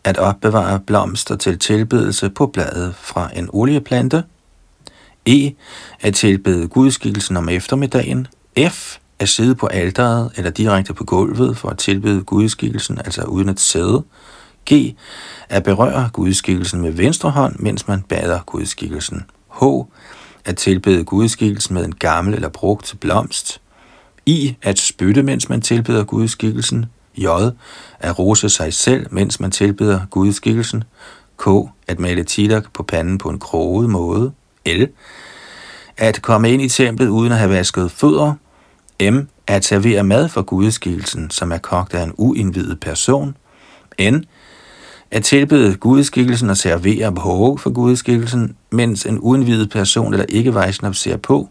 At 0.05 0.19
opbevare 0.19 0.81
blomster 0.81 1.37
til 1.37 1.59
tilbedelse 1.59 2.31
på 2.31 2.47
bladet 2.47 2.95
fra 2.95 3.31
en 3.37 3.49
olieplante. 3.53 4.23
E. 5.27 5.51
At 6.01 6.15
tilbede 6.15 6.69
gudskikkelsen 6.69 7.37
om 7.37 7.49
eftermiddagen. 7.49 8.27
F. 8.69 8.97
At 9.19 9.29
sidde 9.29 9.55
på 9.55 9.67
alderet 9.67 10.31
eller 10.37 10.51
direkte 10.51 10.95
på 10.95 11.05
gulvet 11.05 11.57
for 11.57 11.69
at 11.69 11.79
tilbede 11.79 12.23
gudskikkelsen, 12.23 12.99
altså 12.99 13.23
uden 13.23 13.49
at 13.49 13.61
sidde. 13.61 14.05
G. 14.73 14.97
At 15.49 15.63
berøre 15.63 16.11
gudskikkelsen 16.13 16.81
med 16.81 16.91
venstre 16.91 17.31
hånd, 17.31 17.57
mens 17.59 17.89
man 17.89 18.03
bader 18.03 18.41
gudskikkelsen. 18.47 19.25
H. 19.61 19.65
At 20.45 20.57
tilbede 20.57 21.05
gudskikkelsen 21.05 21.75
med 21.75 21.85
en 21.85 21.95
gammel 21.95 22.35
eller 22.35 22.49
brugt 22.49 22.95
blomst. 23.01 23.61
I. 24.27 24.57
At 24.63 24.79
spytte, 24.79 25.23
mens 25.23 25.49
man 25.49 25.61
tilbeder 25.61 26.05
gudskikkelsen. 26.05 26.87
J. 27.17 27.27
At 28.01 28.19
rose 28.19 28.49
sig 28.49 28.75
selv, 28.75 29.07
mens 29.11 29.41
man 29.41 29.51
tilbeder 29.51 30.01
gudskikkelsen. 30.11 30.85
K. 31.37 31.47
At 31.87 31.99
male 31.99 32.25
tilak 32.25 32.73
på 32.73 32.83
panden 32.83 33.19
på 33.19 33.29
en 33.29 33.39
kroget 33.39 33.91
måde. 33.91 34.33
L. 34.67 34.87
At 35.97 36.23
komme 36.23 36.51
ind 36.51 36.63
i 36.63 36.69
templet 36.69 37.09
uden 37.09 37.33
at 37.33 37.39
have 37.39 37.51
vasket 37.51 37.91
fødder. 37.91 38.35
M. 39.11 39.19
At 39.47 39.65
servere 39.65 40.05
mad 40.05 40.29
for 40.29 40.43
gudeskikkelsen, 40.43 41.31
som 41.31 41.53
er 41.53 41.59
kogt 41.59 41.95
af 41.95 42.03
en 42.03 42.13
uindvidet 42.17 42.81
person. 42.81 43.37
N. 44.01 44.25
At 45.11 45.25
tilbede 45.25 45.77
gudeskikkelsen 45.77 46.51
og 46.51 46.57
servere 46.57 47.13
behov 47.13 47.59
for 47.59 47.71
gudeskikkelsen, 47.71 48.57
mens 48.71 49.07
en 49.07 49.19
uindvidet 49.19 49.71
person 49.71 50.13
eller 50.13 50.27
ikke 50.29 50.55
Vaishnav 50.55 50.95
ser 50.95 51.17
på. 51.17 51.49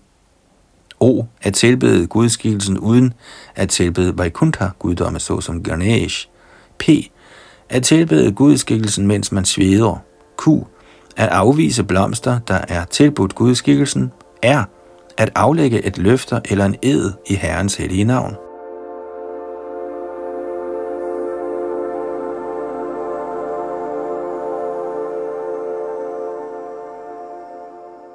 O. 0.99 1.23
At 1.41 1.53
tilbede 1.53 2.07
gudskikkelsen 2.07 2.77
uden 2.77 3.13
at 3.55 3.69
tilbede 3.69 4.17
Vaikuntha, 4.17 4.67
guddomme 4.79 5.19
såsom 5.19 5.63
Ganesh. 5.63 6.27
P. 6.79 6.89
At 7.69 7.83
tilbede 7.83 8.31
gudskikkelsen, 8.31 9.07
mens 9.07 9.31
man 9.31 9.45
sveder. 9.45 9.97
Q 10.37 10.47
at 11.17 11.29
afvise 11.29 11.83
blomster, 11.83 12.39
der 12.47 12.61
er 12.67 12.85
tilbudt 12.85 13.35
gudskikkelsen, 13.35 14.11
er 14.41 14.63
at 15.17 15.31
aflægge 15.35 15.85
et 15.85 15.97
løfter 15.97 16.39
eller 16.49 16.65
en 16.65 16.75
ed 16.81 17.11
i 17.27 17.35
Herrens 17.35 17.75
hellige 17.75 18.03
navn. 18.03 18.35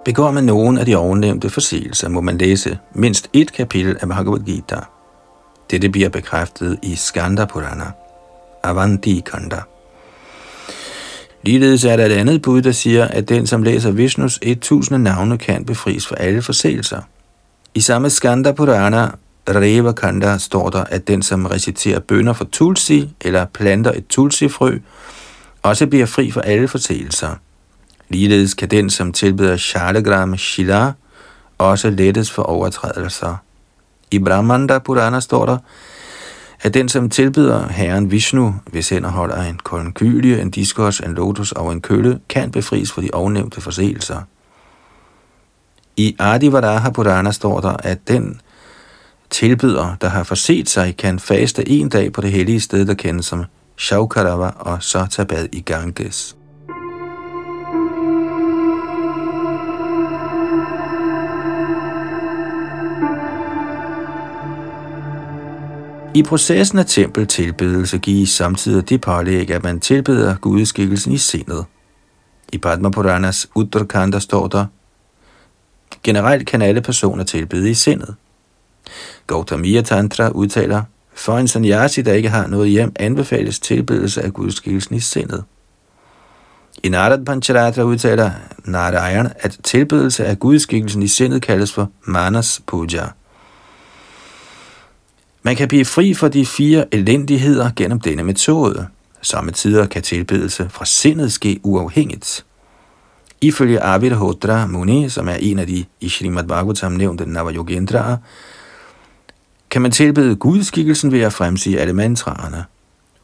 Begår 0.05 0.31
man 0.31 0.45
nogen 0.45 0.79
af 0.79 0.87
de 0.87 0.97
ovennævnte 0.97 1.51
forseelser, 1.51 2.09
må 2.09 2.21
man 2.21 2.39
læse 2.39 2.79
mindst 2.93 3.31
et 3.33 3.53
kapitel 3.53 3.97
af 4.01 4.09
Bhagavad 4.09 4.41
Gita. 4.41 4.77
Dette 5.71 5.89
bliver 5.89 6.09
bekræftet 6.09 6.79
i 6.83 6.95
Skanda 6.95 7.45
Purana, 7.45 7.93
Avanti 8.65 9.23
Kanda. 9.27 9.61
Ligeledes 11.43 11.84
er 11.84 11.97
der 11.97 12.07
et 12.07 12.12
andet 12.12 12.43
bud, 12.43 12.62
der 12.62 12.72
siger, 12.72 13.05
at 13.05 13.28
den, 13.28 13.47
som 13.47 13.62
læser 13.62 13.91
Vishnus 13.91 14.38
1000 14.43 15.03
navne, 15.03 15.38
kan 15.38 15.64
befries 15.64 16.07
for 16.07 16.14
alle 16.14 16.43
forseelser. 16.43 17.01
I 17.74 17.80
samme 17.80 18.11
Skanda 18.11 18.53
Purana, 18.53 19.11
Reva 19.49 19.93
Kanda, 19.93 20.38
står 20.38 20.70
der, 20.70 20.84
at 20.84 21.09
den, 21.09 21.22
som 21.22 21.47
reciterer 21.47 22.01
bønder 22.01 22.32
for 22.32 22.45
tulsi, 22.45 23.09
eller 23.20 23.45
planter 23.45 23.93
et 23.93 24.07
tulsi-frø, 24.07 24.78
også 25.62 25.86
bliver 25.86 26.07
fri 26.07 26.30
for 26.30 26.41
alle 26.41 26.68
forseelser. 26.68 27.34
Ligeledes 28.09 28.55
kan 28.55 28.68
den, 28.68 28.91
som 28.91 29.12
tilbeder 29.12 29.57
Shalagram 29.57 30.36
Shila, 30.36 30.93
også 31.59 31.91
lettes 31.91 32.30
for 32.30 32.43
overtrædelser. 32.43 33.36
I 34.11 34.18
Brahmanda 34.18 34.78
Purana 34.78 35.20
står 35.20 35.47
der, 35.47 35.59
at 36.63 36.75
den, 36.75 36.89
som 36.89 37.11
tilbyder 37.11 37.69
herren 37.69 38.11
Vishnu, 38.11 38.55
hvis 38.67 38.89
hænder 38.89 39.11
holder 39.11 39.43
en 39.43 39.59
konkylie, 39.65 40.41
en 40.41 40.51
diskos, 40.51 41.01
en 41.01 41.15
lotus 41.15 41.53
og 41.53 41.73
en 41.73 41.81
kølle, 41.81 42.21
kan 42.29 42.51
befries 42.51 42.93
for 42.93 43.01
de 43.01 43.11
ovennævnte 43.13 43.61
forseelser. 43.61 44.23
I 45.97 46.17
Adivadaha 46.19 46.91
Purana 46.91 47.33
står 47.33 47.61
der, 47.61 47.77
at 47.83 48.09
den 48.09 48.41
tilbyder, 49.31 49.97
der 50.01 50.09
har 50.09 50.23
forset 50.23 50.69
sig, 50.69 50.97
kan 50.97 51.19
faste 51.19 51.69
en 51.69 51.89
dag 51.89 52.13
på 52.13 52.21
det 52.21 52.33
hellige 52.33 52.61
sted, 52.61 52.87
der 52.87 52.95
kendes 52.95 53.27
som 53.27 53.45
Shaukarava, 53.79 54.51
og 54.59 54.83
så 54.83 55.07
tage 55.11 55.27
bad 55.27 55.49
i 55.53 55.61
Ganges. 55.61 56.37
I 66.15 66.23
processen 66.23 66.79
af 66.79 66.87
tempeltilbedelse 66.87 67.99
gives 67.99 68.31
samtidig 68.31 68.89
det 68.89 69.01
pålæg, 69.01 69.51
at 69.51 69.63
man 69.63 69.81
tilbeder 69.81 70.37
gudeskikkelsen 70.37 71.13
i 71.13 71.19
sindet. 71.19 71.65
I 72.53 72.59
Padma 72.59 72.89
Puranas 72.89 73.49
Uttarakhanda 73.55 74.19
står 74.19 74.49
der, 74.49 74.67
Generelt 76.05 76.47
kan 76.47 76.63
alle 76.63 76.81
personer 76.81 77.25
tilbede 77.25 77.71
i 77.71 77.75
sindet. 77.75 78.15
Gautamiya 79.27 79.83
Tantra 79.83 80.29
udtaler, 80.29 80.83
for 81.15 81.39
en 81.39 81.49
sanyasi, 81.49 82.03
der 82.03 82.13
ikke 82.13 82.29
har 82.29 82.47
noget 82.47 82.71
hjem, 82.71 82.93
anbefales 82.97 83.61
tilbedelse 83.61 84.23
af 84.23 84.33
gudskikkelsen 84.33 84.95
i 84.95 85.01
sindet. 85.01 85.45
I 86.83 86.89
Narad 86.89 87.25
Pancharatra 87.25 87.83
udtaler 87.83 88.31
Narayan, 88.65 89.33
at 89.41 89.59
tilbedelse 89.63 90.27
af 90.27 90.39
gudskikkelsen 90.39 91.03
i 91.03 91.09
sindet 91.09 91.43
kaldes 91.43 91.73
for 91.73 91.91
Manas 92.07 92.63
Puja– 92.67 93.07
man 95.43 95.57
kan 95.57 95.68
blive 95.68 95.84
fri 95.84 96.14
for 96.14 96.28
de 96.28 96.47
fire 96.47 96.95
elendigheder 96.95 97.70
gennem 97.76 98.01
denne 98.01 98.24
metode. 98.24 98.86
Samtidig 99.22 99.91
kan 99.91 100.03
tilbedelse 100.03 100.68
fra 100.70 100.84
sindet 100.84 101.32
ske 101.32 101.61
uafhængigt. 101.62 102.45
Ifølge 103.41 103.80
Arvid 103.80 104.11
Hodra 104.11 104.66
Muni, 104.66 105.09
som 105.09 105.28
er 105.28 105.34
en 105.34 105.59
af 105.59 105.66
de 105.66 105.84
i 106.01 106.09
Srimad 106.09 106.45
Bhagavatam 106.45 106.93
nævnte 106.93 107.26
Navajogendraer, 107.26 108.16
kan 109.70 109.82
man 109.82 109.91
tilbede 109.91 110.36
gudskikkelsen 110.36 111.12
ved 111.12 111.20
at 111.20 111.32
fremsige 111.32 111.80
alle 111.80 111.93
mantraerne. 111.93 112.64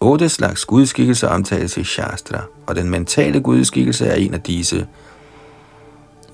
Otte 0.01 0.29
slags 0.29 0.65
gudskikkelser 0.65 1.29
omtales 1.29 1.77
i 1.77 1.85
Shastra, 1.85 2.41
og 2.67 2.77
den 2.77 2.91
mentale 2.91 3.41
gudskikkelse 3.41 4.07
er 4.07 4.15
en 4.15 4.35
af 4.35 4.41
disse. 4.41 4.87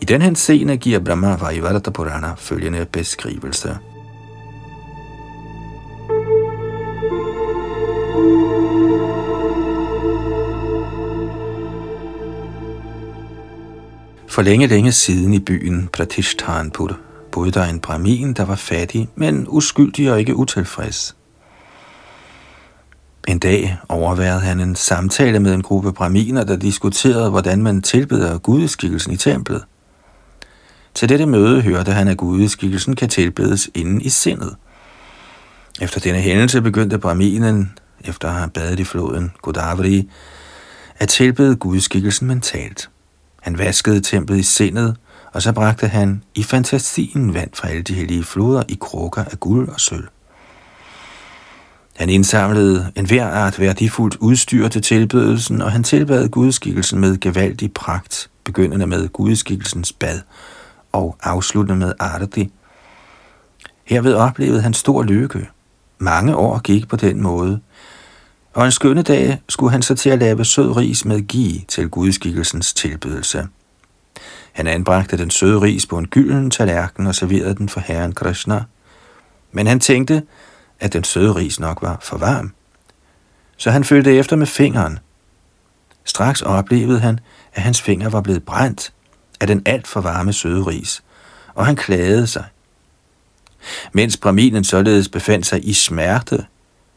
I 0.00 0.04
den 0.04 0.22
henseende 0.22 0.76
giver 0.76 0.98
Brahma 0.98 1.36
Vajivadata 1.36 1.90
Purana 1.90 2.34
følgende 2.36 2.86
beskrivelse. 2.92 3.78
For 14.32 14.42
længe, 14.42 14.66
længe 14.66 14.92
siden 14.92 15.34
i 15.34 15.38
byen 15.38 15.88
Pratishtanpur 15.92 16.98
boede 17.32 17.50
der 17.50 17.64
en 17.64 17.80
brahmin, 17.80 18.32
der 18.32 18.44
var 18.44 18.54
fattig, 18.54 19.08
men 19.14 19.46
uskyldig 19.48 20.12
og 20.12 20.20
ikke 20.20 20.36
utilfreds. 20.36 21.16
En 23.28 23.38
dag 23.38 23.78
overværede 23.88 24.40
han 24.40 24.60
en 24.60 24.76
samtale 24.76 25.40
med 25.40 25.54
en 25.54 25.62
gruppe 25.62 25.92
brahminer, 25.92 26.44
der 26.44 26.56
diskuterede, 26.56 27.30
hvordan 27.30 27.62
man 27.62 27.82
tilbeder 27.82 28.38
gudeskikkelsen 28.38 29.12
i 29.12 29.16
templet. 29.16 29.64
Til 30.94 31.08
dette 31.08 31.26
møde 31.26 31.62
hørte 31.62 31.92
han, 31.92 32.08
at 32.08 32.16
gudeskikkelsen 32.16 32.96
kan 32.96 33.08
tilbedes 33.08 33.70
inden 33.74 34.00
i 34.00 34.08
sindet. 34.08 34.56
Efter 35.80 36.00
denne 36.00 36.20
hændelse 36.20 36.62
begyndte 36.62 36.98
brahminen, 36.98 37.78
efter 38.04 38.28
at 38.28 38.34
have 38.34 38.50
badet 38.50 38.80
i 38.80 38.84
floden 38.84 39.32
Godavari, 39.42 40.10
at 40.98 41.08
tilbede 41.08 41.56
gudeskikkelsen 41.56 42.26
mentalt. 42.26 42.88
Han 43.43 43.59
vaskede 43.59 44.01
templet 44.01 44.38
i 44.38 44.43
sindet, 44.43 44.97
og 45.32 45.43
så 45.43 45.53
bragte 45.53 45.88
han 45.88 46.22
i 46.34 46.43
fantasien 46.43 47.34
vand 47.34 47.51
fra 47.55 47.68
alle 47.68 47.82
de 47.82 47.95
hellige 47.95 48.24
floder 48.24 48.62
i 48.68 48.78
krukker 48.80 49.24
af 49.24 49.40
guld 49.40 49.68
og 49.68 49.80
sølv. 49.80 50.09
Han 51.97 52.09
indsamlede 52.09 52.93
en 52.97 53.07
hver 53.07 53.26
art 53.26 53.61
værdifuldt 53.61 54.16
udstyr 54.16 54.68
til 54.68 54.82
tilbedelsen, 54.82 55.62
og 55.62 55.72
han 55.72 55.82
tilbad 55.82 56.28
gudskikkelsen 56.28 57.01
med 57.01 57.20
gevaldig 57.20 57.72
pragt, 57.72 58.30
begyndende 58.45 58.86
med 58.86 59.09
gudskikkelsens 59.09 59.93
bad 59.93 60.20
og 60.93 61.16
afsluttende 61.22 61.78
med 61.78 61.93
arti. 61.99 62.51
Herved 63.84 64.14
oplevede 64.14 64.62
han 64.62 64.74
stor 64.74 65.03
lykke. 65.03 65.49
Mange 65.99 66.36
år 66.36 66.59
gik 66.59 66.88
på 66.88 66.97
den 66.97 67.22
måde, 67.22 67.61
og 68.55 68.64
en 68.64 68.72
skønne 68.72 69.03
dag 69.03 69.42
skulle 69.48 69.72
han 69.72 69.82
så 69.82 69.94
til 69.94 70.11
at 70.11 70.18
lave 70.18 70.44
sød 70.44 70.76
ris 70.76 71.05
med 71.05 71.20
gi 71.20 71.64
til 71.68 71.88
gudskikkelsens 71.88 72.74
tilbedelse. 72.74 73.46
Han 74.53 74.66
anbragte 74.66 75.18
den 75.18 75.30
søde 75.30 75.61
ris 75.61 75.86
på 75.86 75.98
en 75.98 76.07
gylden 76.07 76.50
tallerken 76.50 77.07
og 77.07 77.14
serverede 77.14 77.55
den 77.55 77.68
for 77.68 77.80
herren 77.80 78.12
Krishna. 78.12 78.64
Men 79.53 79.66
han 79.66 79.80
tænkte, 79.80 80.22
at 80.80 80.92
den 80.92 81.05
søde 81.05 81.34
ris 81.34 81.61
nok 81.61 81.82
var 81.82 81.98
for 82.03 82.18
varm. 82.18 82.53
Så 83.57 83.70
han 83.70 83.84
følte 83.84 84.16
efter 84.16 84.36
med 84.36 84.46
fingeren. 84.46 84.98
Straks 86.05 86.42
oplevede 86.42 87.00
han, 87.00 87.20
at 87.55 87.62
hans 87.62 87.82
finger 87.82 88.09
var 88.09 88.20
blevet 88.20 88.44
brændt 88.44 88.92
af 89.40 89.46
den 89.46 89.62
alt 89.66 89.86
for 89.86 90.00
varme 90.00 90.32
søde 90.32 90.62
ris, 90.62 91.03
og 91.55 91.66
han 91.66 91.76
klagede 91.76 92.26
sig. 92.26 92.44
Mens 93.92 94.16
Braminen 94.16 94.64
således 94.64 95.09
befandt 95.09 95.46
sig 95.46 95.68
i 95.68 95.72
smerte, 95.72 96.46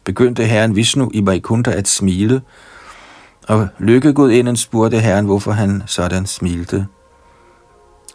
begyndte 0.06 0.44
herren 0.44 0.76
Vishnu 0.76 1.10
i 1.14 1.26
Vaikunta 1.26 1.72
at 1.72 1.88
smile, 1.88 2.42
og 3.48 3.68
lykkegudinden 3.80 4.56
spurgte 4.56 5.00
herren, 5.00 5.26
hvorfor 5.26 5.52
han 5.52 5.84
sådan 5.86 6.26
smilte. 6.26 6.88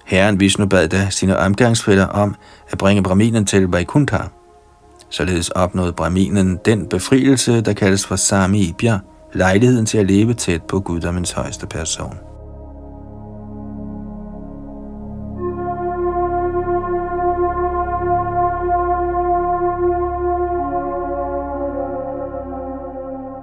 Herren 0.05 0.41
Vishnu 0.41 0.66
bad 0.66 0.88
da 0.88 1.07
sine 1.11 1.38
omgangsfælder 1.38 2.07
om 2.07 2.34
at 2.70 2.78
bringe 2.78 3.03
Brahminen 3.03 3.47
til 3.47 3.68
Vaikuntha. 3.68 4.18
Således 5.11 5.49
opnåede 5.49 5.93
Brahminen 5.93 6.59
den 6.64 6.86
befrielse, 6.86 7.61
der 7.61 7.72
kaldes 7.72 8.07
for 8.07 8.16
Samibya, 8.16 8.99
lejligheden 9.32 9.86
til 9.86 9.99
at 9.99 10.07
leve 10.07 10.34
tæt 10.34 10.62
på 10.62 10.80
guddommens 10.80 11.32
højeste 11.32 11.66
person. 11.66 12.30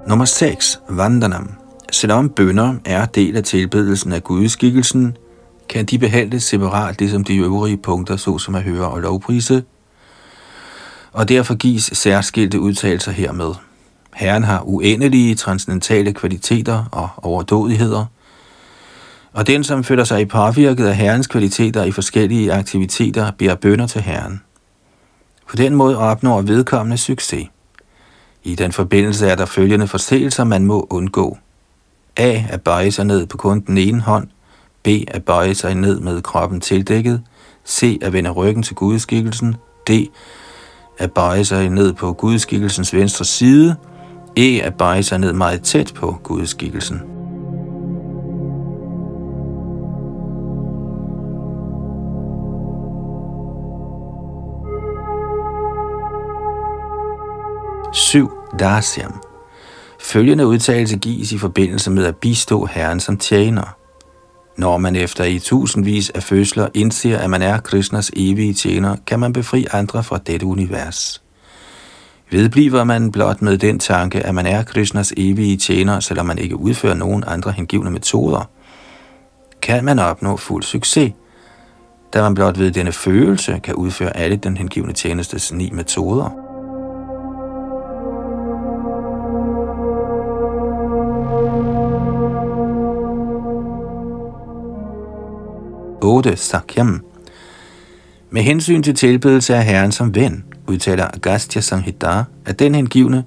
Nummer 0.08 0.24
6. 0.24 0.80
Vandanam. 0.88 1.54
Selvom 1.92 2.30
bønder 2.30 2.74
er 2.84 3.06
del 3.06 3.36
af 3.36 3.44
tilbedelsen 3.44 4.12
af 4.12 4.24
gudskikkelsen, 4.24 5.16
kan 5.68 5.84
de 5.84 5.98
behandles 5.98 6.44
separat, 6.44 7.00
ligesom 7.00 7.24
de 7.24 7.36
øvrige 7.36 7.76
punkter, 7.76 8.16
såsom 8.16 8.54
at 8.54 8.62
høre 8.62 8.88
og 8.88 9.00
lovprise, 9.00 9.64
og 11.12 11.28
derfor 11.28 11.54
gives 11.54 11.90
særskilte 11.92 12.60
udtalelser 12.60 13.12
hermed. 13.12 13.54
Herren 14.14 14.44
har 14.44 14.62
uendelige 14.68 15.34
transcendentale 15.34 16.12
kvaliteter 16.12 16.84
og 16.92 17.08
overdådigheder, 17.16 18.04
og 19.32 19.46
den, 19.46 19.64
som 19.64 19.84
føler 19.84 20.04
sig 20.04 20.28
påvirket 20.28 20.86
af 20.86 20.96
Herrens 20.96 21.26
kvaliteter 21.26 21.84
i 21.84 21.90
forskellige 21.90 22.52
aktiviteter, 22.52 23.30
beder 23.30 23.54
bønder 23.54 23.86
til 23.86 24.00
Herren. 24.00 24.42
På 25.48 25.56
den 25.56 25.74
måde 25.74 25.98
opnår 25.98 26.42
vedkommende 26.42 26.96
succes. 26.96 27.48
I 28.48 28.54
den 28.54 28.72
forbindelse 28.72 29.26
er 29.26 29.34
der 29.34 29.46
følgende 29.46 29.88
forseelser, 29.88 30.44
man 30.44 30.64
må 30.64 30.86
undgå. 30.90 31.38
A. 32.16 32.42
At 32.50 32.62
bøje 32.62 32.90
sig 32.90 33.04
ned 33.04 33.26
på 33.26 33.36
kun 33.36 33.60
den 33.60 33.78
ene 33.78 34.00
hånd. 34.00 34.28
B. 34.82 34.88
At 35.08 35.24
bøje 35.24 35.54
sig 35.54 35.74
ned 35.74 36.00
med 36.00 36.22
kroppen 36.22 36.60
tildækket. 36.60 37.22
C. 37.66 37.98
At 38.02 38.12
vende 38.12 38.30
ryggen 38.30 38.62
til 38.62 38.74
gudskikkelsen. 38.74 39.56
D. 39.88 39.90
At 40.98 41.12
bøje 41.12 41.44
sig 41.44 41.68
ned 41.70 41.92
på 41.92 42.12
gudskikkelsens 42.12 42.94
venstre 42.94 43.24
side. 43.24 43.76
E. 44.36 44.60
At 44.62 44.74
bøje 44.74 45.02
sig 45.02 45.18
ned 45.18 45.32
meget 45.32 45.62
tæt 45.62 45.92
på 45.96 46.20
gudskikkelsen. 46.22 47.00
7. 57.92 58.37
Dasyam. 58.58 59.20
Følgende 60.00 60.46
udtalelse 60.46 60.98
gives 60.98 61.32
i 61.32 61.38
forbindelse 61.38 61.90
med 61.90 62.04
at 62.04 62.16
bistå 62.16 62.66
Herren 62.66 63.00
som 63.00 63.16
tjener. 63.16 63.76
Når 64.56 64.78
man 64.78 64.96
efter 64.96 65.24
i 65.24 65.38
tusindvis 65.38 66.10
af 66.10 66.22
fødsler 66.22 66.68
indser, 66.74 67.18
at 67.18 67.30
man 67.30 67.42
er 67.42 67.58
Krishnas 67.60 68.10
evige 68.16 68.54
tjener, 68.54 68.96
kan 69.06 69.20
man 69.20 69.32
befri 69.32 69.66
andre 69.72 70.04
fra 70.04 70.18
dette 70.26 70.46
univers. 70.46 71.22
Vedbliver 72.30 72.84
man 72.84 73.12
blot 73.12 73.42
med 73.42 73.58
den 73.58 73.78
tanke, 73.78 74.20
at 74.20 74.34
man 74.34 74.46
er 74.46 74.62
Krishnas 74.62 75.12
evige 75.16 75.56
tjener, 75.56 76.00
selvom 76.00 76.26
man 76.26 76.38
ikke 76.38 76.56
udfører 76.56 76.94
nogen 76.94 77.24
andre 77.26 77.52
hengivne 77.52 77.90
metoder, 77.90 78.50
kan 79.62 79.84
man 79.84 79.98
opnå 79.98 80.36
fuld 80.36 80.62
succes, 80.62 81.12
da 82.14 82.22
man 82.22 82.34
blot 82.34 82.58
ved 82.58 82.70
denne 82.70 82.92
følelse 82.92 83.60
kan 83.62 83.74
udføre 83.74 84.16
alle 84.16 84.36
den 84.36 84.56
hengivne 84.56 84.92
tjenestes 84.92 85.52
ni 85.52 85.70
metoder. 85.72 86.47
8. 96.02 96.36
Sakyam. 96.36 97.04
Med 98.30 98.42
hensyn 98.42 98.82
til 98.82 98.94
tilbedelse 98.94 99.54
af 99.54 99.64
Herren 99.64 99.92
som 99.92 100.14
ven, 100.14 100.44
udtaler 100.66 101.06
Agastya 101.14 101.60
Samhita, 101.60 102.24
at 102.46 102.58
den 102.58 102.74
hengivne, 102.74 103.24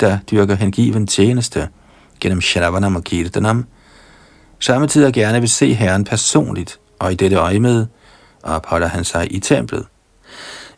der 0.00 0.18
dyrker 0.30 0.54
hengiven 0.54 1.06
tjeneste 1.06 1.68
gennem 2.20 2.40
Shravanam 2.40 2.96
og 2.96 3.04
Kirtanam, 3.04 3.64
samtidig 4.58 5.14
gerne 5.14 5.40
vil 5.40 5.48
se 5.48 5.74
Herren 5.74 6.04
personligt, 6.04 6.78
og 6.98 7.12
i 7.12 7.14
dette 7.14 7.36
øje 7.36 7.60
med 7.60 7.86
opholder 8.42 8.86
han 8.86 9.04
sig 9.04 9.34
i 9.34 9.38
templet. 9.38 9.86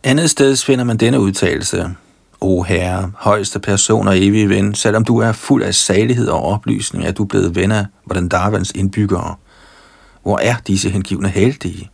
Andet 0.05 0.31
sted 0.31 0.57
finder 0.57 0.85
man 0.85 0.97
denne 0.97 1.21
udtalelse. 1.21 1.91
O 2.41 2.63
Herre, 2.63 3.13
højeste 3.17 3.59
person 3.59 4.09
og 4.09 4.19
evige 4.19 4.49
ven, 4.49 4.75
selvom 4.75 5.05
du 5.05 5.19
er 5.19 5.33
fuld 5.33 5.63
af 5.63 5.75
salighed 5.75 6.29
og 6.29 6.43
oplysning, 6.43 7.05
er 7.05 7.13
du 7.13 7.25
blevet 7.25 7.57
ven 7.57 7.73
af 7.73 7.87
Darvans 8.31 8.73
indbyggere. 8.75 9.35
Hvor 10.23 10.39
er 10.39 10.57
disse 10.67 10.91
hengivne 10.91 11.29
heldige? 11.29 11.91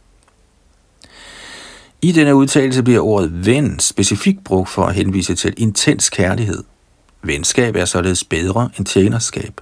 I 2.03 2.13
denne 2.13 2.35
udtalelse 2.35 2.83
bliver 2.83 3.01
ordet 3.01 3.47
ven 3.47 3.79
specifikt 3.79 4.45
brugt 4.45 4.69
for 4.69 4.85
at 4.85 4.95
henvise 4.95 5.35
til 5.35 5.55
intens 5.57 6.11
kærlighed. 6.11 6.65
Venskab 7.23 7.77
er 7.77 7.85
således 7.85 8.25
bedre 8.25 8.71
end 8.79 8.87
tjenerskab. 8.87 9.61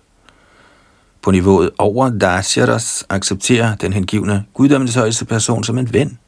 På 1.22 1.30
niveauet 1.30 1.70
over 1.78 2.10
Dasyaras 2.18 3.04
accepterer 3.08 3.74
den 3.74 3.92
hengivne 3.92 4.44
guddommens 4.54 4.94
højeste 4.94 5.24
person 5.24 5.64
som 5.64 5.78
en 5.78 5.92
ven. 5.92 6.18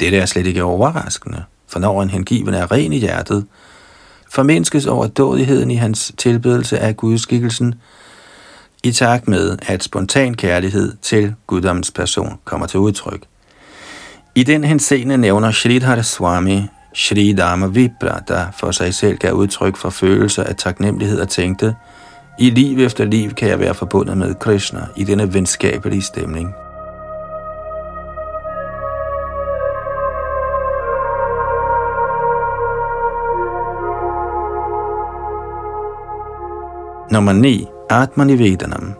Dette 0.00 0.18
er 0.18 0.26
slet 0.26 0.46
ikke 0.46 0.62
overraskende, 0.62 1.44
for 1.68 1.78
når 1.78 2.02
en 2.02 2.10
hengiven 2.10 2.54
er 2.54 2.72
ren 2.72 2.92
i 2.92 2.98
hjertet, 2.98 3.46
formindskes 4.30 4.86
overdådigheden 4.86 5.70
i 5.70 5.74
hans 5.74 6.12
tilbedelse 6.16 6.78
af 6.78 6.96
gudskikkelsen, 6.96 7.74
i 8.84 8.92
takt 8.92 9.28
med, 9.28 9.58
at 9.66 9.82
spontan 9.82 10.34
kærlighed 10.34 10.92
til 11.02 11.34
guddommens 11.46 11.90
person 11.90 12.38
kommer 12.44 12.66
til 12.66 12.80
udtryk. 12.80 13.22
I 14.34 14.42
den 14.42 14.64
henseende 14.64 15.18
nævner 15.18 15.50
Sridhar 15.50 16.02
Swami 16.02 16.62
Shri 16.94 17.32
Dharma 17.32 17.66
Vibra, 17.66 18.20
der 18.28 18.46
for 18.58 18.70
sig 18.70 18.94
selv 18.94 19.18
gav 19.18 19.32
udtryk 19.32 19.76
for 19.76 19.90
følelser 19.90 20.44
af 20.44 20.56
taknemmelighed 20.56 21.20
og 21.20 21.28
tænkte, 21.28 21.74
i 22.38 22.50
liv 22.50 22.84
efter 22.86 23.04
liv 23.04 23.30
kan 23.30 23.48
jeg 23.48 23.58
være 23.58 23.74
forbundet 23.74 24.18
med 24.18 24.34
Krishna 24.34 24.80
i 24.96 25.04
denne 25.04 25.34
venskabelige 25.34 26.02
stemning. 26.02 26.54
Nummer 37.10 37.32
9. 37.32 37.66
Atmanivedanam. 37.92 38.94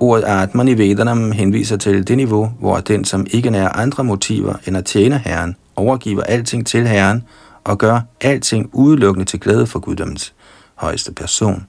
Ordet 0.00 0.24
Atmanivedanam 0.24 1.32
henviser 1.32 1.76
til 1.76 2.08
det 2.08 2.16
niveau, 2.16 2.52
hvor 2.60 2.80
den, 2.80 3.04
som 3.04 3.26
ikke 3.30 3.50
nærer 3.50 3.68
andre 3.68 4.04
motiver 4.04 4.54
end 4.66 4.76
at 4.76 4.84
tjene 4.84 5.18
Herren, 5.18 5.56
overgiver 5.76 6.22
alting 6.22 6.66
til 6.66 6.86
Herren 6.86 7.24
og 7.64 7.78
gør 7.78 8.00
alting 8.20 8.70
udelukkende 8.72 9.24
til 9.24 9.40
glæde 9.40 9.66
for 9.66 9.78
guddoms 9.78 10.34
højeste 10.74 11.12
person. 11.12 11.66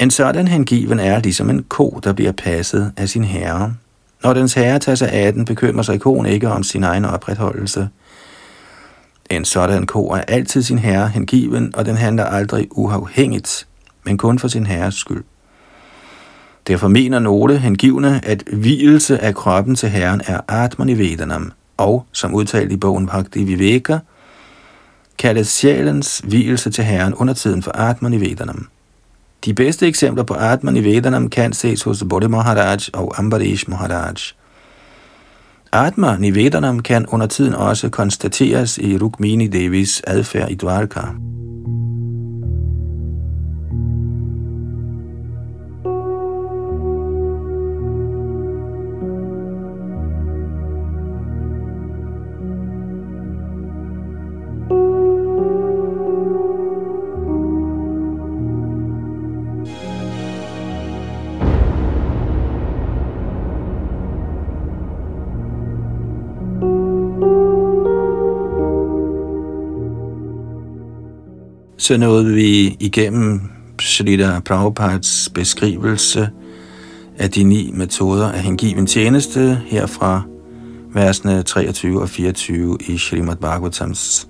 En 0.00 0.10
sådan 0.10 0.48
hengiven 0.48 1.00
er 1.00 1.18
ligesom 1.18 1.50
en 1.50 1.62
ko, 1.62 2.00
der 2.04 2.12
bliver 2.12 2.32
passet 2.32 2.92
af 2.96 3.08
sin 3.08 3.24
herre. 3.24 3.74
Når 4.22 4.34
dens 4.34 4.54
herre 4.54 4.78
tager 4.78 4.96
sig 4.96 5.12
af 5.12 5.32
den, 5.32 5.44
bekymrer 5.44 5.82
sig 5.82 6.00
koen 6.00 6.26
ikke 6.26 6.48
om 6.48 6.62
sin 6.62 6.84
egen 6.84 7.04
opretholdelse. 7.04 7.88
En 9.30 9.44
sådan 9.44 9.86
ko 9.86 10.08
er 10.08 10.20
altid 10.20 10.62
sin 10.62 10.78
herre 10.78 11.08
hengiven, 11.08 11.76
og 11.76 11.86
den 11.86 11.96
handler 11.96 12.24
aldrig 12.24 12.68
uafhængigt, 12.70 13.66
men 14.04 14.18
kun 14.18 14.38
for 14.38 14.48
sin 14.48 14.66
herres 14.66 14.94
skyld. 14.94 15.24
Derfor 16.66 16.88
mener 16.88 17.18
nogle 17.18 17.58
hengivne, 17.58 18.24
at 18.24 18.42
hvilelse 18.52 19.18
af 19.18 19.34
kroppen 19.34 19.74
til 19.74 19.88
Herren 19.88 20.20
er 20.26 20.40
Atmanivedanam, 20.48 21.52
og, 21.76 22.06
som 22.12 22.34
udtalt 22.34 22.72
i 22.72 22.76
bogen 22.76 23.06
Bhakti 23.06 23.44
Viveka, 23.44 23.98
kaldes 25.18 25.48
sjælens 25.48 26.18
hvilelse 26.18 26.70
til 26.70 26.84
Herren 26.84 27.14
under 27.14 27.34
tiden 27.34 27.62
for 27.62 27.70
Atmanivedanam. 27.70 28.68
De 29.44 29.54
bedste 29.54 29.86
eksempler 29.86 30.24
på 30.24 30.34
Atmanivedanam 30.34 31.30
kan 31.30 31.52
ses 31.52 31.82
hos 31.82 32.04
Bodhi 32.08 32.26
Maharaj 32.28 32.78
og 32.92 33.18
Ambarish 33.18 33.70
Maharaj. 33.70 34.14
Atma 35.72 36.16
Nivedanam 36.16 36.80
kan 36.80 37.06
under 37.06 37.26
tiden 37.26 37.54
også 37.54 37.88
konstateres 37.88 38.78
i 38.78 38.98
Rukmini 38.98 39.46
Devis 39.46 40.02
adfærd 40.06 40.50
i 40.50 40.54
Dwarka. 40.54 41.00
Så 71.82 71.96
nåede 71.96 72.34
vi 72.34 72.76
igennem 72.80 73.40
Shalita 73.80 74.40
Prabhupads 74.40 75.28
beskrivelse 75.34 76.28
af 77.18 77.30
de 77.30 77.44
ni 77.44 77.70
metoder 77.74 78.32
af 78.32 78.40
hengiven 78.40 78.86
tjeneste 78.86 79.62
herfra 79.66 80.22
versene 80.92 81.42
23 81.42 82.02
og 82.02 82.08
24 82.08 82.78
i 82.88 82.98
Srimad 82.98 83.36
Bhagavatams 83.36 84.28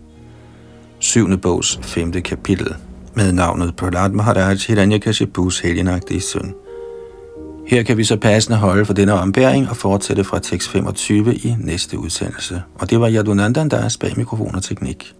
syvende 0.98 1.38
bogs 1.38 1.80
femte 1.82 2.20
kapitel 2.20 2.74
med 3.14 3.32
navnet 3.32 3.76
Prahlad 3.76 4.10
Maharaj 4.10 4.56
Hiranyakashipus 4.68 5.60
helgenagtige 5.60 6.20
søn. 6.20 6.54
Her 7.66 7.82
kan 7.82 7.96
vi 7.96 8.04
så 8.04 8.16
passende 8.16 8.58
holde 8.58 8.84
for 8.84 8.94
denne 8.94 9.12
ombæring 9.12 9.68
og 9.68 9.76
fortsætte 9.76 10.24
fra 10.24 10.38
tekst 10.38 10.68
25 10.68 11.34
i 11.34 11.56
næste 11.60 11.98
udsendelse. 11.98 12.62
Og 12.74 12.90
det 12.90 13.00
var 13.00 13.10
Yadunandandas 13.10 13.98
bag 13.98 14.12
mikrofon 14.16 14.54
og 14.54 14.62
teknik. 14.62 15.14